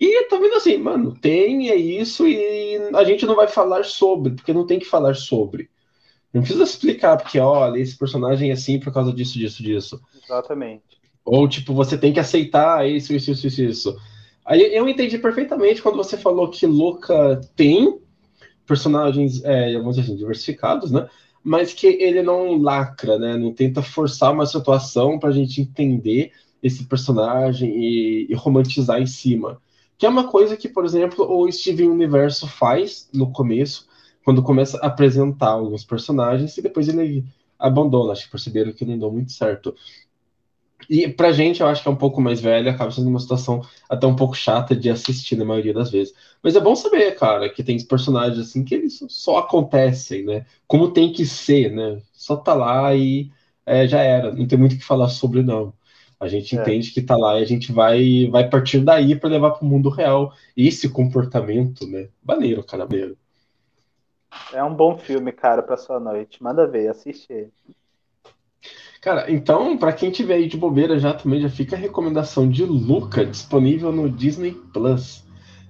E 0.01 0.25
tá 0.29 0.39
vendo 0.39 0.55
assim, 0.55 0.79
mano, 0.79 1.15
tem 1.15 1.71
é 1.71 1.77
isso 1.77 2.27
e 2.27 2.77
a 2.95 3.05
gente 3.05 3.27
não 3.27 3.37
vai 3.37 3.47
falar 3.47 3.85
sobre, 3.85 4.33
porque 4.33 4.53
não 4.53 4.67
tem 4.67 4.79
que 4.79 4.87
falar 4.87 5.15
sobre. 5.15 5.69
Não 6.33 6.43
precisa 6.43 6.65
explicar, 6.65 7.17
porque 7.17 7.39
olha, 7.39 7.79
esse 7.79 7.97
personagem 7.97 8.51
é 8.51 8.55
assim 8.55 8.81
por 8.81 8.93
causa 8.93 9.13
disso, 9.13 9.39
disso, 9.39 9.63
disso. 9.63 10.01
Exatamente. 10.25 10.83
Ou 11.25 11.49
tipo, 11.49 11.75
você 11.75 11.97
tem 11.97 12.13
que 12.13 12.21
aceitar 12.21 12.89
isso, 12.89 13.13
isso, 13.13 13.31
isso, 13.31 13.47
isso, 13.47 13.63
isso. 13.63 13.97
Aí 14.45 14.75
eu 14.75 14.89
entendi 14.89 15.19
perfeitamente 15.19 15.83
quando 15.83 15.97
você 15.97 16.17
falou 16.17 16.51
que 16.51 16.67
Luca 16.67 17.41
tem 17.55 18.01
personagens, 18.67 19.43
é, 19.45 19.75
vamos 19.75 19.97
dizer 19.97 20.09
assim, 20.09 20.17
diversificados, 20.17 20.91
né? 20.91 21.09
mas 21.47 21.73
que 21.73 21.87
ele 21.87 22.23
não 22.23 22.59
lacra, 22.61 23.21
né? 23.21 23.37
Não 23.37 23.53
tenta 23.53 23.81
forçar 23.81 24.33
uma 24.33 24.45
situação 24.45 25.17
para 25.17 25.29
a 25.29 25.33
gente 25.33 25.61
entender 25.61 26.33
esse 26.61 26.85
personagem 26.87 27.71
e, 27.71 28.27
e, 28.29 28.35
romantizar 28.35 29.01
em 29.01 29.07
cima. 29.07 29.63
Que 29.99 30.07
é 30.07 30.09
uma 30.09 30.29
coisa 30.29 30.57
que, 30.57 30.69
por 30.69 30.85
exemplo, 30.85 31.27
o 31.27 31.51
Steven 31.51 31.89
Universo 31.89 32.47
faz 32.47 33.09
no 33.13 33.31
começo, 33.33 33.89
quando 34.25 34.43
começa 34.43 34.79
a 34.79 34.89
apresentar 34.89 35.51
alguns 35.51 35.85
personagens 35.85 36.57
e 36.59 36.63
depois 36.63 36.89
ele 36.89 37.25
abandona. 37.59 38.13
Acho 38.13 38.25
que 38.25 38.31
perceberam 38.31 38.73
que 38.73 38.85
não 38.85 38.99
deu 38.99 39.11
muito 39.11 39.33
certo. 39.33 39.75
E 40.89 41.09
pra 41.09 41.33
gente, 41.33 41.61
eu 41.61 41.67
acho 41.67 41.83
que 41.83 41.89
é 41.89 41.91
um 41.91 41.97
pouco 41.97 42.21
mais 42.21 42.41
velho, 42.41 42.71
acaba 42.71 42.91
sendo 42.91 43.09
uma 43.09 43.19
situação 43.19 43.63
até 43.89 44.07
um 44.07 44.15
pouco 44.15 44.35
chata 44.37 44.75
de 44.77 44.91
assistir 44.91 45.37
na 45.37 45.45
maioria 45.45 45.73
das 45.73 45.91
vezes. 45.91 46.15
Mas 46.43 46.55
é 46.55 46.61
bom 46.61 46.77
saber, 46.77 47.13
cara, 47.17 47.49
que 47.49 47.63
tem 47.63 47.83
personagens 47.85 48.39
assim 48.39 48.65
que 48.65 48.75
eles 48.75 49.03
só 49.09 49.39
acontecem, 49.39 50.25
né? 50.25 50.47
Como 50.67 50.93
tem 50.93 51.13
que 51.13 51.25
ser, 51.27 51.73
né? 51.73 52.01
Só 52.13 52.37
tá 52.37 52.55
lá 52.55 52.95
e 52.95 53.31
é, 53.65 53.87
já 53.89 54.01
era. 54.01 54.33
Não 54.33 54.47
tem 54.47 54.59
muito 54.59 54.75
o 54.75 54.79
que 54.79 54.85
falar 54.85 55.09
sobre, 55.09 55.43
não. 55.43 55.73
A 56.19 56.29
gente 56.29 56.57
é. 56.57 56.61
entende 56.61 56.93
que 56.93 57.03
tá 57.03 57.17
lá 57.17 57.39
e 57.39 57.43
a 57.43 57.47
gente 57.47 57.73
vai, 57.73 58.29
vai 58.31 58.49
partir 58.49 58.81
daí 58.81 59.15
para 59.15 59.29
levar 59.29 59.51
para 59.53 59.65
o 59.65 59.69
mundo 59.69 59.89
real 59.89 60.33
esse 60.57 60.89
comportamento, 60.89 61.87
né? 61.87 62.09
Maneiro, 62.25 62.65
cara, 62.65 62.85
maneiro. 62.85 63.17
É 64.53 64.63
um 64.63 64.75
bom 64.75 64.97
filme, 64.97 65.33
cara, 65.33 65.63
para 65.63 65.77
sua 65.77 66.01
noite. 66.01 66.43
Manda 66.43 66.67
ver, 66.67 66.89
assiste 66.89 67.33
ele. 67.33 67.53
Cara, 69.01 69.31
então, 69.31 69.77
para 69.79 69.93
quem 69.93 70.11
tiver 70.11 70.35
aí 70.35 70.49
de 70.49 70.57
bobeira 70.57 70.99
já 70.99 71.15
também 71.15 71.41
já 71.41 71.49
fica 71.49 71.77
a 71.77 71.79
recomendação 71.79 72.49
de 72.51 72.65
Luca, 72.65 73.25
disponível 73.25 73.93
no 73.93 74.11
Disney 74.11 74.53
Plus. 74.73 75.25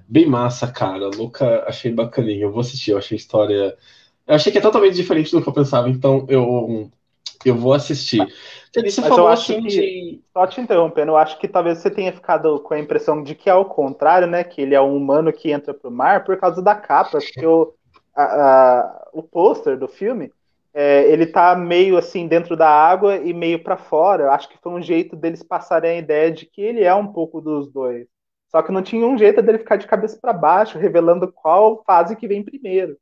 Bem 0.09 0.26
massa, 0.26 0.66
cara. 0.68 1.09
Luca, 1.09 1.64
achei 1.66 1.92
bacaninha. 1.92 2.44
Eu 2.44 2.53
vou 2.53 2.61
assistir, 2.61 2.92
eu 2.92 2.99
achei 2.99 3.16
a 3.16 3.20
história. 3.20 3.76
Eu 4.26 4.34
achei 4.34 4.51
que 4.51 4.59
é 4.59 4.61
totalmente 4.61 4.94
diferente 4.94 5.30
do 5.32 5.42
que 5.42 5.49
eu 5.49 5.53
pensava, 5.53 5.88
então 5.88 6.24
eu, 6.28 6.90
eu 7.44 7.57
vou 7.57 7.74
assistir. 7.74 8.26
Mas, 8.82 8.96
falou 8.96 9.28
assim 9.28 9.62
que, 9.62 9.68
de... 9.68 10.20
Só 10.32 10.46
te 10.46 10.60
interrompendo, 10.60 11.12
eu 11.12 11.16
acho 11.16 11.38
que 11.38 11.48
talvez 11.48 11.78
você 11.78 11.90
tenha 11.90 12.12
ficado 12.12 12.60
com 12.60 12.74
a 12.74 12.78
impressão 12.78 13.22
de 13.22 13.34
que 13.34 13.48
é 13.48 13.54
o 13.54 13.64
contrário, 13.64 14.26
né? 14.26 14.44
Que 14.44 14.62
ele 14.62 14.74
é 14.74 14.80
um 14.80 14.96
humano 14.96 15.32
que 15.32 15.50
entra 15.50 15.74
pro 15.74 15.90
mar 15.90 16.24
por 16.24 16.36
causa 16.36 16.62
da 16.62 16.74
capa, 16.74 17.18
porque 17.18 17.46
o, 17.46 17.72
a, 18.14 18.22
a, 18.22 19.08
o 19.12 19.22
pôster 19.22 19.78
do 19.78 19.88
filme 19.88 20.32
é, 20.78 21.10
ele 21.10 21.26
tá 21.26 21.56
meio 21.56 21.96
assim 21.96 22.28
dentro 22.28 22.54
da 22.54 22.68
água 22.68 23.16
e 23.16 23.32
meio 23.32 23.62
para 23.62 23.78
fora. 23.78 24.24
Eu 24.24 24.30
acho 24.30 24.46
que 24.48 24.58
foi 24.58 24.72
um 24.72 24.82
jeito 24.82 25.16
deles 25.16 25.42
passarem 25.42 25.92
a 25.92 25.98
ideia 25.98 26.30
de 26.30 26.44
que 26.44 26.60
ele 26.60 26.84
é 26.84 26.94
um 26.94 27.06
pouco 27.06 27.40
dos 27.40 27.72
dois. 27.72 28.06
Só 28.50 28.62
que 28.62 28.70
não 28.70 28.82
tinha 28.82 29.06
um 29.06 29.16
jeito 29.16 29.40
dele 29.40 29.58
ficar 29.58 29.76
de 29.76 29.86
cabeça 29.86 30.18
para 30.20 30.34
baixo, 30.34 30.78
revelando 30.78 31.32
qual 31.32 31.82
fase 31.84 32.14
que 32.14 32.28
vem 32.28 32.44
primeiro. 32.44 32.98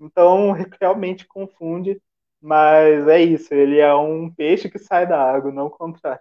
Então 0.00 0.52
realmente 0.80 1.24
confunde, 1.26 2.00
mas 2.42 3.06
é 3.06 3.22
isso. 3.22 3.54
Ele 3.54 3.78
é 3.78 3.94
um 3.94 4.28
peixe 4.28 4.68
que 4.68 4.78
sai 4.78 5.06
da 5.06 5.18
água, 5.18 5.52
não 5.52 5.66
o 5.66 5.70
contrário. 5.70 6.20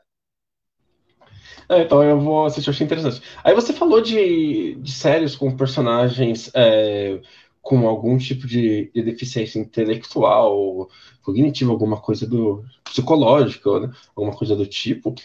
É, 1.68 1.82
então 1.82 2.04
eu 2.04 2.20
vou 2.20 2.46
assistir, 2.46 2.70
eu 2.70 2.74
achei 2.74 2.86
interessante. 2.86 3.22
Aí 3.44 3.56
você 3.56 3.74
falou 3.74 4.02
de, 4.02 4.76
de 4.76 4.92
séries 4.92 5.36
com 5.36 5.56
personagens 5.56 6.52
é, 6.54 7.20
com 7.62 7.88
algum 7.88 8.18
tipo 8.18 8.46
de, 8.46 8.92
de, 8.94 9.02
deficiência 9.02 9.60
intelectual, 9.60 10.90
cognitiva, 11.24 11.72
alguma 11.72 12.00
coisa 12.00 12.28
do 12.28 12.64
psicológico, 12.84 13.80
né? 13.80 13.92
alguma 14.16 14.36
coisa 14.36 14.56
do 14.56 14.66
tipo. 14.66 15.16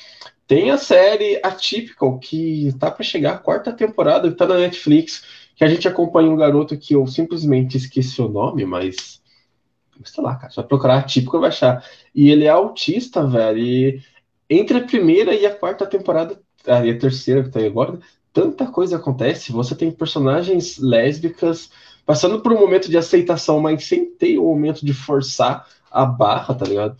Tem 0.46 0.70
a 0.70 0.78
série 0.78 1.40
Atypical, 1.42 2.18
que 2.18 2.72
tá 2.78 2.90
para 2.90 3.02
chegar 3.02 3.34
a 3.34 3.38
quarta 3.38 3.72
temporada, 3.72 4.30
que 4.30 4.36
tá 4.36 4.46
na 4.46 4.58
Netflix, 4.58 5.24
que 5.56 5.64
a 5.64 5.68
gente 5.68 5.88
acompanha 5.88 6.30
um 6.30 6.36
garoto 6.36 6.76
que 6.76 6.94
eu 6.94 7.06
simplesmente 7.06 7.76
esqueci 7.76 8.22
o 8.22 8.28
nome, 8.28 8.64
mas 8.64 9.20
sei 10.04 10.22
lá, 10.22 10.36
cara, 10.36 10.52
só 10.52 10.62
procurar 10.62 10.98
Atypical 10.98 11.40
vai 11.40 11.48
achar. 11.48 11.84
E 12.14 12.30
ele 12.30 12.44
é 12.44 12.48
autista, 12.48 13.26
velho, 13.26 13.58
e 13.58 14.02
entre 14.48 14.78
a 14.78 14.84
primeira 14.84 15.34
e 15.34 15.44
a 15.46 15.54
quarta 15.54 15.86
temporada, 15.86 16.40
ah, 16.66 16.84
e 16.84 16.90
a 16.90 16.98
terceira 16.98 17.42
que 17.42 17.50
tá 17.50 17.58
aí 17.58 17.66
agora, 17.66 17.98
tanta 18.32 18.66
coisa 18.66 18.96
acontece. 18.96 19.52
Você 19.52 19.74
tem 19.74 19.90
personagens 19.90 20.78
lésbicas, 20.78 21.70
passando 22.04 22.40
por 22.40 22.52
um 22.52 22.60
momento 22.60 22.88
de 22.90 22.96
aceitação, 22.96 23.60
mas 23.60 23.84
sem 23.84 24.06
ter 24.06 24.38
o 24.38 24.44
momento 24.44 24.84
de 24.84 24.92
forçar 24.92 25.66
a 25.90 26.04
barra, 26.04 26.54
tá 26.54 26.66
ligado? 26.66 26.96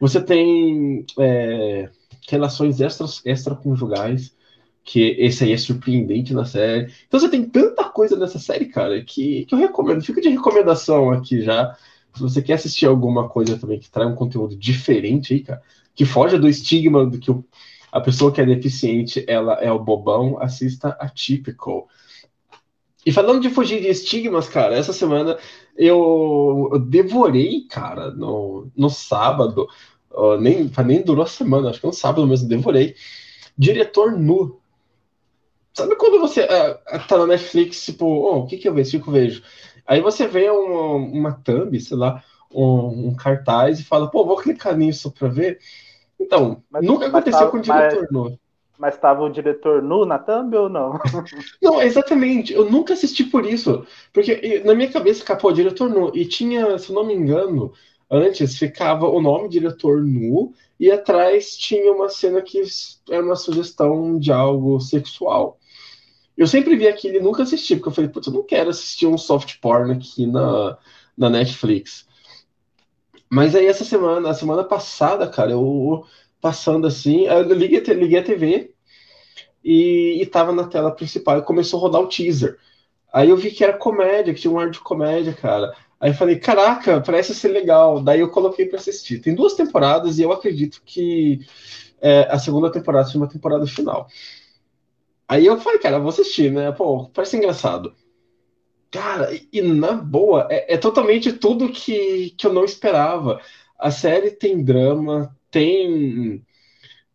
Você 0.00 0.20
tem 0.20 1.04
é, 1.18 1.88
relações 2.28 2.80
extra, 2.80 3.06
extraconjugais, 3.24 4.34
que 4.84 5.16
esse 5.18 5.44
aí 5.44 5.52
é 5.52 5.58
surpreendente 5.58 6.32
na 6.32 6.44
série. 6.44 6.92
Então 7.06 7.18
você 7.18 7.28
tem 7.28 7.44
tanta 7.44 7.84
coisa 7.84 8.16
nessa 8.16 8.38
série, 8.38 8.66
cara, 8.66 9.02
que, 9.02 9.44
que 9.44 9.54
eu 9.54 9.58
recomendo. 9.58 10.02
Fica 10.04 10.20
de 10.20 10.28
recomendação 10.28 11.10
aqui 11.10 11.42
já. 11.42 11.76
Se 12.16 12.22
você 12.22 12.40
quer 12.40 12.54
assistir 12.54 12.86
alguma 12.86 13.28
coisa 13.28 13.58
também 13.58 13.78
que 13.78 13.90
traga 13.90 14.10
um 14.10 14.14
conteúdo 14.14 14.56
diferente 14.56 15.34
aí, 15.34 15.40
cara, 15.40 15.62
que 15.94 16.06
foge 16.06 16.38
do 16.38 16.48
estigma 16.48 17.04
do 17.04 17.18
que 17.18 17.30
o, 17.30 17.44
a 17.92 18.00
pessoa 18.00 18.32
que 18.32 18.40
é 18.40 18.46
deficiente 18.46 19.24
ela 19.28 19.54
é 19.54 19.70
o 19.70 19.78
bobão, 19.78 20.40
assista 20.40 20.96
a 20.98 21.08
Typical. 21.08 21.86
E 23.04 23.12
falando 23.12 23.40
de 23.40 23.50
fugir 23.50 23.80
de 23.80 23.88
estigmas, 23.88 24.48
cara, 24.48 24.74
essa 24.74 24.92
semana 24.92 25.38
eu, 25.76 26.70
eu 26.72 26.78
devorei, 26.78 27.66
cara, 27.68 28.10
no, 28.10 28.68
no 28.74 28.90
sábado, 28.90 29.68
uh, 30.10 30.36
nem, 30.38 30.70
nem 30.84 31.02
durou 31.02 31.22
a 31.22 31.28
semana, 31.28 31.70
acho 31.70 31.80
que 31.80 31.86
no 31.86 31.92
sábado 31.92 32.26
mesmo, 32.26 32.48
devorei. 32.48 32.96
Diretor 33.56 34.18
nu. 34.18 34.58
Sabe 35.72 35.94
quando 35.96 36.18
você 36.18 36.44
uh, 36.44 37.06
tá 37.06 37.18
na 37.18 37.26
Netflix, 37.26 37.84
tipo, 37.84 38.06
oh, 38.06 38.38
o 38.38 38.46
que 38.46 38.56
que 38.56 38.66
eu 38.66 38.74
vejo? 38.74 38.98
O 38.98 39.02
que 39.02 39.08
eu 39.08 39.12
vejo? 39.12 39.42
Aí 39.86 40.00
você 40.00 40.26
vê 40.26 40.50
uma, 40.50 40.94
uma 40.94 41.32
thumb, 41.32 41.78
sei 41.80 41.96
lá, 41.96 42.22
um, 42.52 43.08
um, 43.08 43.14
cartaz 43.14 43.78
e 43.78 43.84
fala, 43.84 44.10
pô, 44.10 44.24
vou 44.24 44.36
clicar 44.36 44.76
nisso 44.76 45.10
pra 45.12 45.28
ver. 45.28 45.58
Então, 46.18 46.62
mas, 46.70 46.84
nunca 46.84 47.06
aconteceu 47.06 47.42
mas, 47.42 47.50
com 47.50 47.56
o 47.58 47.60
diretor 47.60 48.00
mas, 48.02 48.10
nu. 48.10 48.38
Mas 48.78 48.94
estava 48.94 49.22
o 49.22 49.30
diretor 49.30 49.82
nu 49.82 50.04
na 50.04 50.18
thumb 50.18 50.54
ou 50.56 50.68
não? 50.68 50.98
não, 51.62 51.80
exatamente. 51.80 52.52
Eu 52.52 52.70
nunca 52.70 52.92
assisti 52.92 53.24
por 53.24 53.46
isso. 53.46 53.86
Porque 54.12 54.62
na 54.64 54.74
minha 54.74 54.90
cabeça 54.90 55.24
capô 55.24 55.52
diretor 55.52 55.88
nu. 55.88 56.10
E 56.14 56.26
tinha, 56.26 56.78
se 56.78 56.90
eu 56.90 56.94
não 56.94 57.04
me 57.04 57.14
engano, 57.14 57.72
antes 58.10 58.58
ficava 58.58 59.08
o 59.08 59.20
nome 59.20 59.48
diretor 59.48 60.02
nu 60.02 60.52
e 60.78 60.90
atrás 60.90 61.56
tinha 61.56 61.90
uma 61.92 62.08
cena 62.08 62.42
que 62.42 62.62
era 63.10 63.24
uma 63.24 63.36
sugestão 63.36 64.18
de 64.18 64.30
algo 64.30 64.78
sexual. 64.78 65.58
Eu 66.36 66.46
sempre 66.46 66.76
vi 66.76 66.86
aquilo 66.86 67.16
e 67.16 67.20
nunca 67.20 67.42
assisti, 67.42 67.76
porque 67.76 67.88
eu 67.88 67.92
falei, 67.92 68.10
putz, 68.10 68.26
eu 68.26 68.32
não 68.32 68.42
quero 68.42 68.70
assistir 68.70 69.06
um 69.06 69.16
soft 69.16 69.58
porn 69.60 69.92
aqui 69.92 70.26
na, 70.26 70.76
na 71.16 71.30
Netflix. 71.30 72.06
Mas 73.30 73.54
aí 73.54 73.66
essa 73.66 73.84
semana, 73.84 74.30
a 74.30 74.34
semana 74.34 74.62
passada, 74.62 75.26
cara, 75.28 75.52
eu 75.52 76.04
passando 76.40 76.86
assim. 76.86 77.26
Eu 77.26 77.42
liguei, 77.42 77.80
liguei 77.94 78.18
a 78.18 78.22
TV 78.22 78.72
e, 79.64 80.22
e 80.22 80.26
tava 80.26 80.52
na 80.52 80.64
tela 80.64 80.92
principal 80.92 81.38
e 81.38 81.42
começou 81.42 81.78
a 81.78 81.82
rodar 81.82 82.00
o 82.00 82.08
teaser. 82.08 82.58
Aí 83.12 83.30
eu 83.30 83.36
vi 83.36 83.50
que 83.50 83.64
era 83.64 83.72
comédia, 83.76 84.32
que 84.34 84.40
tinha 84.40 84.52
um 84.52 84.58
ar 84.58 84.70
de 84.70 84.78
comédia, 84.78 85.32
cara. 85.32 85.74
Aí 85.98 86.10
eu 86.10 86.14
falei, 86.14 86.36
caraca, 86.38 87.00
parece 87.00 87.34
ser 87.34 87.48
legal. 87.48 88.00
Daí 88.00 88.20
eu 88.20 88.30
coloquei 88.30 88.66
para 88.66 88.78
assistir. 88.78 89.20
Tem 89.20 89.34
duas 89.34 89.54
temporadas 89.54 90.18
e 90.18 90.22
eu 90.22 90.32
acredito 90.32 90.82
que 90.84 91.40
é, 92.00 92.28
a 92.30 92.38
segunda 92.38 92.70
temporada 92.70 93.06
seja 93.06 93.18
uma 93.18 93.28
temporada 93.28 93.66
final. 93.66 94.06
Aí 95.28 95.46
eu 95.46 95.60
falei, 95.60 95.78
cara, 95.78 95.98
vou 95.98 96.08
assistir, 96.10 96.52
né? 96.52 96.72
Pô, 96.72 97.08
parece 97.10 97.36
engraçado. 97.36 97.94
Cara, 98.90 99.28
e, 99.52 99.60
na 99.62 99.92
boa, 99.92 100.46
é, 100.50 100.74
é, 100.74 100.78
totalmente 100.78 101.32
tudo 101.32 101.72
que, 101.72 102.30
que 102.30 102.46
eu 102.46 102.52
não 102.52 102.64
esperava. 102.64 103.40
A 103.78 103.90
série 103.90 104.30
tem 104.30 104.62
drama, 104.62 105.36
tem 105.50 106.44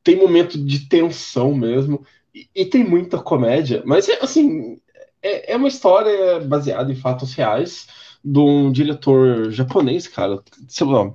tem 0.03 0.15
momento 0.15 0.57
de 0.63 0.87
tensão 0.87 1.53
mesmo 1.53 2.05
e, 2.33 2.47
e 2.55 2.65
tem 2.65 2.83
muita 2.83 3.19
comédia, 3.19 3.83
mas 3.85 4.09
é, 4.09 4.19
assim 4.23 4.79
é, 5.21 5.53
é, 5.53 5.57
uma 5.57 5.67
história 5.67 6.39
baseada 6.41 6.91
em 6.91 6.95
fatos 6.95 7.33
reais 7.33 7.87
de 8.23 8.39
um 8.39 8.71
diretor 8.71 9.51
japonês, 9.51 10.07
cara, 10.07 10.43
sei 10.67 10.87
lá, 10.87 11.11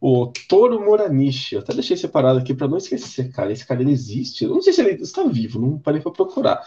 o 0.00 0.32
Toro 0.48 0.80
Muranishi. 0.80 1.54
Eu 1.54 1.60
até 1.60 1.72
deixei 1.74 1.96
separado 1.96 2.38
aqui 2.38 2.54
para 2.54 2.68
não 2.68 2.78
esquecer, 2.78 3.30
cara. 3.32 3.52
Esse 3.52 3.66
cara 3.66 3.80
ele 3.82 3.92
existe. 3.92 4.44
Eu 4.44 4.50
não 4.50 4.62
sei 4.62 4.72
se 4.72 4.80
ele 4.80 5.02
está 5.02 5.24
vivo, 5.24 5.60
não 5.60 5.78
parei 5.78 6.00
para 6.00 6.12
procurar. 6.12 6.62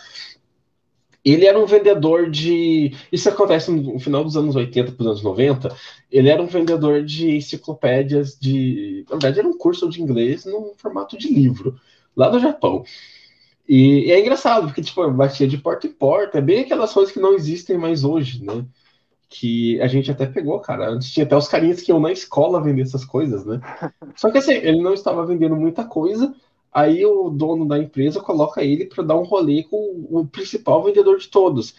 Ele 1.24 1.46
era 1.46 1.60
um 1.60 1.66
vendedor 1.66 2.30
de. 2.30 2.94
Isso 3.12 3.28
acontece 3.28 3.72
no 3.72 4.00
final 4.00 4.24
dos 4.24 4.38
anos 4.38 4.56
80 4.56 4.92
para 4.92 5.02
os 5.02 5.08
anos 5.08 5.24
90. 5.24 5.76
Ele 6.12 6.30
era 6.30 6.42
um 6.42 6.46
vendedor 6.46 7.04
de 7.04 7.36
enciclopédias 7.38 8.38
de. 8.40 9.04
Na 9.10 9.16
verdade, 9.16 9.40
era 9.40 9.48
um 9.48 9.58
curso 9.58 9.90
de 9.90 10.02
inglês 10.02 10.46
no 10.46 10.74
formato 10.78 11.18
de 11.18 11.28
livro, 11.34 11.80
lá 12.16 12.30
do 12.30 12.40
Japão. 12.40 12.84
E, 13.68 14.08
e 14.08 14.12
é 14.12 14.20
engraçado, 14.20 14.68
porque 14.68 14.84
tipo, 14.84 15.10
batia 15.12 15.48
de 15.48 15.58
porta 15.58 15.88
em 15.88 15.92
porta, 15.92 16.38
é 16.38 16.42
bem 16.42 16.62
aquelas 16.62 16.94
coisas 16.94 17.12
que 17.12 17.20
não 17.20 17.34
existem 17.34 17.76
mais 17.76 18.04
hoje, 18.04 18.44
né? 18.44 18.64
Que 19.30 19.82
a 19.82 19.88
gente 19.88 20.12
até 20.12 20.26
pegou, 20.26 20.60
cara. 20.60 20.90
Antes 20.90 21.12
tinha 21.12 21.26
até 21.26 21.36
os 21.36 21.48
carinhas 21.48 21.82
que 21.82 21.92
iam 21.92 22.00
na 22.00 22.12
escola 22.12 22.62
vender 22.62 22.84
essas 22.84 23.04
coisas, 23.04 23.46
né? 23.46 23.60
Só 24.16 24.32
que 24.32 24.38
assim, 24.38 24.54
ele 24.54 24.82
não 24.82 24.94
estava 24.94 25.26
vendendo 25.26 25.56
muita 25.56 25.84
coisa, 25.84 26.34
Aí 26.76 27.06
o 27.06 27.30
dono 27.30 27.66
da 27.66 27.80
empresa 27.80 28.20
coloca 28.20 28.62
ele 28.62 28.86
para 28.86 29.02
dar 29.02 29.16
um 29.16 29.24
rolê 29.24 29.64
com 29.64 29.78
o 30.10 30.28
principal 30.28 30.84
vendedor 30.84 31.18
de 31.18 31.30
todos. 31.30 31.74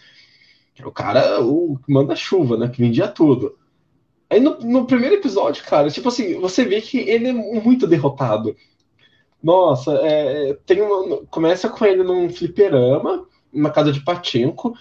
É 0.75 0.83
o 0.83 0.91
cara, 0.91 1.39
o 1.39 1.79
manda-chuva, 1.87 2.57
né? 2.57 2.67
Que 2.67 2.81
vendia 2.81 3.07
tudo. 3.07 3.59
Aí 4.27 4.39
no, 4.39 4.57
no, 4.59 4.87
primeiro 4.87 5.13
episódio, 5.13 5.63
cara, 5.63 5.91
tipo 5.91 6.09
assim, 6.09 6.39
você 6.39 6.65
vê 6.65 6.81
que 6.81 6.97
ele 6.97 7.27
é 7.27 7.31
muito 7.31 7.85
derrotado. 7.85 8.55
Nossa, 9.41 9.91
é, 10.01 10.57
tem 10.65 10.81
uma, 10.81 11.17
começa 11.27 11.69
com 11.69 11.85
ele 11.85 12.01
num 12.01 12.27
fliperama, 12.31 13.23
numa 13.53 13.69
casa 13.69 13.91
de 13.91 14.03
patinco, 14.03 14.73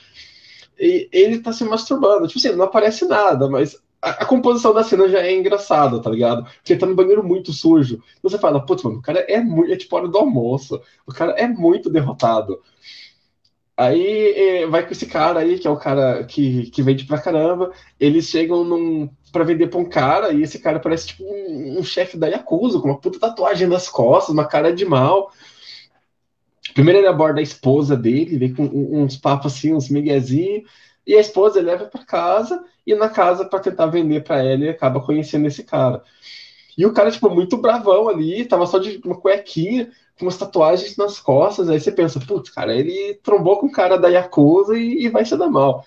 e 0.78 1.08
ele 1.12 1.40
tá 1.40 1.52
se 1.52 1.64
masturbando. 1.64 2.26
Tipo 2.26 2.38
assim, 2.38 2.56
não 2.56 2.64
aparece 2.64 3.04
nada, 3.06 3.48
mas 3.48 3.76
a, 4.00 4.10
a, 4.10 4.26
composição 4.26 4.72
da 4.72 4.84
cena 4.84 5.08
já 5.08 5.20
é 5.20 5.34
engraçada, 5.34 6.00
tá 6.00 6.10
ligado? 6.10 6.44
Porque 6.44 6.72
ele 6.72 6.80
tá 6.80 6.86
no 6.86 6.94
banheiro 6.94 7.24
muito 7.24 7.52
sujo. 7.52 8.02
Você 8.22 8.38
fala, 8.38 8.64
putz, 8.64 8.82
mano, 8.82 8.98
o 8.98 9.02
cara 9.02 9.20
é 9.20 9.40
muito. 9.40 9.72
É 9.72 9.76
tipo 9.76 9.96
hora 9.96 10.08
do 10.08 10.18
almoço. 10.18 10.80
O 11.06 11.12
cara 11.12 11.32
é 11.32 11.46
muito 11.48 11.90
derrotado. 11.90 12.60
Aí 13.76 14.32
é, 14.32 14.66
vai 14.66 14.86
com 14.86 14.92
esse 14.92 15.04
cara 15.04 15.40
aí, 15.40 15.58
que 15.58 15.66
é 15.66 15.70
o 15.70 15.76
cara 15.76 16.24
que, 16.24 16.70
que 16.70 16.82
vende 16.82 17.04
pra 17.04 17.20
caramba. 17.20 17.72
Eles 18.00 18.26
chegam 18.26 18.64
num, 18.64 19.10
pra 19.30 19.44
vender 19.44 19.66
pra 19.66 19.78
um 19.78 19.84
cara, 19.84 20.32
e 20.32 20.42
esse 20.42 20.58
cara 20.58 20.80
parece 20.80 21.08
tipo 21.08 21.24
um, 21.24 21.78
um 21.78 21.84
chefe 21.84 22.16
da 22.16 22.26
Yakuza, 22.26 22.80
com 22.80 22.88
uma 22.88 22.98
puta 22.98 23.18
tatuagem 23.20 23.68
nas 23.68 23.86
costas, 23.86 24.32
uma 24.32 24.46
cara 24.46 24.72
de 24.72 24.86
mal. 24.86 25.30
Primeiro 26.76 26.98
ele 26.98 27.08
aborda 27.08 27.40
a 27.40 27.42
esposa 27.42 27.96
dele, 27.96 28.36
vem 28.36 28.52
com 28.52 28.64
uns 28.64 29.16
papos 29.16 29.54
assim, 29.54 29.72
uns 29.72 29.88
miguezinhos, 29.88 30.68
e 31.06 31.14
a 31.14 31.20
esposa 31.20 31.58
leva 31.58 31.86
para 31.86 32.04
casa 32.04 32.62
e 32.86 32.94
na 32.94 33.08
casa 33.08 33.46
para 33.46 33.60
tentar 33.60 33.86
vender 33.86 34.22
para 34.22 34.44
ela 34.44 34.62
e 34.62 34.68
acaba 34.68 35.00
conhecendo 35.00 35.46
esse 35.46 35.64
cara. 35.64 36.02
E 36.76 36.84
o 36.84 36.92
cara, 36.92 37.10
tipo, 37.10 37.30
muito 37.30 37.56
bravão 37.56 38.10
ali, 38.10 38.44
tava 38.44 38.66
só 38.66 38.78
de 38.78 39.00
uma 39.02 39.18
cuequinha, 39.18 39.90
com 40.18 40.26
umas 40.26 40.36
tatuagens 40.36 40.98
nas 40.98 41.18
costas, 41.18 41.70
aí 41.70 41.80
você 41.80 41.90
pensa, 41.90 42.20
putz, 42.20 42.50
cara, 42.50 42.76
ele 42.76 43.14
trombou 43.22 43.56
com 43.56 43.68
o 43.68 43.72
cara 43.72 43.96
da 43.96 44.08
Yakuza 44.08 44.76
e, 44.76 45.06
e 45.06 45.08
vai 45.08 45.24
se 45.24 45.34
dar 45.34 45.48
mal. 45.48 45.82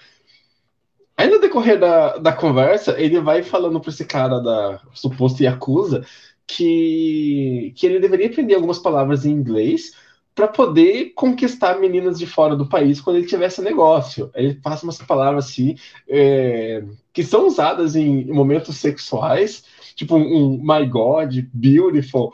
Aí 1.15 1.29
no 1.29 1.39
decorrer 1.39 1.79
da, 1.79 2.17
da 2.17 2.33
conversa, 2.33 2.99
ele 2.99 3.19
vai 3.21 3.43
falando 3.43 3.79
para 3.79 3.91
esse 3.91 4.05
cara 4.05 4.39
da 4.39 4.81
suposto 4.91 5.43
Yakuza 5.43 6.03
que, 6.47 7.75
que 7.75 7.85
ele 7.85 7.99
deveria 7.99 8.25
aprender 8.25 8.55
algumas 8.55 8.79
palavras 8.79 9.23
em 9.23 9.29
inglês 9.29 9.93
para 10.39 10.47
poder 10.47 11.11
conquistar 11.15 11.81
meninas 11.81 12.17
de 12.17 12.25
fora 12.25 12.55
do 12.55 12.65
país 12.65 13.01
quando 13.01 13.17
ele 13.17 13.27
tivesse 13.27 13.61
negócio. 13.61 14.31
Ele 14.33 14.53
passa 14.53 14.85
umas 14.85 14.97
palavras 14.97 15.47
assim 15.47 15.75
é, 16.07 16.81
que 17.11 17.25
são 17.25 17.45
usadas 17.45 17.93
em, 17.93 18.23
momentos 18.31 18.77
sexuais, 18.77 19.65
tipo 19.97 20.15
um, 20.15 20.57
my 20.61 20.87
God, 20.87 21.39
beautiful. 21.53 22.31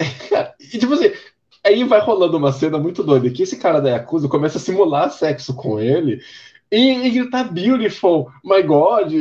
e 0.58 0.76
tipo 0.76 0.92
assim, 0.94 1.12
aí 1.64 1.84
vai 1.84 2.00
rolando 2.00 2.36
uma 2.36 2.50
cena 2.50 2.78
muito 2.78 3.04
doida 3.04 3.30
que 3.30 3.44
esse 3.44 3.58
cara 3.58 3.80
da 3.80 3.90
Yakuza 3.90 4.26
começa 4.26 4.58
a 4.58 4.60
simular 4.60 5.08
sexo 5.12 5.54
com 5.54 5.78
ele 5.78 6.20
e, 6.68 7.06
e 7.06 7.10
gritar 7.10 7.44
beautiful, 7.44 8.28
my 8.42 8.60
God, 8.60 9.12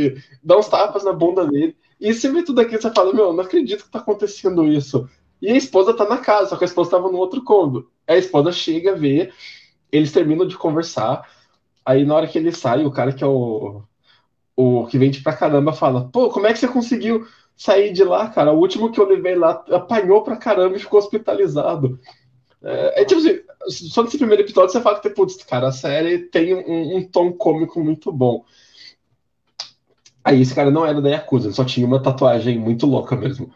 dá 0.44 0.58
uns 0.58 0.68
tapas 0.68 1.04
na 1.04 1.14
bunda 1.14 1.46
dele. 1.46 1.76
E 2.00 2.12
você 2.12 2.28
vê 2.32 2.42
tudo 2.42 2.60
aquilo, 2.60 2.82
você 2.82 2.90
fala, 2.90 3.14
meu, 3.14 3.32
não 3.32 3.44
acredito 3.44 3.84
que 3.84 3.92
tá 3.92 4.00
acontecendo 4.00 4.66
isso. 4.66 5.08
E 5.42 5.50
a 5.50 5.56
esposa 5.56 5.94
tá 5.94 6.08
na 6.08 6.18
casa, 6.18 6.50
só 6.50 6.58
que 6.58 6.64
a 6.64 6.68
esposa 6.68 6.92
tava 6.92 7.12
no 7.12 7.18
outro 7.18 7.44
cômodo. 7.44 7.90
A 8.08 8.16
esposa 8.16 8.52
chega, 8.52 8.96
vê, 8.96 9.32
eles 9.92 10.12
terminam 10.12 10.48
de 10.48 10.58
conversar. 10.58 11.28
Aí 11.86 12.06
na 12.06 12.16
hora 12.16 12.28
que 12.28 12.38
ele 12.38 12.52
sai, 12.52 12.86
o 12.86 12.92
cara 12.92 13.12
que 13.12 13.24
é 13.24 13.28
o, 13.28 13.82
o 14.56 14.86
que 14.88 14.98
vende 14.98 15.22
pra 15.22 15.36
caramba 15.36 15.74
fala: 15.74 16.10
Pô, 16.12 16.30
como 16.30 16.48
é 16.48 16.54
que 16.54 16.60
você 16.60 16.68
conseguiu 16.68 17.28
sair 17.56 17.92
de 17.92 18.04
lá, 18.04 18.30
cara? 18.30 18.54
O 18.54 18.60
último 18.60 18.92
que 18.92 19.00
eu 19.00 19.08
levei 19.08 19.36
lá 19.36 19.64
apanhou 19.72 20.24
pra 20.24 20.38
caramba 20.38 20.76
e 20.76 20.80
ficou 20.80 21.00
hospitalizado. 21.00 22.00
É, 22.64 23.02
é 23.02 23.06
tipo 23.06 23.20
assim, 23.20 23.40
só 23.68 24.04
nesse 24.04 24.18
primeiro 24.18 24.44
episódio 24.44 24.72
você 24.72 24.82
fala 24.82 25.00
que, 25.00 25.10
putz, 25.10 25.44
cara, 25.44 25.68
a 25.68 25.72
série 25.72 26.20
tem 26.20 26.54
um, 26.54 26.98
um, 26.98 27.08
tom 27.08 27.32
cômico 27.34 27.84
muito 27.84 28.12
bom. 28.12 28.46
Aí 30.24 30.42
esse 30.42 30.54
cara 30.54 30.70
não 30.70 30.86
era 30.86 31.02
da 31.02 31.10
Yakuza, 31.10 31.48
ele 31.48 31.56
só 31.56 31.66
tinha 31.66 31.86
uma 31.86 32.02
tatuagem 32.02 32.60
muito 32.60 32.86
louca 32.86 33.16
mesmo. 33.16 33.52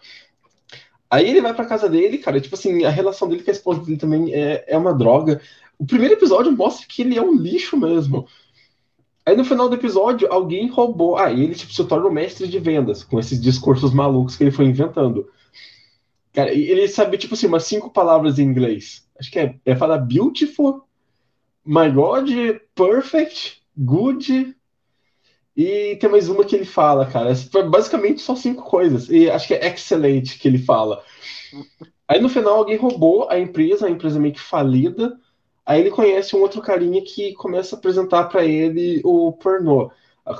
Aí 1.10 1.30
ele 1.30 1.41
vai 1.41 1.53
pra 1.53 1.66
casa 1.66 1.88
dele, 1.88 2.18
cara, 2.18 2.41
tipo 2.41 2.56
assim, 2.56 2.84
a 2.84 2.89
relação 2.89 3.28
dele 3.28 3.43
com 3.43 3.51
a 3.51 3.53
esposa 3.53 3.82
dele 3.82 3.97
também 3.97 4.34
é, 4.34 4.66
é 4.68 4.78
uma 4.78 4.93
droga. 4.93 5.41
O 5.78 5.86
primeiro 5.86 6.16
episódio 6.16 6.51
mostra 6.51 6.88
que 6.88 7.01
ele 7.01 7.18
é 7.18 7.22
um 7.22 7.36
lixo 7.36 7.78
mesmo. 7.78 8.28
Aí 9.26 9.36
no 9.36 9.43
final 9.43 9.68
do 9.68 9.76
episódio, 9.76 10.32
alguém 10.32 10.70
roubou. 10.70 11.18
Ah, 11.18 11.32
ele 11.32 11.56
tipo, 11.56 11.74
se 11.74 11.84
torna 11.86 12.08
o 12.08 12.14
mestre 12.14 12.47
de 12.47 12.60
vendas, 12.60 13.03
com 13.03 13.20
esses 13.20 13.41
discursos 13.41 13.93
malucos 13.93 14.36
que 14.36 14.43
ele 14.43 14.51
foi 14.51 14.66
inventando. 14.66 15.28
Cara, 16.32 16.51
ele 16.51 16.88
sabe, 16.88 17.18
tipo 17.18 17.34
assim, 17.34 17.47
umas 17.47 17.64
cinco 17.64 17.89
palavras 17.89 18.38
em 18.38 18.43
inglês. 18.43 19.08
Acho 19.18 19.32
que 19.32 19.39
é, 19.39 19.56
é 19.66 19.76
falar 19.76 19.99
beautiful, 19.99 20.84
my 21.66 21.89
God, 21.89 22.30
perfect, 22.76 23.62
good, 23.76 24.56
e 25.56 25.95
tem 25.95 26.10
mais 26.10 26.28
uma 26.28 26.43
que 26.43 26.56
ele 26.56 26.66
fala, 26.66 27.06
cara. 27.06 27.34
Basicamente 27.70 28.22
só 28.22 28.36
cinco 28.36 28.64
coisas. 28.64 29.10
E 29.10 29.30
acho 29.30 29.47
que 29.47 29.53
é 29.53 29.68
excelente 29.68 30.38
que 30.38 30.47
ele 30.47 30.58
fala. 30.58 31.01
Aí 32.08 32.20
no 32.20 32.30
final 32.30 32.58
alguém 32.58 32.76
roubou 32.76 33.30
a 33.30 33.39
empresa, 33.39 33.88
a 33.88 33.89
empresa 33.89 34.20
meio 34.20 34.34
que 34.34 34.39
falida. 34.39 35.18
Aí 35.66 35.82
ele 35.82 35.91
conhece 35.91 36.36
um 36.36 36.41
outro 36.41 36.62
carinha 36.62 37.01
que 37.01 37.34
começa 37.34 37.76
a 37.76 37.80
apresentar 37.80 38.26
para 38.26 38.45
ele 38.45 39.01
o 39.03 39.32
pornô, 39.32 39.91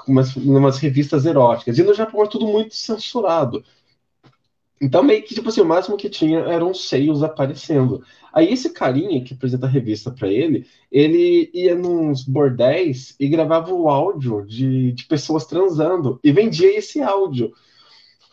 umas, 0.08 0.36
umas 0.36 0.78
revistas 0.78 1.26
eróticas. 1.26 1.78
E 1.78 1.84
no 1.84 1.94
Japão 1.94 2.24
é 2.24 2.28
tudo 2.28 2.46
muito 2.46 2.76
censurado. 2.76 3.64
Então, 4.82 5.02
meio 5.02 5.24
que, 5.24 5.34
tipo 5.34 5.48
assim, 5.48 5.62
o 5.62 5.66
máximo 5.66 5.96
que 5.96 6.10
tinha 6.10 6.40
eram 6.40 6.74
seios 6.74 7.24
aparecendo. 7.24 8.04
Aí, 8.34 8.52
esse 8.52 8.72
carinha 8.72 9.24
que 9.24 9.34
apresenta 9.34 9.66
a 9.66 9.70
revista 9.70 10.12
para 10.12 10.28
ele, 10.28 10.68
ele 10.92 11.50
ia 11.54 11.76
nos 11.76 12.24
bordéis 12.24 13.16
e 13.20 13.28
gravava 13.28 13.74
o 13.74 13.88
áudio 13.88 14.46
de, 14.46 14.92
de 14.92 15.06
pessoas 15.06 15.46
transando 15.46 16.20
e 16.24 16.32
vendia 16.32 16.78
esse 16.78 17.02
áudio. 17.02 17.54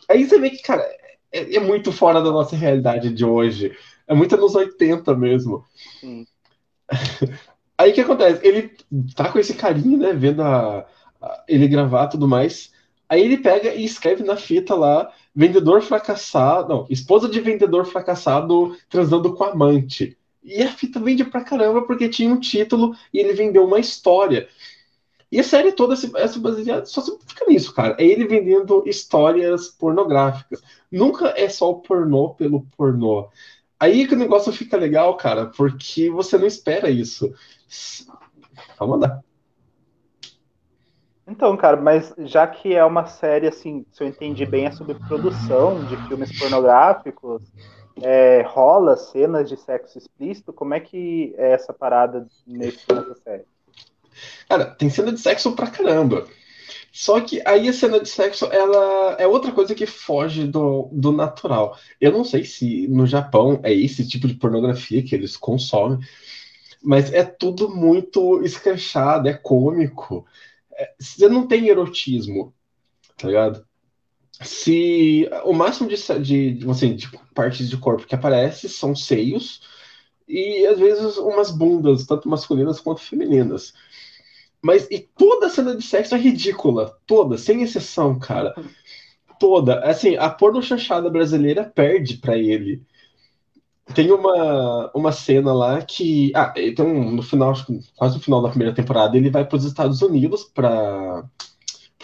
Aí 0.09 0.25
você 0.27 0.37
vê 0.37 0.49
que, 0.49 0.61
cara, 0.61 0.83
é, 1.31 1.55
é 1.55 1.59
muito 1.59 1.91
fora 1.91 2.21
da 2.21 2.31
nossa 2.31 2.55
realidade 2.55 3.09
de 3.13 3.23
hoje. 3.23 3.75
É 4.05 4.13
muito 4.13 4.35
anos 4.35 4.53
80 4.53 5.15
mesmo. 5.15 5.63
Sim. 5.99 6.27
Aí 7.77 7.91
o 7.91 7.93
que 7.93 8.01
acontece? 8.01 8.45
Ele 8.45 8.71
tá 9.15 9.31
com 9.31 9.39
esse 9.39 9.55
carinho, 9.55 9.97
né? 9.97 10.13
Vendo 10.13 10.43
a, 10.43 10.85
a, 11.21 11.43
ele 11.47 11.67
gravar 11.67 12.07
tudo 12.07 12.27
mais. 12.27 12.71
Aí 13.09 13.21
ele 13.21 13.37
pega 13.37 13.73
e 13.73 13.83
escreve 13.83 14.23
na 14.23 14.35
fita 14.35 14.75
lá 14.75 15.11
vendedor 15.35 15.81
fracassado, 15.81 16.69
não, 16.69 16.87
esposa 16.89 17.27
de 17.27 17.39
vendedor 17.39 17.85
fracassado 17.85 18.75
transando 18.89 19.33
com 19.33 19.43
amante. 19.43 20.17
E 20.43 20.61
a 20.61 20.71
fita 20.71 20.99
vende 20.99 21.23
pra 21.23 21.43
caramba 21.43 21.83
porque 21.83 22.09
tinha 22.09 22.29
um 22.29 22.39
título 22.39 22.95
e 23.13 23.19
ele 23.19 23.33
vendeu 23.33 23.65
uma 23.65 23.79
história. 23.79 24.47
E 25.31 25.39
a 25.39 25.43
série 25.43 25.71
toda 25.71 25.95
se, 25.95 26.11
é 26.15 26.27
baseada 26.37 26.85
só 26.85 27.01
fica 27.25 27.45
nisso, 27.47 27.73
cara. 27.73 27.95
É 27.97 28.05
ele 28.05 28.27
vendendo 28.27 28.83
histórias 28.85 29.67
pornográficas. 29.67 30.61
Nunca 30.91 31.33
é 31.35 31.49
só 31.49 31.71
o 31.71 31.81
pornô 31.81 32.35
pelo 32.35 32.67
pornô. 32.77 33.29
Aí 33.79 34.07
que 34.07 34.13
o 34.13 34.17
negócio 34.17 34.53
fica 34.53 34.77
legal, 34.77 35.17
cara, 35.17 35.47
porque 35.47 36.09
você 36.09 36.37
não 36.37 36.45
espera 36.45 36.89
isso. 36.89 37.33
Vamos 38.77 38.99
mandar. 38.99 39.23
Então, 41.25 41.55
cara, 41.55 41.77
mas 41.77 42.13
já 42.19 42.45
que 42.45 42.73
é 42.73 42.83
uma 42.83 43.05
série, 43.05 43.47
assim, 43.47 43.85
se 43.91 44.03
eu 44.03 44.07
entendi 44.07 44.45
bem, 44.45 44.65
é 44.65 44.71
sobre 44.71 44.95
produção 44.95 45.85
de 45.85 45.95
filmes 46.07 46.37
pornográficos, 46.37 47.41
é, 48.01 48.41
rola 48.41 48.97
cenas 48.97 49.47
de 49.47 49.55
sexo 49.55 49.97
explícito, 49.97 50.51
como 50.51 50.73
é 50.73 50.79
que 50.79 51.33
é 51.37 51.53
essa 51.53 51.71
parada 51.71 52.27
nesse, 52.45 52.79
nessa 52.91 53.15
série? 53.23 53.43
Cara, 54.49 54.65
tem 54.65 54.89
cena 54.89 55.11
de 55.11 55.19
sexo 55.19 55.55
pra 55.55 55.67
caramba. 55.67 56.27
Só 56.91 57.19
que 57.21 57.41
aí 57.45 57.67
a 57.67 57.73
cena 57.73 57.99
de 57.99 58.07
sexo, 58.07 58.45
ela 58.51 59.15
é 59.17 59.25
outra 59.25 59.51
coisa 59.51 59.73
que 59.73 59.85
foge 59.85 60.45
do, 60.45 60.89
do 60.91 61.11
natural. 61.11 61.75
Eu 61.99 62.11
não 62.11 62.23
sei 62.23 62.43
se 62.43 62.87
no 62.87 63.07
Japão 63.07 63.59
é 63.63 63.73
esse 63.73 64.07
tipo 64.07 64.27
de 64.27 64.35
pornografia 64.35 65.01
que 65.01 65.15
eles 65.15 65.35
consomem, 65.35 65.99
mas 66.83 67.11
é 67.11 67.23
tudo 67.23 67.67
muito 67.67 68.43
escrachado, 68.43 69.27
é 69.27 69.33
cômico 69.33 70.25
você 70.99 71.27
não 71.27 71.47
tem 71.47 71.67
erotismo, 71.67 72.53
tá 73.17 73.27
ligado? 73.27 73.65
Se 74.41 75.29
o 75.45 75.53
máximo 75.53 75.89
de, 75.89 76.55
de, 76.55 76.69
assim, 76.69 76.95
de 76.95 77.09
partes 77.33 77.69
de 77.69 77.77
corpo 77.77 78.07
que 78.07 78.15
aparece 78.15 78.67
são 78.67 78.95
seios 78.95 79.61
e 80.27 80.65
às 80.65 80.79
vezes 80.79 81.17
umas 81.17 81.51
bundas, 81.51 82.05
tanto 82.05 82.27
masculinas 82.27 82.79
quanto 82.79 83.01
femininas. 83.01 83.73
Mas 84.61 84.87
e 84.89 84.99
toda 84.99 85.49
cena 85.49 85.75
de 85.75 85.83
sexo 85.83 86.15
é 86.15 86.17
ridícula, 86.17 86.97
toda, 87.05 87.37
sem 87.37 87.61
exceção, 87.61 88.17
cara. 88.17 88.55
Toda. 89.39 89.79
Assim, 89.81 90.15
a 90.15 90.29
porno 90.29 90.61
chanchada 90.61 91.09
brasileira 91.09 91.65
perde 91.65 92.17
para 92.17 92.37
ele. 92.37 92.81
Tem 93.93 94.11
uma, 94.11 94.89
uma 94.93 95.11
cena 95.11 95.53
lá 95.53 95.81
que. 95.81 96.31
Ah, 96.35 96.53
então, 96.57 96.87
no 96.87 97.21
final, 97.21 97.53
quase 97.95 98.15
no 98.15 98.23
final 98.23 98.41
da 98.41 98.49
primeira 98.49 98.73
temporada, 98.73 99.17
ele 99.17 99.29
vai 99.29 99.45
para 99.45 99.57
os 99.57 99.65
Estados 99.65 100.01
Unidos, 100.01 100.43
para 100.45 101.25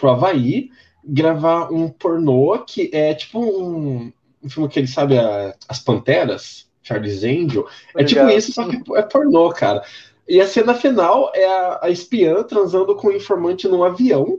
o 0.02 0.08
Havaí, 0.08 0.70
gravar 1.04 1.72
um 1.72 1.88
pornô 1.88 2.58
que 2.66 2.90
é 2.92 3.14
tipo 3.14 3.40
um, 3.40 4.12
um 4.42 4.50
filme 4.50 4.68
que 4.68 4.78
ele 4.78 4.86
sabe, 4.86 5.18
a, 5.18 5.54
As 5.68 5.78
Panteras, 5.78 6.68
Charles 6.82 7.24
Angel. 7.24 7.66
É 7.96 8.04
tipo 8.04 8.28
isso, 8.28 8.52
só 8.52 8.68
que 8.68 8.80
é 8.94 9.02
pornô, 9.02 9.48
cara. 9.50 9.82
E 10.28 10.40
a 10.40 10.46
cena 10.46 10.74
final 10.74 11.32
é 11.34 11.46
a, 11.46 11.78
a 11.82 11.90
espiã 11.90 12.42
transando 12.42 12.94
com 12.94 13.08
o 13.08 13.12
informante 13.12 13.66
num 13.66 13.82
avião. 13.82 14.38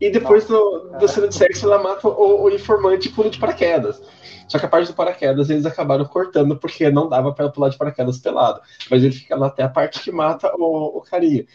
E 0.00 0.10
depois 0.10 0.44
do, 0.46 0.90
da 0.98 1.06
cena 1.06 1.28
de 1.28 1.34
sexo, 1.34 1.66
ela 1.66 1.82
mata 1.82 2.08
o, 2.08 2.44
o 2.44 2.50
informante 2.50 3.08
e 3.08 3.12
pula 3.12 3.30
de 3.30 3.38
paraquedas. 3.38 4.02
Só 4.48 4.58
que 4.58 4.66
a 4.66 4.68
parte 4.68 4.88
do 4.88 4.94
paraquedas 4.94 5.48
eles 5.50 5.64
acabaram 5.64 6.04
cortando 6.04 6.56
porque 6.56 6.90
não 6.90 7.08
dava 7.08 7.32
para 7.32 7.48
pular 7.48 7.68
de 7.68 7.78
paraquedas 7.78 8.18
pelado. 8.18 8.60
Mas 8.90 9.02
ele 9.02 9.14
fica 9.14 9.36
lá 9.36 9.46
até 9.46 9.62
a 9.62 9.68
parte 9.68 10.00
que 10.00 10.12
mata 10.12 10.52
o, 10.56 10.98
o 10.98 11.00
carinha. 11.00 11.46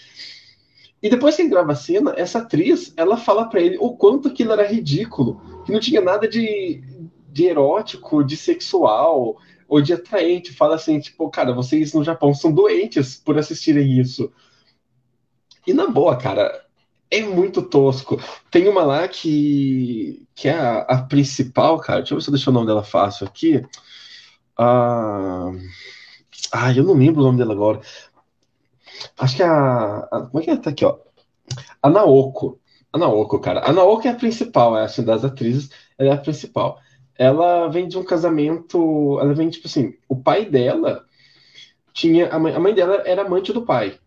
E 1.01 1.09
depois 1.09 1.35
que 1.35 1.43
ele 1.43 1.49
grava 1.49 1.71
a 1.71 1.75
cena, 1.75 2.13
essa 2.17 2.39
atriz, 2.39 2.93
ela 2.97 3.15
fala 3.15 3.45
para 3.45 3.61
ele 3.61 3.77
o 3.79 3.95
quanto 3.95 4.27
aquilo 4.27 4.51
era 4.51 4.67
ridículo, 4.67 5.41
que 5.65 5.71
não 5.71 5.79
tinha 5.79 6.01
nada 6.01 6.27
de, 6.27 6.83
de 7.29 7.45
erótico, 7.45 8.23
de 8.23 8.35
sexual 8.35 9.37
ou 9.67 9.81
de 9.81 9.93
atraente. 9.93 10.51
Fala 10.51 10.75
assim, 10.75 10.99
tipo, 10.99 11.29
cara, 11.29 11.53
vocês 11.53 11.93
no 11.93 12.03
Japão 12.03 12.33
são 12.33 12.51
doentes 12.51 13.15
por 13.15 13.37
assistirem 13.37 13.99
isso. 13.99 14.31
E 15.65 15.73
na 15.73 15.87
boa, 15.87 16.17
cara, 16.17 16.65
é 17.11 17.21
muito 17.21 17.61
tosco. 17.61 18.19
Tem 18.51 18.67
uma 18.67 18.83
lá 18.83 19.07
que, 19.07 20.25
que 20.35 20.47
é 20.47 20.53
a, 20.53 20.79
a 20.81 21.01
principal, 21.03 21.79
cara. 21.79 21.99
Deixa 21.99 22.13
eu 22.13 22.17
ver 22.17 22.23
se 22.23 22.29
eu 22.29 22.33
deixo 22.33 22.49
o 22.49 22.53
nome 22.53 22.67
dela 22.67 22.83
fácil 22.83 23.27
aqui. 23.27 23.65
Ah, 24.57 25.51
ah, 26.51 26.73
eu 26.73 26.83
não 26.83 26.93
lembro 26.93 27.21
o 27.21 27.23
nome 27.25 27.37
dela 27.37 27.53
agora. 27.53 27.81
Acho 29.17 29.35
que 29.35 29.43
é 29.43 29.45
a, 29.45 30.07
a. 30.11 30.21
Como 30.29 30.39
é 30.41 30.43
que 30.43 30.51
é? 30.51 30.57
Tá 30.57 30.69
aqui, 30.69 30.85
ó. 30.85 30.97
A 31.81 31.89
Naoko. 31.89 32.59
A 32.91 32.97
Naoko, 32.97 33.39
cara. 33.39 33.61
A 33.67 33.73
Naoko 33.73 34.07
é 34.07 34.11
a 34.11 34.15
principal, 34.15 34.77
é 34.77 34.83
assim, 34.83 35.03
das 35.03 35.23
atrizes, 35.23 35.69
ela 35.97 36.11
é 36.11 36.13
a 36.13 36.17
principal. 36.17 36.79
Ela 37.17 37.67
vem 37.69 37.87
de 37.87 37.97
um 37.97 38.03
casamento. 38.03 39.19
Ela 39.19 39.33
vem, 39.33 39.49
tipo 39.49 39.67
assim, 39.67 39.93
o 40.07 40.15
pai 40.15 40.45
dela 40.45 41.05
tinha. 41.93 42.29
A 42.29 42.39
mãe, 42.39 42.53
a 42.55 42.59
mãe 42.59 42.73
dela 42.73 43.03
era 43.05 43.23
amante 43.23 43.53
do 43.53 43.65
pai. 43.65 43.99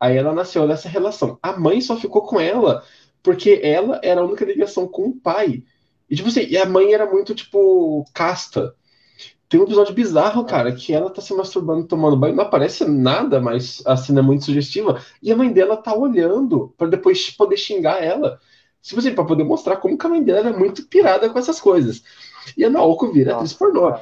Aí 0.00 0.16
ela 0.16 0.32
nasceu 0.32 0.66
dessa 0.66 0.88
relação. 0.88 1.38
A 1.42 1.52
mãe 1.52 1.80
só 1.80 1.96
ficou 1.96 2.22
com 2.22 2.40
ela 2.40 2.82
porque 3.22 3.60
ela 3.62 4.00
era 4.02 4.22
a 4.22 4.24
única 4.24 4.44
ligação 4.46 4.88
com 4.88 5.08
o 5.08 5.16
pai. 5.16 5.62
E, 6.08 6.16
tipo 6.16 6.28
assim, 6.28 6.46
e 6.48 6.56
a 6.56 6.66
mãe 6.66 6.92
era 6.92 7.04
muito, 7.06 7.34
tipo, 7.34 8.04
casta. 8.14 8.74
Tem 9.48 9.60
um 9.60 9.64
episódio 9.64 9.94
bizarro, 9.94 10.44
cara, 10.44 10.72
que 10.72 10.92
ela 10.94 11.10
tá 11.10 11.20
se 11.20 11.34
masturbando 11.34 11.86
tomando 11.86 12.16
banho, 12.16 12.34
não 12.34 12.44
aparece 12.44 12.84
nada, 12.84 13.40
mas 13.40 13.82
a 13.84 13.96
cena 13.96 14.20
é 14.20 14.22
muito 14.22 14.44
sugestiva. 14.44 15.02
E 15.22 15.30
a 15.32 15.36
mãe 15.36 15.52
dela 15.52 15.76
tá 15.76 15.94
olhando 15.94 16.72
para 16.78 16.88
depois 16.88 17.30
poder 17.30 17.56
xingar 17.56 18.02
ela. 18.02 18.40
Tipo 18.80 19.00
assim, 19.00 19.14
pra 19.14 19.24
poder 19.24 19.44
mostrar 19.44 19.76
como 19.76 19.98
que 19.98 20.06
a 20.06 20.08
mãe 20.08 20.22
dela 20.22 20.48
é 20.48 20.56
muito 20.56 20.86
pirada 20.86 21.28
com 21.28 21.38
essas 21.38 21.60
coisas. 21.60 22.02
E 22.56 22.64
a 22.64 22.70
Naoko 22.70 23.12
vira 23.12 23.32
Nossa, 23.32 23.44
atriz 23.44 23.52
pornô. 23.52 23.92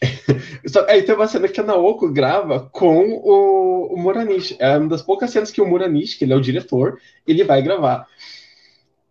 Aí 0.88 1.02
tem 1.02 1.14
uma 1.14 1.26
cena 1.26 1.48
que 1.48 1.60
a 1.60 1.64
Naoko 1.64 2.10
grava 2.10 2.68
com 2.70 3.08
o, 3.08 3.94
o 3.94 3.96
Muranishi. 3.96 4.56
É 4.58 4.76
uma 4.78 4.88
das 4.88 5.02
poucas 5.02 5.30
cenas 5.30 5.50
que 5.50 5.60
o 5.60 5.66
Muranishi, 5.66 6.18
que 6.18 6.24
ele 6.24 6.32
é 6.32 6.36
o 6.36 6.40
diretor, 6.40 7.00
ele 7.26 7.44
vai 7.44 7.62
gravar. 7.62 8.06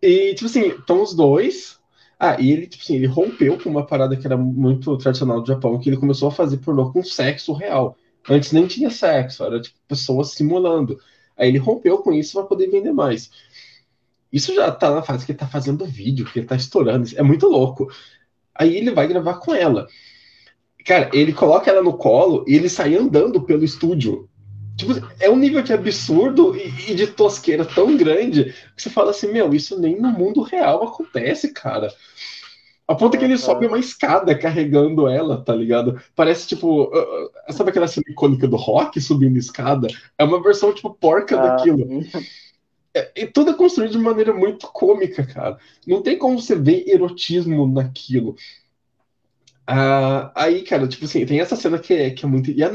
E, 0.00 0.34
tipo 0.34 0.46
assim, 0.46 0.68
estão 0.68 1.02
os 1.02 1.14
dois 1.14 1.78
ah, 2.18 2.36
e 2.40 2.50
ele, 2.50 2.66
tipo 2.66 2.82
assim, 2.82 2.96
ele 2.96 3.06
rompeu 3.06 3.58
com 3.62 3.70
uma 3.70 3.86
parada 3.86 4.16
que 4.16 4.26
era 4.26 4.36
muito 4.36 4.96
tradicional 4.98 5.40
do 5.40 5.46
Japão, 5.46 5.78
que 5.78 5.88
ele 5.88 5.96
começou 5.96 6.28
a 6.28 6.32
fazer 6.32 6.56
pornô 6.58 6.92
com 6.92 7.02
sexo 7.02 7.52
real. 7.52 7.96
Antes 8.28 8.50
nem 8.52 8.66
tinha 8.66 8.90
sexo, 8.90 9.44
era 9.44 9.60
tipo 9.60 9.78
pessoas 9.86 10.32
simulando. 10.32 10.98
Aí 11.36 11.48
ele 11.48 11.58
rompeu 11.58 11.98
com 11.98 12.12
isso 12.12 12.32
para 12.32 12.48
poder 12.48 12.68
vender 12.68 12.92
mais. 12.92 13.30
Isso 14.32 14.54
já 14.54 14.70
tá 14.72 14.90
na 14.94 15.02
fase 15.02 15.24
que 15.24 15.32
ele 15.32 15.38
tá 15.38 15.46
fazendo 15.46 15.86
vídeo, 15.86 16.26
que 16.26 16.40
ele 16.40 16.46
tá 16.46 16.56
estourando. 16.56 17.08
É 17.16 17.22
muito 17.22 17.46
louco. 17.46 17.88
Aí 18.54 18.76
ele 18.76 18.90
vai 18.90 19.06
gravar 19.06 19.34
com 19.34 19.54
ela. 19.54 19.86
Cara, 20.84 21.10
ele 21.12 21.32
coloca 21.32 21.70
ela 21.70 21.82
no 21.82 21.92
colo 21.92 22.44
e 22.46 22.54
ele 22.54 22.68
sai 22.68 22.94
andando 22.94 23.42
pelo 23.42 23.64
estúdio. 23.64 24.28
Tipo, 24.76 24.92
é 25.18 25.28
um 25.28 25.36
nível 25.36 25.60
de 25.60 25.72
absurdo 25.72 26.56
e, 26.56 26.92
e, 26.92 26.94
de 26.94 27.08
tosqueira 27.08 27.64
tão 27.64 27.96
grande 27.96 28.54
que 28.76 28.82
você 28.82 28.88
fala 28.88 29.10
assim, 29.10 29.32
meu, 29.32 29.52
isso 29.52 29.78
nem 29.78 30.00
no 30.00 30.08
mundo 30.08 30.40
real 30.40 30.84
acontece, 30.84 31.52
cara. 31.52 31.92
A 32.86 32.94
ponto 32.94 33.18
que 33.18 33.24
ele 33.24 33.36
sobe 33.36 33.66
uma 33.66 33.78
escada 33.78 34.38
carregando 34.38 35.06
ela, 35.08 35.42
tá 35.44 35.54
ligado? 35.54 36.00
Parece 36.16 36.48
tipo. 36.48 36.84
Uh, 36.84 37.52
sabe 37.52 37.68
aquela 37.68 37.86
cena 37.86 38.06
icônica 38.08 38.48
do 38.48 38.56
rock 38.56 38.98
subindo 38.98 39.36
escada? 39.36 39.88
É 40.16 40.24
uma 40.24 40.42
versão, 40.42 40.72
tipo, 40.72 40.94
porca 40.94 41.38
ah, 41.38 41.48
daquilo. 41.48 41.86
É, 42.96 43.12
e 43.14 43.26
tudo 43.26 43.50
é 43.50 43.54
construído 43.54 43.92
de 43.92 43.98
maneira 43.98 44.32
muito 44.32 44.68
cômica, 44.68 45.22
cara. 45.26 45.58
Não 45.86 46.00
tem 46.00 46.16
como 46.16 46.40
você 46.40 46.54
ver 46.56 46.88
erotismo 46.88 47.66
naquilo. 47.70 48.36
Ah, 49.70 50.32
aí, 50.34 50.62
cara, 50.64 50.88
tipo 50.88 51.04
assim, 51.04 51.26
tem 51.26 51.40
essa 51.40 51.54
cena 51.56 51.78
que 51.78 51.92
é, 51.92 52.10
que 52.10 52.24
é 52.24 52.28
muito. 52.28 52.50
E 52.50 52.62
a, 52.62 52.68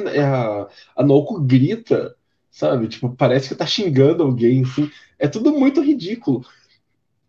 a, 0.64 0.70
a 0.96 1.04
Naoko 1.04 1.42
grita, 1.42 2.16
sabe? 2.52 2.88
Tipo, 2.88 3.16
parece 3.16 3.50
que 3.50 3.56
tá 3.56 3.66
xingando 3.66 4.22
alguém, 4.24 4.62
assim. 4.64 4.92
É 5.18 5.28
tudo 5.28 5.52
muito 5.54 5.82
ridículo. 5.82 6.46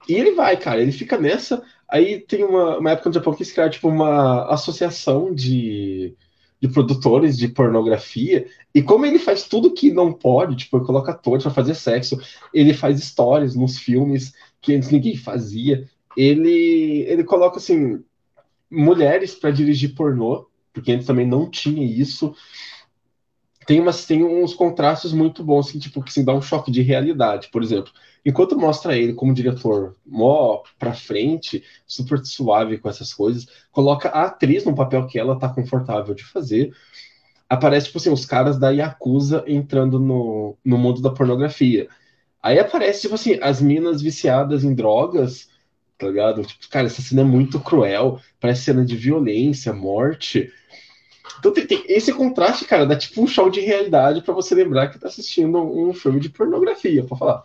E 0.09 0.15
ele 0.15 0.33
vai, 0.33 0.57
cara, 0.59 0.81
ele 0.83 0.93
fica 0.93 1.19
nessa. 1.19 1.63
Aí 1.89 2.21
tem 2.21 2.45
uma, 2.45 2.79
uma 2.79 2.91
época 2.91 3.09
no 3.11 3.15
Japão 3.15 3.35
que 3.35 3.45
se 3.45 3.55
criar, 3.55 3.71
tipo, 3.71 3.89
uma 3.89 4.47
associação 4.53 5.35
de, 5.35 6.17
de 6.61 6.69
produtores 6.69 7.37
de 7.39 7.49
pornografia. 7.49 8.47
E 8.75 8.83
como 8.83 9.07
ele 9.07 9.19
faz 9.19 9.45
tudo 9.49 9.73
que 9.75 9.93
não 9.93 10.13
pode, 10.13 10.57
tipo, 10.57 10.77
ele 10.79 10.87
coloca 10.87 11.13
atores 11.13 11.45
pra 11.45 11.53
fazer 11.53 11.75
sexo, 11.75 12.19
ele 12.53 12.75
faz 12.75 12.99
histórias 12.99 13.55
nos 13.57 13.79
filmes 13.79 14.33
que 14.61 14.75
antes 14.75 14.91
ninguém 14.91 15.17
fazia. 15.17 15.89
Ele, 16.17 17.05
ele 17.09 17.25
coloca 17.25 17.59
assim 17.59 18.03
mulheres 18.75 19.35
para 19.35 19.51
dirigir 19.51 19.95
pornô, 19.95 20.47
porque 20.73 20.93
antes 20.93 21.07
também 21.07 21.27
não 21.27 21.49
tinha 21.49 21.85
isso. 21.85 22.35
Tem, 23.67 23.81
umas, 23.81 24.05
tem 24.05 24.23
uns 24.23 24.53
contrastes 24.53 25.13
muito 25.13 25.43
bons, 25.43 25.69
assim, 25.69 25.79
tipo, 25.79 26.03
que 26.03 26.13
se 26.13 26.23
dá 26.23 26.35
um 26.35 26.43
choque 26.43 26.71
de 26.71 26.83
realidade, 26.83 27.49
por 27.51 27.63
exemplo. 27.63 27.93
Enquanto 28.25 28.59
mostra 28.59 28.97
ele 28.97 29.15
como 29.15 29.35
diretor 29.35 29.95
mó 30.05 30.63
pra 30.79 30.93
frente, 30.93 31.63
super 31.87 32.25
suave 32.25 32.79
com 32.79 32.89
essas 32.89 33.13
coisas, 33.13 33.47
coloca 33.71 34.09
a 34.09 34.25
atriz 34.25 34.65
num 34.65 34.75
papel 34.75 35.07
que 35.07 35.19
ela 35.19 35.39
tá 35.39 35.49
confortável 35.49 36.15
de 36.15 36.25
fazer. 36.25 36.75
Aparece, 37.49 37.87
tipo 37.87 37.99
assim, 37.99 38.11
os 38.11 38.27
caras 38.27 38.59
da 38.59 38.71
Yakuza 38.71 39.45
entrando 39.47 39.99
no, 39.99 40.57
no 40.65 40.77
mundo 40.77 41.01
da 41.01 41.11
pornografia. 41.11 41.89
Aí 42.43 42.59
aparece, 42.59 43.03
tipo 43.03 43.15
assim, 43.15 43.39
as 43.41 43.61
minas 43.63 44.03
viciadas 44.03 44.65
em 44.65 44.75
drogas 44.75 45.49
tá 45.99 46.07
ligado? 46.07 46.45
Tipo, 46.45 46.69
cara, 46.69 46.87
essa 46.87 47.03
cena 47.03 47.23
é 47.23 47.25
muito 47.25 47.61
cruel, 47.61 48.19
parece 48.41 48.65
cena 48.65 48.85
de 48.85 48.97
violência, 48.97 49.73
morte. 49.73 50.53
Então 51.39 51.53
tem, 51.53 51.67
tem 51.67 51.85
esse 51.89 52.13
contraste, 52.13 52.65
cara, 52.65 52.87
dá 52.87 52.97
tipo 52.97 53.23
um 53.23 53.27
show 53.27 53.51
de 53.51 53.61
realidade 53.61 54.23
para 54.23 54.35
você 54.35 54.55
lembrar 54.55 54.89
que 54.89 54.99
tá 54.99 55.09
assistindo 55.09 55.59
um 55.59 55.93
filme 55.93 56.21
de 56.21 56.29
pornografia, 56.29 57.05
pra 57.05 57.17
falar. 57.17 57.43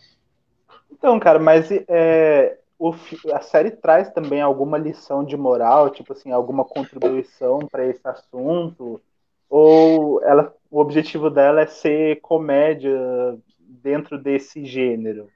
Então, 0.92 1.20
cara, 1.20 1.40
mas 1.40 1.70
é, 1.88 2.58
o, 2.78 2.94
a 3.34 3.42
série 3.42 3.72
traz 3.72 4.10
também 4.12 4.42
alguma 4.42 4.78
lição 4.78 5.24
de 5.24 5.36
moral, 5.36 5.90
tipo 5.90 6.14
assim, 6.14 6.32
alguma 6.32 6.64
contribuição 6.64 7.60
para 7.70 7.86
esse 7.86 8.06
assunto? 8.06 9.02
Ou 9.50 10.22
ela, 10.24 10.54
o 10.70 10.80
objetivo 10.80 11.30
dela 11.30 11.62
é 11.62 11.66
ser 11.66 12.22
comédia 12.22 12.98
dentro 13.60 14.18
desse 14.18 14.66
gênero? 14.66 15.28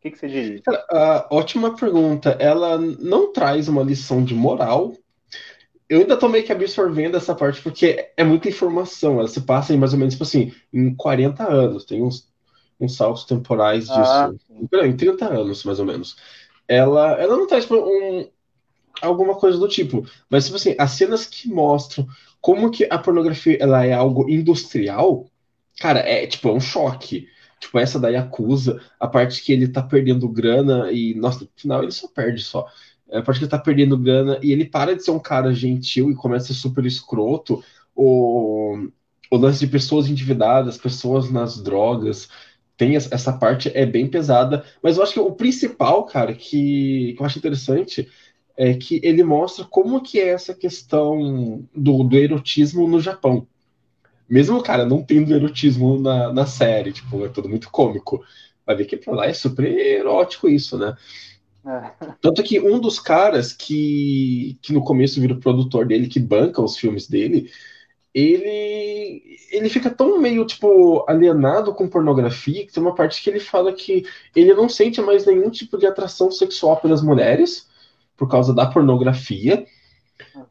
O 0.00 0.02
que, 0.02 0.12
que 0.12 0.18
você 0.18 0.28
diria? 0.28 0.62
Uh, 0.66 1.26
ótima 1.30 1.76
pergunta. 1.76 2.30
Ela 2.40 2.78
não 2.78 3.30
traz 3.34 3.68
uma 3.68 3.82
lição 3.82 4.24
de 4.24 4.34
moral. 4.34 4.94
Eu 5.86 6.00
ainda 6.00 6.16
tô 6.16 6.26
meio 6.26 6.42
que 6.42 6.50
absorvendo 6.50 7.18
essa 7.18 7.34
parte 7.34 7.60
porque 7.60 8.10
é 8.16 8.24
muita 8.24 8.48
informação. 8.48 9.18
Ela 9.18 9.28
se 9.28 9.42
passa 9.42 9.74
em 9.74 9.76
mais 9.76 9.92
ou 9.92 9.98
menos, 9.98 10.14
tipo 10.14 10.24
assim, 10.24 10.54
em 10.72 10.94
40 10.94 11.46
anos. 11.46 11.84
Tem 11.84 12.02
uns, 12.02 12.26
uns 12.80 12.96
saltos 12.96 13.26
temporais 13.26 13.90
ah, 13.90 14.30
disso. 14.30 14.46
Ah, 14.72 14.86
em 14.86 14.96
30 14.96 15.26
anos, 15.26 15.64
mais 15.64 15.78
ou 15.78 15.84
menos. 15.84 16.16
Ela, 16.66 17.20
ela 17.20 17.36
não 17.36 17.46
traz 17.46 17.64
tipo, 17.64 17.76
um, 17.76 18.26
alguma 19.02 19.34
coisa 19.34 19.58
do 19.58 19.68
tipo. 19.68 20.06
Mas, 20.30 20.46
tipo 20.46 20.56
assim, 20.56 20.74
as 20.78 20.92
cenas 20.92 21.26
que 21.26 21.46
mostram 21.46 22.08
como 22.40 22.70
que 22.70 22.86
a 22.88 22.98
pornografia 22.98 23.58
ela 23.60 23.84
é 23.84 23.92
algo 23.92 24.30
industrial, 24.30 25.26
cara, 25.78 26.00
é 26.00 26.26
tipo, 26.26 26.48
é 26.48 26.52
um 26.52 26.60
choque. 26.60 27.28
Tipo, 27.60 27.78
essa 27.78 28.00
da 28.00 28.08
Yakuza, 28.08 28.80
a 28.98 29.06
parte 29.06 29.42
que 29.42 29.52
ele 29.52 29.68
tá 29.68 29.82
perdendo 29.82 30.26
grana 30.28 30.90
e, 30.90 31.14
nossa, 31.14 31.44
no 31.44 31.50
final 31.54 31.82
ele 31.82 31.92
só 31.92 32.08
perde 32.08 32.42
só. 32.42 32.66
É 33.10 33.18
a 33.18 33.22
parte 33.22 33.38
que 33.38 33.44
ele 33.44 33.50
tá 33.50 33.58
perdendo 33.58 33.98
grana 33.98 34.38
e 34.42 34.50
ele 34.50 34.64
para 34.64 34.96
de 34.96 35.04
ser 35.04 35.10
um 35.10 35.18
cara 35.18 35.52
gentil 35.52 36.10
e 36.10 36.14
começa 36.14 36.46
a 36.46 36.48
ser 36.48 36.54
super 36.54 36.86
escroto. 36.86 37.62
O, 37.94 38.88
o 39.30 39.36
lance 39.36 39.60
de 39.60 39.66
pessoas 39.66 40.08
endividadas, 40.08 40.78
pessoas 40.78 41.30
nas 41.30 41.62
drogas, 41.62 42.28
tem 42.78 42.96
essa 42.96 43.32
parte, 43.32 43.70
é 43.74 43.84
bem 43.84 44.08
pesada. 44.08 44.64
Mas 44.82 44.96
eu 44.96 45.02
acho 45.02 45.12
que 45.12 45.20
o 45.20 45.32
principal, 45.32 46.06
cara, 46.06 46.34
que, 46.34 47.12
que 47.14 47.20
eu 47.20 47.26
acho 47.26 47.38
interessante 47.38 48.08
é 48.56 48.74
que 48.74 49.00
ele 49.02 49.22
mostra 49.22 49.64
como 49.66 50.02
que 50.02 50.18
é 50.18 50.28
essa 50.28 50.54
questão 50.54 51.62
do, 51.74 52.04
do 52.04 52.16
erotismo 52.16 52.88
no 52.88 53.00
Japão 53.00 53.46
mesmo, 54.30 54.62
cara, 54.62 54.86
não 54.86 55.02
tendo 55.02 55.34
erotismo 55.34 55.98
na, 55.98 56.32
na 56.32 56.46
série, 56.46 56.92
tipo, 56.92 57.24
é 57.24 57.28
tudo 57.28 57.48
muito 57.48 57.70
cômico. 57.70 58.24
Vai 58.64 58.76
ver 58.76 58.84
que 58.84 58.96
pra 58.96 59.12
lá 59.12 59.26
é 59.26 59.32
super 59.32 59.66
erótico 59.66 60.48
isso, 60.48 60.78
né? 60.78 60.96
É. 61.66 62.06
Tanto 62.22 62.42
que 62.42 62.60
um 62.60 62.78
dos 62.78 62.98
caras 63.00 63.52
que, 63.52 64.56
que 64.62 64.72
no 64.72 64.82
começo 64.82 65.20
vira 65.20 65.34
o 65.34 65.40
produtor 65.40 65.86
dele, 65.86 66.08
que 66.08 66.20
banca 66.20 66.62
os 66.62 66.76
filmes 66.76 67.08
dele, 67.08 67.50
ele 68.14 69.38
ele 69.52 69.68
fica 69.68 69.90
tão 69.90 70.20
meio 70.20 70.44
tipo 70.44 71.04
alienado 71.08 71.74
com 71.74 71.88
pornografia 71.88 72.66
que 72.66 72.72
tem 72.72 72.82
uma 72.82 72.94
parte 72.94 73.22
que 73.22 73.30
ele 73.30 73.40
fala 73.40 73.72
que 73.72 74.04
ele 74.34 74.54
não 74.54 74.68
sente 74.68 75.00
mais 75.00 75.26
nenhum 75.26 75.50
tipo 75.50 75.78
de 75.78 75.86
atração 75.86 76.30
sexual 76.30 76.76
pelas 76.76 77.02
mulheres 77.02 77.68
por 78.16 78.28
causa 78.28 78.52
da 78.54 78.66
pornografia 78.66 79.64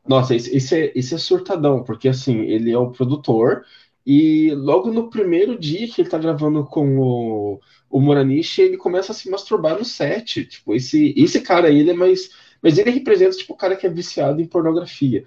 nossa, 0.08 0.36
esse, 0.36 0.56
esse, 0.56 0.76
é, 0.76 0.92
esse 0.96 1.16
é 1.16 1.18
surtadão, 1.18 1.84
porque 1.84 2.08
assim, 2.10 2.42
ele 2.42 2.72
é 2.72 2.78
o 2.78 2.92
produtor, 2.92 3.64
e 4.12 4.52
logo 4.56 4.92
no 4.92 5.10
primeiro 5.10 5.56
dia 5.58 5.88
que 5.88 6.02
ele 6.02 6.10
tá 6.10 6.18
gravando 6.18 6.66
com 6.66 6.98
o, 7.00 7.60
o 7.90 8.02
Moranishi, 8.02 8.62
ele 8.64 8.78
começa 8.78 9.12
a 9.12 9.16
se 9.16 9.30
masturbar 9.30 9.78
no 9.78 9.86
set. 9.86 10.46
Tipo, 10.46 10.74
esse, 10.74 11.14
esse 11.16 11.42
cara 11.42 11.68
aí, 11.68 11.80
ele 11.80 11.92
é 11.92 11.94
mais. 11.94 12.32
Mas 12.62 12.78
ele 12.80 12.90
representa, 12.90 13.38
tipo, 13.38 13.54
o 13.54 13.56
cara 13.56 13.76
que 13.76 13.86
é 13.86 13.90
viciado 13.90 14.42
em 14.42 14.48
pornografia. 14.48 15.26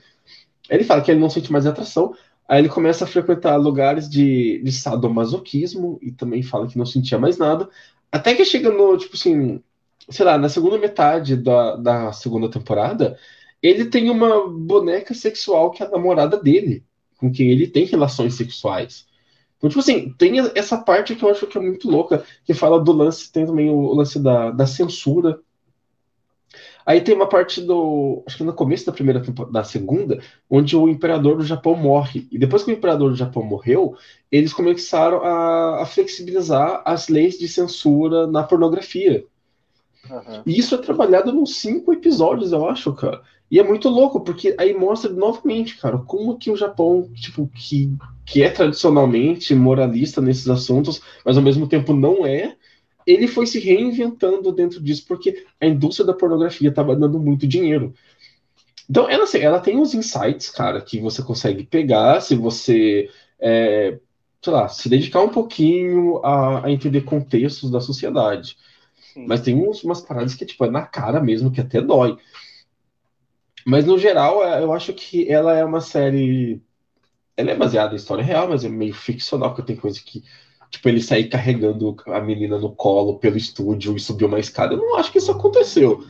Ele 0.69 0.85
fala 0.85 1.01
que 1.01 1.13
ele 1.13 1.21
não 1.21 1.31
sente 1.31 1.53
mais 1.53 1.65
atração, 1.65 2.15
aí 2.49 2.61
ele 2.61 2.69
começa 2.69 3.05
a 3.05 3.07
frequentar 3.07 3.57
lugares 3.57 4.09
de, 4.09 4.61
de 4.65 4.73
sadomasoquismo, 4.73 5.99
e 6.03 6.11
também 6.11 6.43
fala 6.43 6.67
que 6.67 6.77
não 6.77 6.87
sentia 6.87 7.19
mais 7.19 7.39
nada. 7.39 7.69
Até 8.11 8.35
que 8.35 8.45
chega 8.45 8.71
no, 8.71 8.97
tipo 8.99 9.17
assim, 9.17 9.63
sei 10.09 10.25
lá, 10.27 10.37
na 10.37 10.49
segunda 10.49 10.79
metade 10.79 11.37
da, 11.37 11.77
da 11.77 12.13
segunda 12.13 12.51
temporada, 12.51 13.17
ele 13.63 13.85
tem 13.87 14.11
uma 14.11 14.49
boneca 14.49 15.15
sexual 15.15 15.71
que 15.71 15.83
é 15.83 15.87
a 15.87 15.91
namorada 15.91 16.37
dele, 16.37 16.85
com 17.17 17.31
quem 17.31 17.51
ele 17.51 17.67
tem 17.67 17.85
relações 17.85 18.35
sexuais. 18.35 19.07
Então, 19.57 19.71
tipo 19.71 19.79
assim, 19.79 20.13
tem 20.19 20.41
essa 20.57 20.77
parte 20.77 21.15
que 21.15 21.25
eu 21.25 21.31
acho 21.31 21.47
que 21.47 21.57
é 21.57 21.61
muito 21.61 21.89
louca, 21.89 22.25
que 22.45 22.53
fala 22.53 22.81
do 22.81 22.91
lance, 22.91 23.31
tem 23.31 23.47
também 23.47 23.71
o 23.71 23.95
lance 23.95 24.19
da, 24.19 24.51
da 24.51 24.67
censura. 24.67 25.39
Aí 26.85 27.01
tem 27.01 27.15
uma 27.15 27.29
parte 27.29 27.61
do. 27.61 28.25
Acho 28.27 28.39
que 28.39 28.43
no 28.43 28.53
começo 28.53 28.85
da 28.85 28.93
primeira 28.93 29.21
da 29.53 29.63
segunda, 29.63 30.21
onde 30.51 30.77
o 30.77 30.89
imperador 30.89 31.37
do 31.37 31.45
Japão 31.45 31.77
morre. 31.77 32.27
E 32.33 32.37
depois 32.37 32.65
que 32.65 32.73
o 32.73 32.75
imperador 32.75 33.11
do 33.11 33.17
Japão 33.17 33.45
morreu, 33.45 33.95
eles 34.33 34.53
começaram 34.53 35.23
a, 35.23 35.83
a 35.83 35.87
flexibilizar 35.87 36.83
as 36.85 37.07
leis 37.09 37.39
de 37.39 37.47
censura 37.47 38.27
na 38.27 38.43
pornografia. 38.43 39.25
Uhum. 40.11 40.43
E 40.45 40.59
isso 40.59 40.75
é 40.75 40.79
trabalhado 40.79 41.33
nos 41.33 41.57
cinco 41.57 41.93
episódios, 41.93 42.53
eu 42.53 42.67
acho, 42.69 42.93
cara. 42.93 43.23
E 43.51 43.59
é 43.59 43.63
muito 43.63 43.89
louco, 43.89 44.21
porque 44.21 44.55
aí 44.59 44.73
mostra 44.73 45.13
novamente, 45.13 45.77
cara, 45.77 45.99
como 45.99 46.39
que 46.39 46.51
o 46.51 46.57
Japão, 46.57 47.09
tipo, 47.15 47.47
que, 47.55 47.95
que 48.25 48.43
é 48.43 48.49
tradicionalmente 48.49 49.55
moralista 49.55 50.23
nesses 50.23 50.49
assuntos, 50.49 51.03
mas 51.25 51.37
ao 51.37 51.43
mesmo 51.43 51.69
tempo 51.69 51.93
não 51.93 52.25
é, 52.25 52.57
ele 53.07 53.29
foi 53.29 53.47
se 53.47 53.59
reinventando 53.59 54.51
dentro 54.53 54.81
disso, 54.81 55.05
porque 55.07 55.45
a 55.61 55.67
indústria 55.67 56.07
da 56.07 56.15
pornografia 56.15 56.71
estava 56.71 56.97
dando 56.97 57.19
muito 57.19 57.47
dinheiro. 57.47 57.93
Então, 58.89 59.09
ela, 59.09 59.25
assim, 59.25 59.39
ela 59.39 59.61
tem 59.61 59.77
uns 59.77 59.95
insights, 59.95 60.51
cara, 60.51 60.81
que 60.81 61.01
você 61.01 61.23
consegue 61.23 61.65
pegar 61.65 62.21
se 62.21 62.35
você, 62.35 63.11
é, 63.39 63.99
sei 64.43 64.53
lá, 64.53 64.69
se 64.69 64.89
dedicar 64.89 65.21
um 65.21 65.29
pouquinho 65.29 66.19
a, 66.25 66.67
a 66.67 66.71
entender 66.71 67.03
contextos 67.03 67.71
da 67.71 67.81
sociedade. 67.81 68.57
Mas 69.17 69.41
tem 69.41 69.55
uns, 69.55 69.83
umas 69.85 70.01
paradas 70.01 70.35
que, 70.35 70.47
tipo, 70.47 70.65
é 70.65 70.71
na 70.71 70.83
cara 70.83 71.21
mesmo, 71.21 71.51
que 71.51 71.61
até 71.61 71.81
dói. 71.81 72.17
Mas, 73.67 73.85
no 73.85 73.99
geral, 73.99 74.45
é, 74.45 74.63
eu 74.63 74.73
acho 74.73 74.93
que 74.93 75.31
ela 75.31 75.57
é 75.57 75.65
uma 75.65 75.81
série... 75.81 76.61
Ela 77.37 77.53
é 77.53 77.57
baseada 77.57 77.95
em 77.95 77.97
história 77.97 78.23
real, 78.23 78.49
mas 78.49 78.65
é 78.65 78.69
meio 78.69 78.95
ficcional, 78.95 79.51
porque 79.55 79.73
tem 79.73 79.77
coisa 79.77 80.01
que 80.05 80.23
tipo, 80.73 80.89
ele 80.89 81.03
sair 81.03 81.29
carregando 81.29 81.95
a 82.07 82.19
menina 82.19 82.59
no 82.59 82.75
colo 82.75 83.19
pelo 83.19 83.37
estúdio 83.37 83.95
e 83.95 84.01
subir 84.01 84.25
uma 84.25 84.41
escada. 84.41 84.73
Eu 84.75 84.79
não 84.79 84.97
acho 84.97 85.13
que 85.13 85.19
isso 85.19 85.31
aconteceu. 85.31 86.03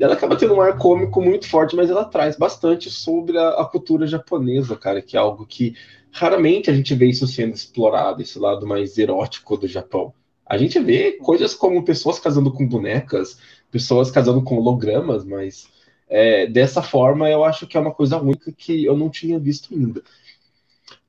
Ela 0.00 0.14
acaba 0.14 0.36
tendo 0.36 0.54
um 0.54 0.60
ar 0.62 0.78
cômico 0.78 1.20
muito 1.20 1.46
forte, 1.46 1.76
mas 1.76 1.90
ela 1.90 2.06
traz 2.06 2.34
bastante 2.34 2.90
sobre 2.90 3.36
a, 3.36 3.50
a 3.50 3.64
cultura 3.66 4.06
japonesa, 4.06 4.74
cara, 4.74 5.02
que 5.02 5.16
é 5.16 5.20
algo 5.20 5.46
que 5.46 5.74
raramente 6.10 6.70
a 6.70 6.74
gente 6.74 6.94
vê 6.94 7.10
isso 7.10 7.26
sendo 7.26 7.54
explorado, 7.54 8.22
esse 8.22 8.38
lado 8.38 8.66
mais 8.66 8.96
erótico 8.96 9.58
do 9.58 9.68
Japão. 9.68 10.14
A 10.50 10.58
gente 10.58 10.80
vê 10.80 11.12
coisas 11.12 11.54
como 11.54 11.84
pessoas 11.84 12.18
casando 12.18 12.52
com 12.52 12.66
bonecas, 12.66 13.38
pessoas 13.70 14.10
casando 14.10 14.42
com 14.42 14.56
hologramas, 14.56 15.24
mas 15.24 15.68
é, 16.08 16.44
dessa 16.44 16.82
forma 16.82 17.30
eu 17.30 17.44
acho 17.44 17.68
que 17.68 17.76
é 17.76 17.80
uma 17.80 17.94
coisa 17.94 18.18
única 18.18 18.50
que 18.50 18.84
eu 18.84 18.96
não 18.96 19.08
tinha 19.08 19.38
visto 19.38 19.72
ainda. 19.72 20.02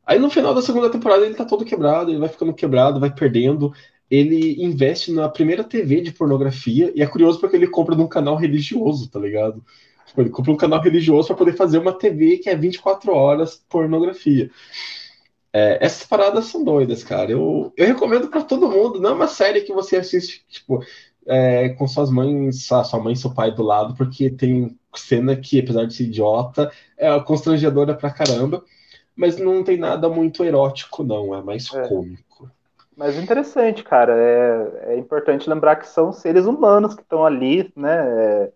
Aí 0.05 0.19
no 0.19 0.29
final 0.29 0.53
da 0.53 0.61
segunda 0.61 0.91
temporada 0.91 1.25
ele 1.25 1.33
tá 1.33 1.43
todo 1.43 1.65
quebrado, 1.65 2.11
ele 2.11 2.19
vai 2.19 2.29
ficando 2.29 2.53
quebrado, 2.53 2.99
vai 2.99 3.11
perdendo. 3.11 3.73
Ele 4.11 4.63
investe 4.63 5.11
na 5.11 5.27
primeira 5.27 5.63
TV 5.63 6.01
de 6.01 6.11
pornografia, 6.11 6.91
e 6.93 7.01
é 7.01 7.07
curioso 7.07 7.39
porque 7.39 7.55
ele 7.55 7.65
compra 7.65 7.95
num 7.95 8.07
canal 8.07 8.35
religioso, 8.35 9.09
tá 9.09 9.19
ligado? 9.19 9.65
Tipo, 10.05 10.21
ele 10.21 10.29
compra 10.29 10.51
um 10.51 10.57
canal 10.57 10.79
religioso 10.79 11.29
para 11.29 11.37
poder 11.37 11.53
fazer 11.53 11.79
uma 11.79 11.93
TV 11.93 12.37
que 12.37 12.49
é 12.49 12.55
24 12.55 13.11
horas 13.11 13.55
pornografia. 13.67 14.51
É, 15.53 15.85
essas 15.85 16.05
paradas 16.05 16.45
são 16.45 16.63
doidas, 16.63 17.03
cara. 17.03 17.31
Eu, 17.31 17.73
eu 17.75 17.85
recomendo 17.85 18.27
para 18.27 18.43
todo 18.43 18.69
mundo. 18.69 18.99
Não 18.99 19.11
é 19.11 19.13
uma 19.13 19.27
série 19.27 19.61
que 19.61 19.73
você 19.73 19.97
assiste, 19.97 20.45
tipo, 20.47 20.83
é, 21.25 21.69
com 21.69 21.87
suas 21.87 22.09
mães, 22.09 22.65
sua 22.65 22.99
mãe 22.99 23.13
e 23.13 23.17
seu 23.17 23.33
pai 23.33 23.51
do 23.51 23.63
lado, 23.63 23.95
porque 23.95 24.29
tem 24.29 24.77
cena 24.95 25.35
que, 25.35 25.59
apesar 25.59 25.85
de 25.85 25.93
ser 25.93 26.03
idiota, 26.03 26.71
é 26.97 27.19
constrangedora 27.19 27.93
pra 27.93 28.11
caramba 28.11 28.63
mas 29.15 29.37
não 29.37 29.63
tem 29.63 29.77
nada 29.77 30.09
muito 30.09 30.43
erótico, 30.43 31.03
não, 31.03 31.35
é 31.35 31.41
mais 31.41 31.71
é. 31.73 31.87
cômico. 31.87 32.49
Mas 32.95 33.17
interessante, 33.17 33.83
cara. 33.83 34.13
É, 34.17 34.93
é 34.93 34.97
importante 34.97 35.49
lembrar 35.49 35.75
que 35.75 35.87
são 35.87 36.11
seres 36.11 36.45
humanos 36.45 36.95
que 36.95 37.01
estão 37.01 37.25
ali, 37.25 37.71
né? 37.75 37.97
É, 37.99 38.51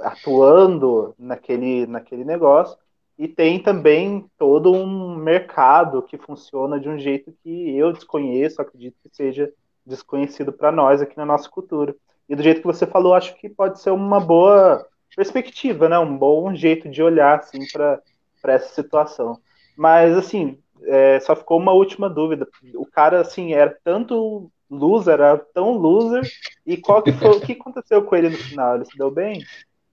atuando 0.00 1.14
naquele, 1.18 1.86
naquele 1.86 2.24
negócio. 2.24 2.76
E 3.18 3.28
tem 3.28 3.60
também 3.60 4.26
todo 4.36 4.72
um 4.72 5.14
mercado 5.14 6.02
que 6.02 6.18
funciona 6.18 6.80
de 6.80 6.88
um 6.88 6.98
jeito 6.98 7.32
que 7.42 7.76
eu 7.76 7.92
desconheço, 7.92 8.60
acredito 8.60 8.96
que 9.02 9.14
seja 9.14 9.52
desconhecido 9.86 10.52
para 10.52 10.72
nós 10.72 11.00
aqui 11.00 11.16
na 11.16 11.26
nossa 11.26 11.48
cultura. 11.48 11.94
E 12.28 12.34
do 12.34 12.42
jeito 12.42 12.60
que 12.60 12.66
você 12.66 12.86
falou, 12.86 13.14
acho 13.14 13.36
que 13.36 13.48
pode 13.48 13.80
ser 13.80 13.90
uma 13.90 14.18
boa 14.18 14.84
perspectiva, 15.14 15.88
né? 15.88 15.98
Um 15.98 16.16
bom 16.16 16.54
jeito 16.54 16.88
de 16.88 17.02
olhar 17.02 17.38
assim 17.38 17.60
para 17.72 18.00
essa 18.44 18.74
situação. 18.74 19.38
Mas, 19.76 20.16
assim, 20.16 20.58
é, 20.82 21.20
só 21.20 21.36
ficou 21.36 21.58
uma 21.58 21.72
última 21.72 22.08
dúvida. 22.08 22.48
O 22.74 22.86
cara, 22.86 23.20
assim, 23.20 23.52
era 23.52 23.76
tanto 23.84 24.50
loser, 24.70 25.14
era 25.14 25.38
tão 25.38 25.72
loser, 25.72 26.22
e 26.66 26.76
qual 26.76 27.02
que 27.02 27.12
foi, 27.12 27.30
o 27.30 27.40
que 27.40 27.52
aconteceu 27.52 28.02
com 28.02 28.16
ele 28.16 28.30
no 28.30 28.36
final? 28.36 28.76
Ele 28.76 28.84
se 28.84 28.96
deu 28.96 29.10
bem? 29.10 29.44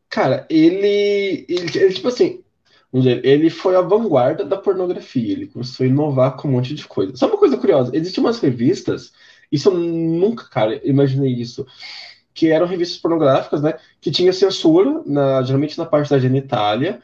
Cara, 0.10 0.46
ele, 0.50 1.46
ele, 1.48 1.78
ele 1.78 1.94
tipo 1.94 2.08
assim, 2.08 2.44
ele 2.94 3.50
foi 3.50 3.76
a 3.76 3.82
vanguarda 3.82 4.44
da 4.44 4.58
pornografia, 4.58 5.32
ele 5.32 5.48
começou 5.48 5.86
a 5.86 5.88
inovar 5.88 6.36
com 6.36 6.48
um 6.48 6.52
monte 6.52 6.76
de 6.76 6.86
coisa. 6.86 7.16
Só 7.16 7.28
uma 7.28 7.38
coisa 7.38 7.58
curiosa, 7.58 7.96
existem 7.96 8.24
umas 8.24 8.40
revistas, 8.40 9.14
isso 9.52 9.70
eu 9.70 9.74
nunca, 9.76 10.50
cara, 10.50 10.82
imaginei 10.88 11.34
isso, 11.34 11.66
que 12.34 12.50
eram 12.50 12.68
revistas 12.68 12.98
pornográficas, 12.98 13.62
né, 13.62 13.76
que 14.00 14.12
tinha 14.12 14.34
censura, 14.34 15.02
na, 15.06 15.42
geralmente 15.42 15.78
na 15.78 15.86
parte 15.86 16.10
da 16.10 16.20
genitália, 16.20 17.02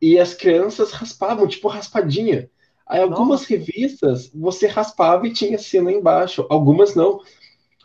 e 0.00 0.18
as 0.18 0.34
crianças 0.34 0.92
raspavam, 0.92 1.46
tipo 1.48 1.66
raspadinha. 1.68 2.48
Aí 2.86 3.00
algumas 3.00 3.40
Nossa. 3.40 3.48
revistas 3.48 4.30
você 4.34 4.66
raspava 4.66 5.26
e 5.26 5.32
tinha 5.32 5.58
cena 5.58 5.90
embaixo, 5.90 6.46
algumas 6.50 6.94
não. 6.94 7.20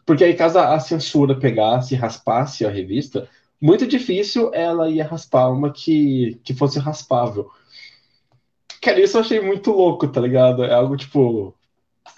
Porque 0.05 0.23
aí, 0.23 0.33
caso 0.33 0.59
a 0.59 0.79
censura 0.79 1.39
pegasse 1.39 1.93
e 1.93 1.97
raspasse 1.97 2.65
a 2.65 2.69
revista, 2.69 3.29
muito 3.61 3.85
difícil 3.85 4.53
ela 4.53 4.89
ia 4.89 5.05
raspar 5.05 5.49
uma 5.49 5.71
que, 5.71 6.39
que 6.43 6.53
fosse 6.53 6.79
raspável. 6.79 7.49
Cara, 8.81 9.01
isso 9.01 9.17
eu 9.17 9.21
achei 9.21 9.41
muito 9.41 9.71
louco, 9.71 10.07
tá 10.07 10.21
ligado? 10.21 10.63
É 10.63 10.73
algo 10.73 10.95
tipo. 10.95 11.55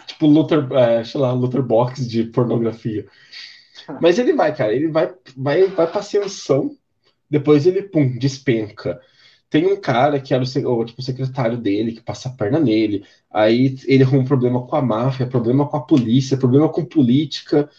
Tipo, 0.05 0.27
Luther, 0.27 0.71
é, 0.73 1.03
sei 1.03 1.19
lá, 1.19 1.33
Luther 1.33 1.61
Box 1.61 2.07
de 2.07 2.25
pornografia. 2.25 3.05
Mas 3.99 4.19
ele 4.19 4.33
vai, 4.33 4.55
cara, 4.55 4.73
ele 4.73 4.87
vai, 4.87 5.13
vai, 5.35 5.67
vai 5.67 5.87
pra 5.87 5.99
ascensão, 5.99 6.75
depois 7.29 7.65
ele, 7.65 7.83
pum, 7.83 8.17
despenca. 8.17 9.01
Tem 9.49 9.65
um 9.65 9.75
cara 9.75 10.19
que 10.19 10.33
era 10.33 10.43
o, 10.43 10.85
tipo, 10.85 11.01
o 11.01 11.03
secretário 11.03 11.57
dele, 11.57 11.91
que 11.91 12.01
passa 12.01 12.29
a 12.29 12.31
perna 12.31 12.59
nele. 12.59 13.03
Aí 13.29 13.77
ele 13.85 14.03
arruma 14.03 14.21
um 14.21 14.25
problema 14.25 14.65
com 14.65 14.75
a 14.75 14.81
máfia, 14.81 15.27
problema 15.27 15.67
com 15.67 15.75
a 15.75 15.81
polícia, 15.81 16.37
problema 16.37 16.69
com 16.69 16.85
política. 16.85 17.69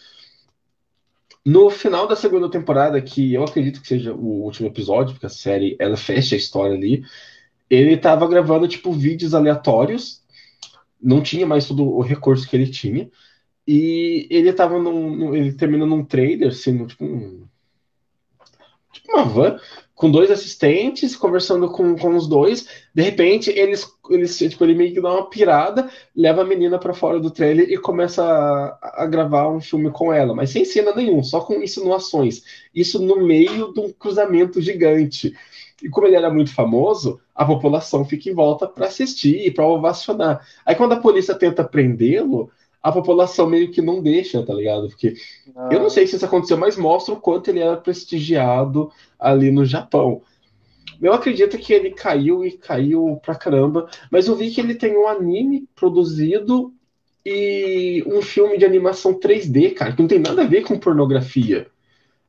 No 1.45 1.69
final 1.69 2.07
da 2.07 2.15
segunda 2.15 2.49
temporada, 2.49 3.01
que 3.01 3.33
eu 3.33 3.43
acredito 3.43 3.81
que 3.81 3.87
seja 3.87 4.13
o 4.13 4.43
último 4.43 4.67
episódio, 4.67 5.13
porque 5.13 5.25
a 5.25 5.29
série 5.29 5.75
ela 5.79 5.97
fecha 5.97 6.35
a 6.35 6.37
história 6.37 6.75
ali, 6.75 7.03
ele 7.69 7.97
tava 7.97 8.27
gravando 8.27 8.67
tipo 8.67 8.91
vídeos 8.93 9.33
aleatórios, 9.33 10.21
não 11.01 11.21
tinha 11.21 11.45
mais 11.45 11.67
todo 11.67 11.83
o 11.83 12.01
recurso 12.01 12.47
que 12.47 12.55
ele 12.55 12.69
tinha, 12.69 13.09
e 13.67 14.27
ele 14.29 14.53
tava 14.53 14.79
num, 14.79 15.35
ele 15.35 15.53
termina 15.53 15.85
num 15.85 16.03
trailer, 16.03 16.49
assim, 16.49 16.85
tipo 16.85 17.03
um, 17.03 17.45
tipo 18.91 19.11
uma 19.11 19.25
van, 19.25 19.59
com 19.95 20.09
dois 20.09 20.31
assistentes, 20.31 21.15
conversando 21.15 21.69
com, 21.69 21.95
com 21.95 22.15
os 22.15 22.27
dois. 22.27 22.67
De 22.93 23.01
repente, 23.01 23.49
eles, 23.51 23.87
eles 24.09 24.37
tipo, 24.37 24.63
ele 24.63 24.75
meio 24.75 24.93
que 24.93 25.01
dá 25.01 25.11
uma 25.11 25.29
pirada, 25.29 25.89
leva 26.15 26.41
a 26.41 26.45
menina 26.45 26.79
para 26.79 26.93
fora 26.93 27.19
do 27.19 27.29
trailer 27.29 27.69
e 27.69 27.77
começa 27.77 28.23
a, 28.23 29.03
a, 29.03 29.05
gravar 29.05 29.49
um 29.49 29.61
filme 29.61 29.91
com 29.91 30.11
ela, 30.11 30.33
mas 30.33 30.49
sem 30.49 30.65
cena 30.65 30.95
nenhum, 30.95 31.23
só 31.23 31.41
com 31.41 31.61
insinuações. 31.61 32.43
Isso 32.73 32.99
no 32.99 33.25
meio 33.25 33.73
de 33.73 33.79
um 33.79 33.91
cruzamento 33.91 34.61
gigante. 34.61 35.33
E 35.81 35.89
como 35.89 36.07
ele 36.07 36.15
era 36.15 36.33
muito 36.33 36.53
famoso, 36.53 37.19
a 37.35 37.45
população 37.45 38.05
fica 38.05 38.29
em 38.29 38.33
volta 38.33 38.67
para 38.67 38.87
assistir 38.87 39.45
e 39.45 39.51
para 39.51 39.67
ovacionar. 39.67 40.45
Aí 40.65 40.75
quando 40.75 40.93
a 40.93 40.99
polícia 40.99 41.35
tenta 41.35 41.63
prendê-lo, 41.63 42.49
a 42.83 42.91
população 42.91 43.47
meio 43.47 43.71
que 43.71 43.81
não 43.81 44.01
deixa, 44.01 44.43
tá 44.43 44.53
ligado? 44.53 44.89
Porque 44.89 45.15
ah. 45.55 45.69
eu 45.71 45.79
não 45.79 45.89
sei 45.89 46.05
se 46.05 46.17
isso 46.17 46.25
aconteceu, 46.25 46.57
mas 46.57 46.75
mostra 46.75 47.13
o 47.13 47.19
quanto 47.19 47.49
ele 47.49 47.61
era 47.61 47.77
prestigiado 47.77 48.91
ali 49.17 49.49
no 49.49 49.63
Japão. 49.63 50.21
Eu 51.01 51.13
acredito 51.13 51.57
que 51.57 51.71
ele 51.71 51.91
caiu 51.91 52.45
e 52.45 52.51
caiu 52.51 53.19
pra 53.23 53.35
caramba, 53.35 53.89
mas 54.11 54.27
eu 54.27 54.35
vi 54.35 54.51
que 54.51 54.59
ele 54.59 54.75
tem 54.75 54.97
um 54.97 55.07
anime 55.07 55.67
produzido 55.73 56.73
e 57.25 58.03
um 58.05 58.21
filme 58.21 58.57
de 58.57 58.65
animação 58.65 59.13
3D, 59.17 59.73
cara, 59.73 59.93
que 59.93 60.01
não 60.01 60.09
tem 60.09 60.19
nada 60.19 60.43
a 60.43 60.47
ver 60.47 60.63
com 60.63 60.77
pornografia. 60.77 61.67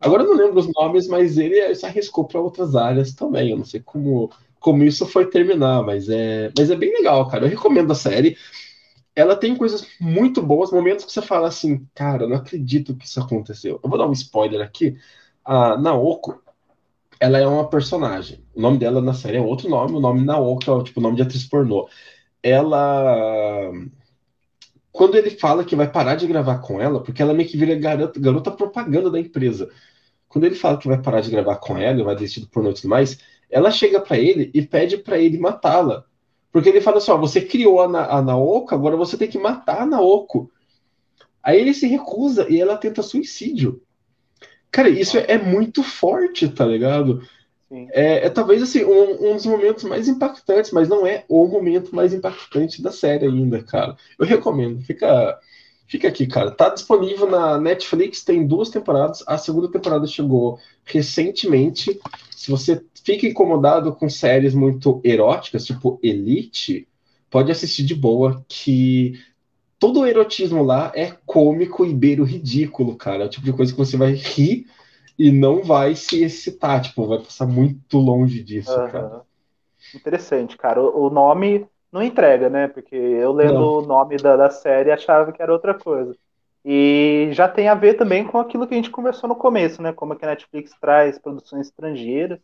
Agora 0.01 0.23
eu 0.23 0.29
não 0.29 0.37
lembro 0.37 0.61
os 0.61 0.73
nomes, 0.73 1.09
mas 1.09 1.37
ele 1.37 1.75
se 1.75 1.85
arriscou 1.85 2.25
para 2.27 2.41
outras 2.41 2.77
áreas 2.77 3.13
também. 3.13 3.51
Eu 3.51 3.57
não 3.57 3.65
sei 3.65 3.81
como, 3.81 4.31
como 4.61 4.85
isso 4.85 5.05
foi 5.07 5.27
terminar, 5.27 5.83
mas 5.83 6.09
é, 6.09 6.53
mas 6.57 6.71
é 6.71 6.77
bem 6.77 6.93
legal, 6.93 7.29
cara. 7.29 7.47
Eu 7.47 7.51
recomendo 7.51 7.91
a 7.91 7.97
série 7.97 8.37
ela 9.15 9.37
tem 9.37 9.57
coisas 9.57 9.87
muito 10.01 10.43
boas, 10.43 10.73
momentos 10.73 11.05
que 11.05 11.13
você 11.13 11.23
fala 11.23 11.49
assim, 11.49 11.87
cara, 11.95 12.27
não 12.27 12.37
acredito 12.37 12.97
que 12.97 13.07
isso 13.07 13.21
aconteceu. 13.21 13.79
Eu 13.83 13.89
vou 13.89 13.99
dar 13.99 14.07
um 14.07 14.13
spoiler 14.13 14.61
aqui. 14.61 14.97
A 15.45 15.77
Naoko, 15.77 16.43
ela 17.21 17.39
é 17.39 17.47
uma 17.47 17.69
personagem. 17.69 18.45
O 18.55 18.61
nome 18.61 18.79
dela 18.79 19.01
na 19.01 19.15
série 19.15 19.37
é 19.37 19.41
outro 19.41 19.69
nome, 19.69 19.95
o 19.95 20.01
nome 20.01 20.25
Naoko 20.25 20.81
é 20.81 20.85
tipo 20.85 21.01
o 21.01 21.03
nome 21.03 21.17
de 21.17 21.23
atriz 21.23 21.45
pornô. 21.45 21.89
Ela 22.43 23.71
quando 24.93 25.17
ele 25.17 25.31
fala 25.31 25.65
que 25.65 25.75
vai 25.75 25.91
parar 25.91 26.15
de 26.15 26.27
gravar 26.27 26.59
com 26.59 26.81
ela, 26.81 27.03
porque 27.03 27.21
ela 27.21 27.35
meio 27.35 27.49
que 27.49 27.57
vira 27.57 27.75
garota, 27.75 28.21
garota 28.21 28.51
propaganda 28.53 29.11
da 29.11 29.19
empresa. 29.19 29.69
Quando 30.29 30.45
ele 30.45 30.55
fala 30.55 30.79
que 30.79 30.87
vai 30.87 31.03
parar 31.03 31.21
de 31.21 31.31
gravar 31.31 31.57
com 31.57 31.77
ela, 31.77 32.05
vai 32.05 32.15
desistir 32.15 32.41
do 32.41 32.49
pornô 32.49 32.71
e 32.71 32.75
tudo 32.75 32.89
mais, 32.89 33.19
ela 33.51 33.73
chega 33.73 34.01
para 34.01 34.19
ele 34.19 34.51
e 34.55 34.63
pede 34.63 34.97
para 34.99 35.19
ele 35.19 35.37
matá-la 35.39 36.05
porque 36.55 36.69
ele 36.69 36.81
fala 36.81 36.99
assim: 36.99 37.11
ó, 37.11 37.17
você 37.19 37.41
criou 37.41 37.81
a, 37.83 37.89
Na 37.89 38.07
a 38.07 38.23
Naoko, 38.23 38.73
agora 38.73 38.97
você 38.97 39.19
tem 39.19 39.27
que 39.27 39.37
matar 39.37 39.83
a 39.83 39.87
Naoko. 39.87 40.49
Aí 41.43 41.61
ele 41.61 41.75
se 41.75 41.89
recusa 41.89 42.47
e 42.49 42.61
ela 42.61 42.77
tenta 42.77 43.03
suicídio. 43.03 43.83
Cara, 44.71 44.89
isso 44.89 45.19
é, 45.19 45.33
é 45.33 45.37
muito 45.39 45.83
forte, 45.83 46.49
tá 46.49 46.65
ligado? 46.65 47.27
É, 47.91 48.27
é, 48.27 48.31
talvez 48.31 48.63
assim 48.63 48.85
um, 48.85 49.31
um, 49.31 49.35
dos 49.35 49.47
momentos 49.47 49.83
mais 49.83 50.07
impactantes, 50.07 50.71
mas 50.71 50.89
não 50.89 51.05
é 51.05 51.25
o 51.29 51.45
momento 51.49 51.93
mais 51.95 52.15
impactante 52.15 52.81
da 52.81 52.93
série 52.93 53.27
ainda, 53.27 53.61
cara. 53.61 53.97
Eu 54.17 54.25
recomendo, 54.25 54.81
fica, 54.81 55.37
fica 55.95 56.09
aqui, 56.09 56.27
cara. 56.27 56.51
Tá 56.51 56.71
disponível 56.71 57.31
na 57.31 57.57
Netflix, 57.57 58.25
tem 58.25 58.45
duas 58.45 58.69
temporadas. 58.69 59.23
A 59.29 59.39
segunda 59.39 59.71
temporada 59.71 60.09
chegou 60.09 60.59
recentemente. 60.85 62.01
Se 62.33 62.51
você 62.51 62.85
fica 63.05 63.29
incomodado 63.29 63.95
com 63.95 64.09
séries 64.09 64.55
muito 64.55 65.01
eróticas, 65.05 65.65
tipo 65.65 66.01
Elite, 66.03 66.89
pode 67.31 67.53
assistir 67.53 67.85
de 67.85 67.95
boa, 67.95 68.45
que 68.49 69.21
todo 69.79 70.01
o 70.01 70.07
erotismo 70.07 70.65
lá 70.65 70.91
é 70.97 71.13
cômico 71.25 71.87
e 71.87 71.95
beiro 71.95 72.25
ridículo, 72.25 72.97
cara. 72.97 73.23
É 73.23 73.27
o 73.27 73.31
tipo 73.31 73.45
de 73.47 73.53
coisa 73.53 73.71
que 73.71 73.79
você 73.79 73.97
vai 73.97 74.15
rir 74.15 74.67
e 75.17 75.31
não 75.31 75.63
vai 75.63 75.95
se 75.95 76.25
excitar, 76.25 76.83
tipo, 76.83 77.07
vai 77.07 77.19
passar 77.19 77.47
muito 77.47 77.99
longe 77.99 78.43
disso, 78.43 78.73
uhum. 78.73 78.91
cara. 78.91 79.21
Interessante, 79.95 80.57
cara. 80.57 80.83
O, 80.83 81.09
nome 81.09 81.69
não 81.95 82.03
entrega, 82.03 82.51
né? 82.51 82.67
Porque 82.67 82.97
eu 82.97 83.33
lendo 83.33 83.55
não. 83.55 83.79
o 83.79 83.83
nome 83.83 84.17
da, 84.17 84.37
da 84.37 84.51
série 84.51 84.91
achava 84.91 85.33
que 85.33 85.41
era 85.41 85.53
outra 85.53 85.73
coisa. 85.73 86.17
E 86.65 87.29
já 87.31 87.49
tem 87.49 87.69
a 87.69 87.75
ver 87.75 87.95
também 87.95 88.27
com 88.27 88.37
aquilo 88.39 88.67
que 88.67 88.75
a 88.75 88.77
gente 88.77 88.91
conversou 88.91 89.29
no 89.29 89.37
começo, 89.37 89.81
né? 89.81 89.93
Como 89.93 90.13
é 90.13 90.17
que 90.17 90.25
a 90.25 90.29
Netflix 90.29 90.73
traz 90.81 91.21
produções 91.21 91.69
estrangeiras. 91.69 92.41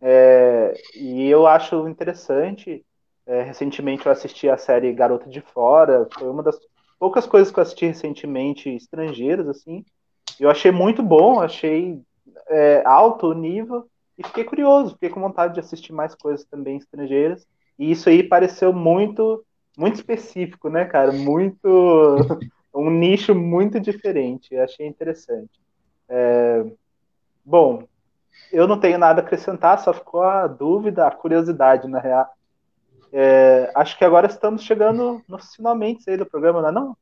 É, 0.00 0.72
e 0.96 1.28
eu 1.28 1.46
acho 1.46 1.86
interessante. 1.86 2.82
É, 3.26 3.42
recentemente 3.42 4.06
eu 4.06 4.12
assisti 4.12 4.48
a 4.48 4.56
série 4.56 4.90
Garota 4.94 5.28
de 5.28 5.42
Fora. 5.42 6.08
Foi 6.18 6.26
uma 6.26 6.42
das 6.42 6.58
poucas 6.98 7.26
coisas 7.26 7.52
que 7.52 7.58
eu 7.58 7.62
assisti 7.62 7.84
recentemente 7.84 8.70
estrangeiras, 8.70 9.48
assim. 9.48 9.84
Eu 10.40 10.48
achei 10.48 10.70
muito 10.70 11.02
bom, 11.02 11.40
achei 11.40 12.00
é, 12.48 12.82
alto 12.86 13.26
o 13.26 13.34
nível 13.34 13.86
e 14.16 14.24
fiquei 14.24 14.44
curioso, 14.44 14.94
fiquei 14.94 15.10
com 15.10 15.20
vontade 15.20 15.52
de 15.52 15.60
assistir 15.60 15.92
mais 15.92 16.14
coisas 16.14 16.46
também 16.46 16.78
estrangeiras. 16.78 17.46
E 17.78 17.90
isso 17.92 18.08
aí 18.08 18.22
pareceu 18.22 18.72
muito, 18.72 19.44
muito 19.76 19.96
específico, 19.96 20.68
né, 20.68 20.84
cara? 20.84 21.12
Muito. 21.12 22.16
um 22.74 22.90
nicho 22.90 23.34
muito 23.34 23.80
diferente. 23.80 24.54
Eu 24.54 24.64
achei 24.64 24.86
interessante. 24.86 25.60
É, 26.08 26.64
bom, 27.44 27.86
eu 28.52 28.66
não 28.66 28.78
tenho 28.78 28.98
nada 28.98 29.20
a 29.20 29.24
acrescentar, 29.24 29.78
só 29.78 29.92
ficou 29.92 30.22
a 30.22 30.46
dúvida, 30.46 31.06
a 31.06 31.10
curiosidade, 31.10 31.88
na 31.88 32.00
real. 32.00 32.28
É, 33.12 33.70
acho 33.74 33.96
que 33.96 34.04
agora 34.04 34.26
estamos 34.26 34.62
chegando 34.62 35.22
nos 35.26 35.54
finalmente 35.54 36.08
aí 36.08 36.16
do 36.16 36.26
programa, 36.26 36.60
não 36.62 36.68
é 36.68 36.72
não? 36.72 36.96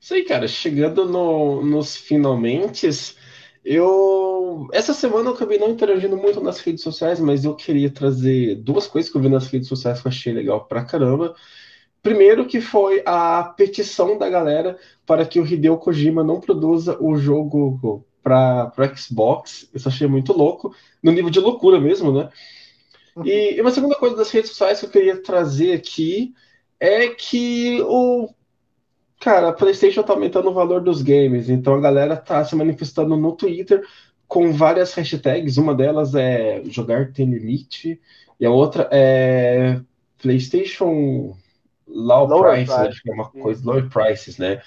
Isso 0.00 0.14
aí, 0.14 0.24
cara, 0.24 0.48
chegando 0.48 1.04
no, 1.04 1.62
nos 1.64 1.96
finalmente, 1.96 2.88
eu. 3.64 4.68
Essa 4.72 4.92
semana 4.92 5.30
eu 5.30 5.34
acabei 5.34 5.58
não 5.58 5.70
interagindo 5.70 6.16
muito 6.16 6.40
nas 6.40 6.60
redes 6.60 6.82
sociais, 6.82 7.20
mas 7.20 7.44
eu 7.44 7.54
queria 7.54 7.90
trazer 7.90 8.56
duas 8.56 8.86
coisas 8.86 9.10
que 9.10 9.16
eu 9.16 9.22
vi 9.22 9.28
nas 9.28 9.46
redes 9.46 9.68
sociais 9.68 10.00
que 10.00 10.06
eu 10.06 10.10
achei 10.10 10.32
legal 10.32 10.64
pra 10.64 10.84
caramba. 10.84 11.34
Primeiro, 12.02 12.46
que 12.46 12.60
foi 12.60 13.02
a 13.06 13.44
petição 13.56 14.18
da 14.18 14.28
galera 14.28 14.76
para 15.06 15.24
que 15.24 15.38
o 15.38 15.46
Hideo 15.46 15.78
Kojima 15.78 16.24
não 16.24 16.40
produza 16.40 16.96
o 17.00 17.16
jogo 17.16 18.04
para 18.22 18.72
Xbox. 18.96 19.68
Isso 19.72 19.88
achei 19.88 20.08
muito 20.08 20.32
louco, 20.32 20.74
no 21.02 21.12
nível 21.12 21.30
de 21.30 21.38
loucura 21.38 21.80
mesmo, 21.80 22.12
né? 22.12 22.28
E 23.24 23.60
uma 23.60 23.70
segunda 23.70 23.94
coisa 23.94 24.16
das 24.16 24.30
redes 24.30 24.50
sociais 24.50 24.80
que 24.80 24.86
eu 24.86 24.90
queria 24.90 25.22
trazer 25.22 25.74
aqui 25.74 26.34
é 26.80 27.08
que 27.08 27.80
o 27.82 28.28
Cara, 29.22 29.50
a 29.50 29.52
PlayStation 29.52 30.02
tá 30.02 30.14
aumentando 30.14 30.50
o 30.50 30.52
valor 30.52 30.80
dos 30.80 31.00
games, 31.00 31.48
então 31.48 31.74
a 31.74 31.80
galera 31.80 32.16
tá 32.16 32.44
se 32.44 32.56
manifestando 32.56 33.16
no 33.16 33.30
Twitter 33.30 33.86
com 34.26 34.52
várias 34.52 34.92
hashtags. 34.94 35.58
Uma 35.58 35.76
delas 35.76 36.16
é 36.16 36.60
jogar 36.64 37.12
tem 37.12 37.26
limite, 37.26 38.00
e 38.40 38.44
a 38.44 38.50
outra 38.50 38.88
é 38.90 39.80
PlayStation 40.20 41.36
Low 41.86 42.42
Prices, 42.42 42.74
price. 42.74 42.88
acho 42.88 43.02
que 43.02 43.10
é 43.12 43.14
uma 43.14 43.30
coisa, 43.30 43.64
Low 43.64 43.88
Prices, 43.88 44.38
né? 44.38 44.60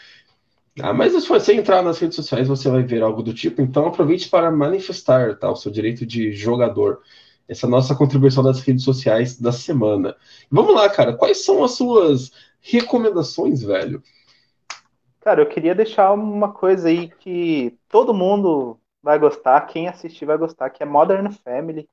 Ah, 0.80 0.94
mas 0.94 1.12
se 1.12 1.28
você 1.28 1.54
entrar 1.54 1.82
nas 1.82 2.00
redes 2.00 2.16
sociais, 2.16 2.48
você 2.48 2.70
vai 2.70 2.84
ver 2.84 3.04
algo 3.04 3.22
do 3.22 3.34
tipo, 3.34 3.62
então 3.62 3.88
aproveite 3.88 4.30
para 4.30 4.50
manifestar 4.50 5.36
tá, 5.38 5.52
o 5.52 5.56
seu 5.58 5.70
direito 5.70 6.06
de 6.06 6.32
jogador. 6.32 7.02
Essa 7.46 7.68
é 7.68 7.70
nossa 7.70 7.94
contribuição 7.94 8.42
das 8.42 8.62
redes 8.62 8.86
sociais 8.86 9.38
da 9.38 9.52
semana. 9.52 10.16
Vamos 10.50 10.74
lá, 10.74 10.90
cara, 10.90 11.12
quais 11.12 11.44
são 11.44 11.62
as 11.62 11.72
suas 11.72 12.32
recomendações, 12.62 13.62
velho? 13.62 14.02
Cara, 15.26 15.42
eu 15.42 15.50
queria 15.50 15.76
deixar 15.76 16.14
uma 16.14 16.54
coisa 16.54 16.88
aí 16.90 17.10
que 17.10 17.78
todo 17.90 18.14
mundo 18.14 18.80
vai 19.04 19.18
gostar, 19.20 19.62
quem 19.68 19.88
assistir 19.88 20.26
vai 20.26 20.38
gostar, 20.38 20.70
que 20.72 20.84
é 20.84 20.88
Modern 20.88 21.32
Family. 21.32 21.90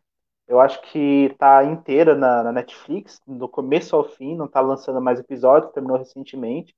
Eu 0.48 0.60
acho 0.60 0.82
que 0.82 1.34
tá 1.38 1.64
inteira 1.64 2.16
na, 2.16 2.42
na 2.44 2.52
Netflix, 2.52 3.20
do 3.26 3.48
começo 3.48 3.96
ao 3.96 4.04
fim, 4.04 4.36
não 4.36 4.48
tá 4.48 4.60
lançando 4.60 5.00
mais 5.00 5.20
episódios, 5.20 5.72
terminou 5.72 5.98
recentemente. 5.98 6.74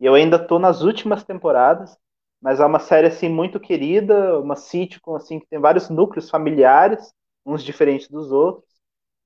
E 0.00 0.06
eu 0.06 0.14
ainda 0.14 0.38
tô 0.38 0.58
nas 0.58 0.82
últimas 0.82 1.24
temporadas, 1.24 1.98
mas 2.40 2.60
é 2.60 2.66
uma 2.66 2.80
série 2.80 3.08
assim 3.08 3.28
muito 3.28 3.60
querida, 3.60 4.38
uma 4.40 4.56
sitcom 4.56 5.16
assim 5.16 5.40
que 5.40 5.46
tem 5.48 5.60
vários 5.60 5.90
núcleos 5.90 6.30
familiares, 6.30 7.12
uns 7.46 7.64
diferentes 7.64 8.08
dos 8.08 8.32
outros. 8.32 8.66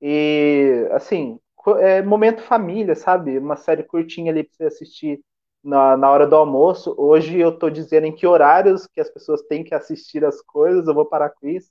E 0.00 0.88
assim, 0.92 1.38
é 1.80 2.02
momento 2.02 2.42
família, 2.42 2.94
sabe? 2.96 3.38
Uma 3.38 3.56
série 3.56 3.84
curtinha 3.84 4.32
ali 4.32 4.44
para 4.44 4.54
você 4.56 4.64
assistir 4.64 5.20
na, 5.62 5.96
na 5.96 6.10
hora 6.10 6.26
do 6.26 6.36
almoço. 6.36 6.94
Hoje 6.98 7.38
eu 7.38 7.50
estou 7.50 7.70
dizendo 7.70 8.06
em 8.06 8.14
que 8.14 8.26
horários 8.26 8.86
que 8.86 9.00
as 9.00 9.10
pessoas 9.10 9.42
têm 9.42 9.62
que 9.62 9.74
assistir 9.74 10.24
as 10.24 10.40
coisas, 10.40 10.86
eu 10.86 10.94
vou 10.94 11.06
parar 11.06 11.30
com 11.30 11.48
isso. 11.48 11.70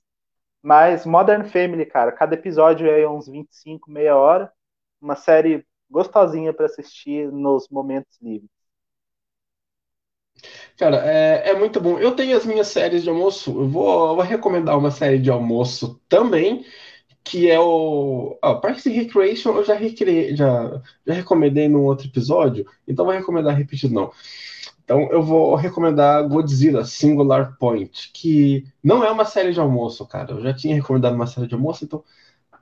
Mas 0.62 1.04
Modern 1.04 1.44
Family, 1.44 1.84
cara, 1.84 2.12
cada 2.12 2.34
episódio 2.34 2.88
é 2.88 3.08
uns 3.08 3.28
25, 3.28 3.90
meia 3.90 4.16
hora. 4.16 4.52
Uma 5.00 5.16
série 5.16 5.66
gostosinha 5.90 6.54
para 6.54 6.66
assistir 6.66 7.30
nos 7.30 7.68
momentos 7.68 8.18
livres. 8.22 8.50
Cara, 10.76 10.96
é, 11.04 11.50
é, 11.50 11.58
muito 11.58 11.80
bom. 11.80 11.98
Eu 11.98 12.16
tenho 12.16 12.36
as 12.36 12.46
minhas 12.46 12.68
séries 12.68 13.02
de 13.02 13.08
almoço. 13.08 13.50
Eu 13.50 13.68
vou, 13.68 14.08
eu 14.10 14.16
vou 14.16 14.24
recomendar 14.24 14.78
uma 14.78 14.90
série 14.90 15.18
de 15.18 15.30
almoço 15.30 16.00
também 16.08 16.64
que 17.24 17.48
é 17.50 17.58
o 17.58 18.36
Parks 18.60 18.86
and 18.86 18.90
Recreation, 18.90 19.56
eu 19.56 19.64
já, 19.64 19.78
já, 20.34 20.82
já 21.06 21.14
recomendei 21.14 21.68
num 21.68 21.84
outro 21.84 22.06
episódio, 22.06 22.66
então 22.86 23.04
vou 23.04 23.14
recomendar 23.14 23.56
repetido 23.56 23.94
não. 23.94 24.10
Então 24.84 25.08
eu 25.10 25.22
vou 25.22 25.54
recomendar 25.54 26.26
Godzilla 26.28 26.84
Singular 26.84 27.56
Point, 27.58 28.10
que 28.12 28.66
não 28.82 29.04
é 29.04 29.10
uma 29.10 29.24
série 29.24 29.52
de 29.52 29.60
almoço, 29.60 30.04
cara. 30.06 30.32
Eu 30.32 30.42
já 30.42 30.52
tinha 30.52 30.74
recomendado 30.74 31.14
uma 31.14 31.26
série 31.26 31.46
de 31.46 31.54
almoço, 31.54 31.84
então 31.84 32.02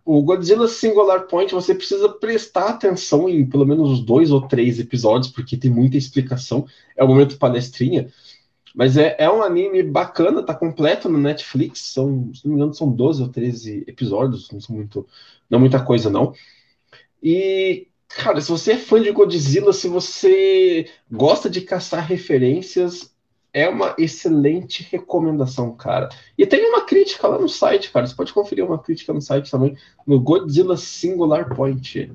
o 0.04 0.22
Godzilla 0.22 0.68
Singular 0.68 1.26
Point 1.26 1.52
você 1.52 1.74
precisa 1.74 2.08
prestar 2.08 2.68
atenção 2.68 3.28
em 3.28 3.44
pelo 3.44 3.66
menos 3.66 4.00
dois 4.00 4.30
ou 4.30 4.46
três 4.46 4.78
episódios, 4.78 5.32
porque 5.32 5.56
tem 5.56 5.70
muita 5.70 5.96
explicação. 5.96 6.66
É 6.96 7.02
o 7.02 7.08
momento 7.08 7.38
palestrinha. 7.38 8.08
Mas 8.74 8.96
é, 8.96 9.16
é 9.18 9.30
um 9.30 9.42
anime 9.42 9.82
bacana, 9.82 10.42
tá 10.42 10.54
completo 10.54 11.08
no 11.08 11.18
Netflix. 11.18 11.80
São, 11.92 12.32
se 12.34 12.44
não 12.44 12.54
me 12.54 12.60
engano, 12.60 12.74
são 12.74 12.90
12 12.90 13.22
ou 13.22 13.28
13 13.28 13.84
episódios, 13.86 14.50
não 14.50 14.60
são 14.60 14.76
muito. 14.76 15.06
Não 15.48 15.58
é 15.58 15.60
muita 15.60 15.84
coisa, 15.84 16.08
não. 16.08 16.32
E, 17.22 17.88
cara, 18.08 18.40
se 18.40 18.50
você 18.50 18.72
é 18.72 18.76
fã 18.76 19.00
de 19.02 19.10
Godzilla, 19.10 19.72
se 19.72 19.88
você 19.88 20.88
gosta 21.10 21.50
de 21.50 21.60
caçar 21.60 22.06
referências, 22.06 23.12
é 23.52 23.68
uma 23.68 23.94
excelente 23.98 24.86
recomendação, 24.90 25.74
cara. 25.74 26.08
E 26.38 26.46
tem 26.46 26.64
uma 26.68 26.82
crítica 26.82 27.26
lá 27.26 27.38
no 27.38 27.48
site, 27.48 27.90
cara. 27.90 28.06
Você 28.06 28.14
pode 28.14 28.32
conferir 28.32 28.64
uma 28.64 28.78
crítica 28.78 29.12
no 29.12 29.20
site 29.20 29.50
também, 29.50 29.76
no 30.06 30.20
Godzilla 30.20 30.76
Singular 30.76 31.54
Point. 31.54 32.12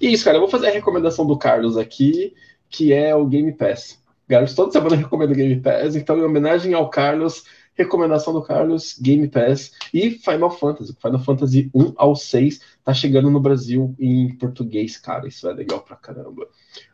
E 0.00 0.12
isso, 0.12 0.24
cara, 0.24 0.36
eu 0.36 0.40
vou 0.40 0.50
fazer 0.50 0.68
a 0.68 0.72
recomendação 0.72 1.26
do 1.26 1.36
Carlos 1.36 1.76
aqui, 1.76 2.34
que 2.70 2.92
é 2.92 3.14
o 3.14 3.26
Game 3.26 3.52
Pass. 3.52 4.03
Carlos, 4.28 4.54
toda 4.54 4.72
semana 4.72 4.96
recomendo 4.96 5.34
Game 5.34 5.60
Pass, 5.60 5.96
então, 5.96 6.18
em 6.18 6.22
homenagem 6.22 6.74
ao 6.74 6.88
Carlos, 6.88 7.44
recomendação 7.74 8.32
do 8.32 8.42
Carlos, 8.42 8.98
Game 8.98 9.28
Pass 9.28 9.72
e 9.92 10.12
Final 10.12 10.50
Fantasy. 10.50 10.96
Final 11.00 11.20
Fantasy 11.20 11.70
1 11.74 11.92
ao 11.96 12.16
6 12.16 12.60
tá 12.82 12.94
chegando 12.94 13.30
no 13.30 13.40
Brasil 13.40 13.94
em 13.98 14.34
português, 14.36 14.96
cara. 14.96 15.28
Isso 15.28 15.48
é 15.48 15.52
legal 15.52 15.80
pra 15.80 15.96
caramba. 15.96 16.48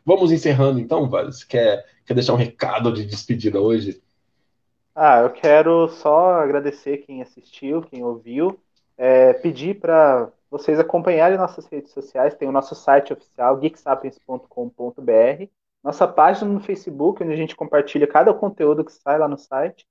Vamos 0.05 0.31
encerrando 0.31 0.79
então. 0.79 1.09
Você 1.09 1.45
quer, 1.47 1.85
quer 2.05 2.13
deixar 2.13 2.33
um 2.33 2.37
recado 2.37 2.91
de 2.91 3.05
despedida 3.05 3.61
hoje? 3.61 4.01
Ah, 4.93 5.19
eu 5.19 5.29
quero 5.29 5.87
só 5.87 6.41
agradecer 6.41 6.97
quem 6.97 7.21
assistiu, 7.21 7.81
quem 7.81 8.03
ouviu, 8.03 8.59
é, 8.97 9.31
pedir 9.33 9.79
para 9.79 10.29
vocês 10.49 10.77
acompanharem 10.79 11.37
nossas 11.37 11.65
redes 11.67 11.91
sociais. 11.91 12.35
Tem 12.35 12.47
o 12.47 12.51
nosso 12.51 12.75
site 12.75 13.13
oficial, 13.13 13.57
geeksapiens.com.br 13.57 15.47
nossa 15.83 16.07
página 16.07 16.51
no 16.51 16.59
Facebook, 16.59 17.23
onde 17.23 17.33
a 17.33 17.37
gente 17.37 17.55
compartilha 17.55 18.07
cada 18.07 18.33
conteúdo 18.33 18.85
que 18.85 18.91
sai 18.91 19.17
lá 19.17 19.27
no 19.27 19.37
site. 19.37 19.85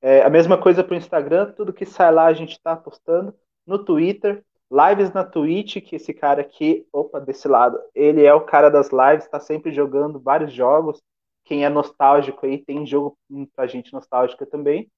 É, 0.00 0.22
a 0.22 0.30
mesma 0.30 0.58
coisa 0.58 0.84
para 0.84 0.94
o 0.94 0.96
Instagram, 0.96 1.52
tudo 1.52 1.72
que 1.72 1.84
sai 1.84 2.12
lá 2.12 2.26
a 2.26 2.32
gente 2.32 2.52
está 2.52 2.76
postando. 2.76 3.34
No 3.66 3.84
Twitter, 3.84 4.44
lives 4.70 5.12
na 5.12 5.24
Twitch, 5.24 5.80
que 5.82 5.96
esse 5.96 6.12
cara 6.14 6.40
aqui, 6.40 6.86
opa, 6.92 7.20
desse 7.20 7.48
lado, 7.48 7.78
ele 7.94 8.24
é 8.24 8.32
o 8.32 8.42
cara 8.42 8.68
das 8.68 8.90
lives, 8.90 9.24
está 9.24 9.40
sempre 9.40 9.72
jogando 9.72 10.20
vários 10.20 10.52
jogos. 10.52 11.02
Quem 11.44 11.64
é 11.64 11.68
nostálgico 11.68 12.46
aí, 12.46 12.58
tem 12.58 12.86
jogo 12.86 13.16
pra 13.54 13.66
gente 13.66 13.92
nostálgica 13.92 14.44
também. 14.46 14.90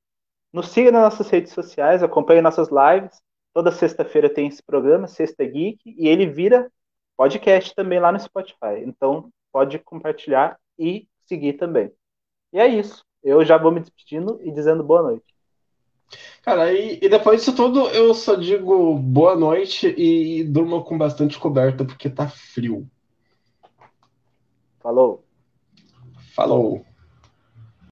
Nos 0.53 0.69
siga 0.69 0.91
nas 0.91 1.03
nossas 1.03 1.29
redes 1.29 1.53
sociais, 1.53 2.03
acompanhe 2.03 2.41
nossas 2.41 2.69
lives. 2.69 3.21
Toda 3.53 3.73
sexta-feira 3.73 4.31
tem 4.33 4.47
esse 4.47 4.63
programa, 4.63 5.07
Sexta 5.07 5.45
Geek, 5.45 5.81
e 5.85 6.09
ele 6.09 6.27
vira 6.27 6.71
podcast 7.17 7.75
também 7.75 7.99
lá 7.99 8.13
no 8.13 8.21
Spotify. 8.21 8.83
Então, 8.85 9.31
pode 9.59 9.81
compartilhar 9.81 10.57
e 10.79 11.09
seguir 11.27 11.55
também. 11.55 11.91
E 12.53 12.61
é 12.61 12.69
isso. 12.69 13.05
Eu 13.25 13.45
já 13.45 13.59
vou 13.59 13.73
me 13.73 13.81
despedindo 13.81 14.39
e 14.45 14.53
dizendo 14.53 14.85
boa 14.85 15.03
noite. 15.03 15.35
Cara, 16.43 16.73
e, 16.73 17.01
e 17.03 17.09
depois 17.09 17.41
disso 17.41 17.57
tudo, 17.57 17.89
eu 17.89 18.15
só 18.15 18.37
digo 18.37 18.95
boa 18.95 19.35
noite 19.35 19.93
e, 19.99 20.39
e 20.39 20.45
durma 20.45 20.85
com 20.85 20.97
bastante 20.97 21.37
coberta, 21.37 21.85
porque 21.85 22.09
tá 22.09 22.29
frio. 22.29 22.89
Falou. 24.79 25.25
Falou. 26.37 26.87